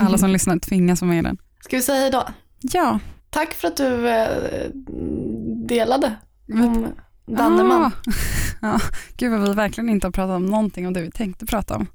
Alla 0.00 0.18
som 0.18 0.30
lyssnar 0.32 0.58
tvingas 0.58 1.00
vara 1.02 1.08
med 1.08 1.18
i 1.18 1.22
den. 1.22 1.38
Ska 1.60 1.76
vi 1.76 1.82
säga 1.82 2.00
hej 2.00 2.10
då? 2.10 2.24
Ja. 2.60 2.98
Tack 3.30 3.52
för 3.54 3.68
att 3.68 3.76
du 3.76 4.08
eh, 4.08 4.70
delade 5.68 6.14
om 6.52 6.86
Danneman. 7.26 7.82
Ah. 7.82 7.90
ja. 8.62 8.80
Gud 9.16 9.30
vad 9.32 9.48
vi 9.48 9.54
verkligen 9.54 9.90
inte 9.90 10.06
har 10.06 10.12
pratat 10.12 10.36
om 10.36 10.46
någonting 10.46 10.86
om 10.86 10.92
det 10.92 11.00
vi 11.02 11.10
tänkte 11.10 11.46
prata 11.46 11.76
om. 11.76 11.86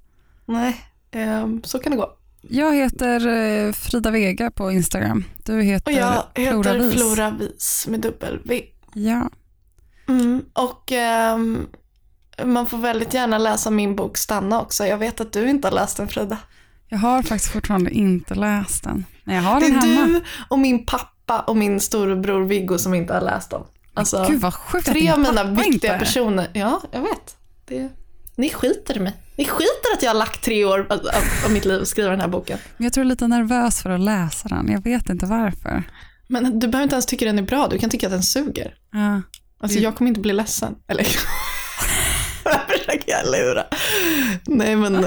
Nej, 0.46 0.82
ehm, 1.12 1.64
så 1.64 1.80
kan 1.80 1.92
det 1.92 1.98
gå. 1.98 2.10
Jag 2.42 2.76
heter 2.76 3.28
eh, 3.28 3.72
Frida 3.74 4.12
Vega 4.12 4.52
på 4.52 4.72
Instagram. 4.72 5.24
Du 5.46 5.62
heter 5.62 5.92
Och 5.92 5.98
jag 5.98 6.24
heter 6.36 6.52
Flora 6.62 6.74
Vis. 6.74 6.94
Flora 6.94 7.32
Vis 7.32 7.86
med 7.90 8.00
dubbel 8.00 8.40
V. 8.46 8.64
Ja. 8.94 9.30
Mm, 10.10 10.46
och 10.54 10.92
ehm, 10.92 11.68
man 12.46 12.66
får 12.68 12.78
väldigt 12.78 13.14
gärna 13.14 13.38
läsa 13.38 13.70
min 13.70 13.96
bok 13.96 14.18
Stanna 14.18 14.62
också. 14.62 14.86
Jag 14.86 14.98
vet 14.98 15.22
att 15.22 15.34
du 15.34 15.50
inte 15.50 15.68
har 15.68 15.76
läst 15.76 15.98
den 15.98 16.08
Frida. 16.08 16.38
Jag 16.88 16.98
har 16.98 17.22
faktiskt 17.22 17.54
fortfarande 17.54 17.92
inte 17.92 18.36
läst 18.36 18.84
den. 18.84 19.06
Men 19.24 19.36
jag 19.36 19.44
har 19.44 19.60
Det 19.60 19.68
den 19.68 19.76
är 19.76 19.82
hemma. 19.82 20.08
du 20.08 20.22
och 20.50 20.60
min 20.60 20.86
pappa 20.86 21.40
och 21.40 21.58
min 21.58 21.80
storebror 21.80 22.44
Viggo 22.46 22.78
som 22.78 22.94
inte 22.94 23.14
har 23.14 23.22
läst 23.22 23.50
dem. 23.50 23.64
Alltså, 23.94 24.26
Gud 24.30 24.42
vad 24.42 24.54
sjukt 24.54 24.88
att 24.88 24.94
tre 24.94 25.12
av 25.12 25.20
mina 25.20 25.44
viktiga 25.44 26.00
personer. 26.00 26.48
Ja, 26.54 26.82
jag 26.92 27.02
vet. 27.02 27.36
Det, 27.66 27.90
ni 28.36 28.50
skiter 28.50 28.98
i 28.98 29.00
mig. 29.00 29.14
Ni 29.42 29.48
skiter 29.48 29.94
att 29.94 30.04
jag 30.04 30.10
har 30.10 30.16
lagt 30.18 30.42
tre 30.44 30.66
år 30.66 30.80
av, 30.90 31.00
av, 31.00 31.24
av 31.46 31.52
mitt 31.52 31.66
liv 31.66 31.82
att 31.82 31.88
skriva 31.88 32.10
den 32.10 32.22
här 32.22 32.28
boken. 32.28 32.58
Men 32.78 32.84
jag 32.86 32.94
tror 32.94 33.02
jag 33.02 33.06
är 33.08 33.10
lite 33.10 33.28
nervös 33.28 33.82
för 33.82 33.90
att 33.90 34.00
läsa 34.02 34.48
den. 34.48 34.68
Jag 34.72 34.84
vet 34.84 35.10
inte 35.10 35.26
varför. 35.26 35.84
Men 36.28 36.60
du 36.60 36.68
behöver 36.68 36.84
inte 36.84 36.96
ens 36.96 37.06
tycka 37.06 37.26
den 37.26 37.40
är 37.40 37.44
bra, 37.44 37.68
du 37.68 37.78
kan 37.80 37.90
tycka 37.90 38.08
att 38.08 38.12
den 38.14 38.24
suger. 38.24 38.74
Ja. 38.92 39.22
Alltså 39.62 39.78
Mm. 39.78 39.84
jag 39.84 39.96
kommer 39.96 40.10
inte 40.10 40.22
bli 40.22 40.34
ledsen. 40.34 40.76
Eller 40.88 41.04
försöker 42.68 43.12
jag 43.12 43.26
lura. 43.32 43.64
Nej 44.46 44.76
men, 44.76 44.96
eh, 44.96 45.02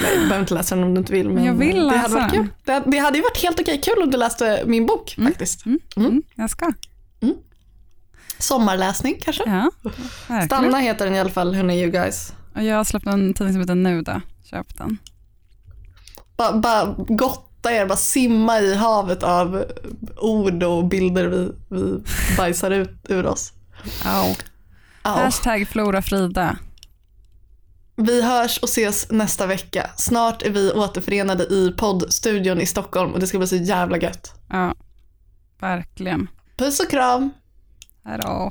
nej, 0.00 0.10
du 0.14 0.20
behöver 0.20 0.40
inte 0.40 0.54
läsa 0.54 0.74
den 0.74 0.84
om 0.84 0.94
du 0.94 0.98
inte 1.00 1.12
vill. 1.12 1.28
Men 1.30 1.44
jag 1.44 1.54
vill 1.54 1.76
det 1.76 1.82
läsa 1.82 1.98
hade 1.98 2.14
varit 2.14 2.32
den. 2.32 2.42
kul. 2.44 2.54
Det, 2.64 2.82
det 2.86 2.98
hade 2.98 3.18
ju 3.18 3.22
varit 3.22 3.42
helt 3.42 3.60
okej 3.60 3.80
kul 3.80 4.02
om 4.02 4.10
du 4.10 4.16
läste 4.18 4.62
min 4.66 4.86
bok 4.86 5.14
faktiskt. 5.24 5.66
Mm. 5.66 5.78
Mm. 5.96 6.08
Mm. 6.10 6.22
Jag 6.34 6.50
ska. 6.50 6.72
Sommarläsning 8.38 9.16
kanske? 9.20 9.42
Ja. 9.46 9.70
Stanna 10.46 10.78
heter 10.78 11.04
den 11.04 11.14
i 11.14 11.20
alla 11.20 11.30
fall, 11.30 11.54
hörni 11.54 11.82
you 11.82 11.90
guys. 11.90 12.32
Och 12.56 12.64
jag 12.64 12.76
har 12.76 12.84
släppt 12.84 13.06
en 13.06 13.34
tidning 13.34 13.54
som 13.54 13.60
heter 13.60 13.74
Nuda. 13.74 14.22
Köp 14.50 14.78
den. 14.78 14.98
Bara, 16.36 16.52
bara 16.52 16.94
gotta 17.08 17.72
er, 17.72 17.86
bara 17.86 17.96
simma 17.96 18.60
i 18.60 18.74
havet 18.74 19.22
av 19.22 19.64
ord 20.16 20.62
och 20.62 20.84
bilder 20.84 21.26
vi, 21.26 21.52
vi 21.68 22.02
bajsar 22.36 22.70
ut 22.70 22.90
ur 23.08 23.26
oss. 23.26 23.52
Au. 24.04 24.34
Au. 25.02 25.14
Hashtag 25.22 25.68
Flora 25.68 26.02
Frida. 26.02 26.56
Vi 27.96 28.22
hörs 28.22 28.58
och 28.58 28.68
ses 28.68 29.10
nästa 29.10 29.46
vecka. 29.46 29.90
Snart 29.96 30.42
är 30.42 30.50
vi 30.50 30.72
återförenade 30.72 31.44
i 31.44 31.74
poddstudion 31.78 32.60
i 32.60 32.66
Stockholm 32.66 33.12
och 33.12 33.20
det 33.20 33.26
ska 33.26 33.38
bli 33.38 33.46
så 33.46 33.56
jävla 33.56 33.98
gött. 33.98 34.40
Ja, 34.48 34.74
verkligen. 35.60 36.28
Puss 36.56 36.80
och 36.80 36.90
kram! 36.90 37.30
Hej 38.04 38.18
då. 38.22 38.50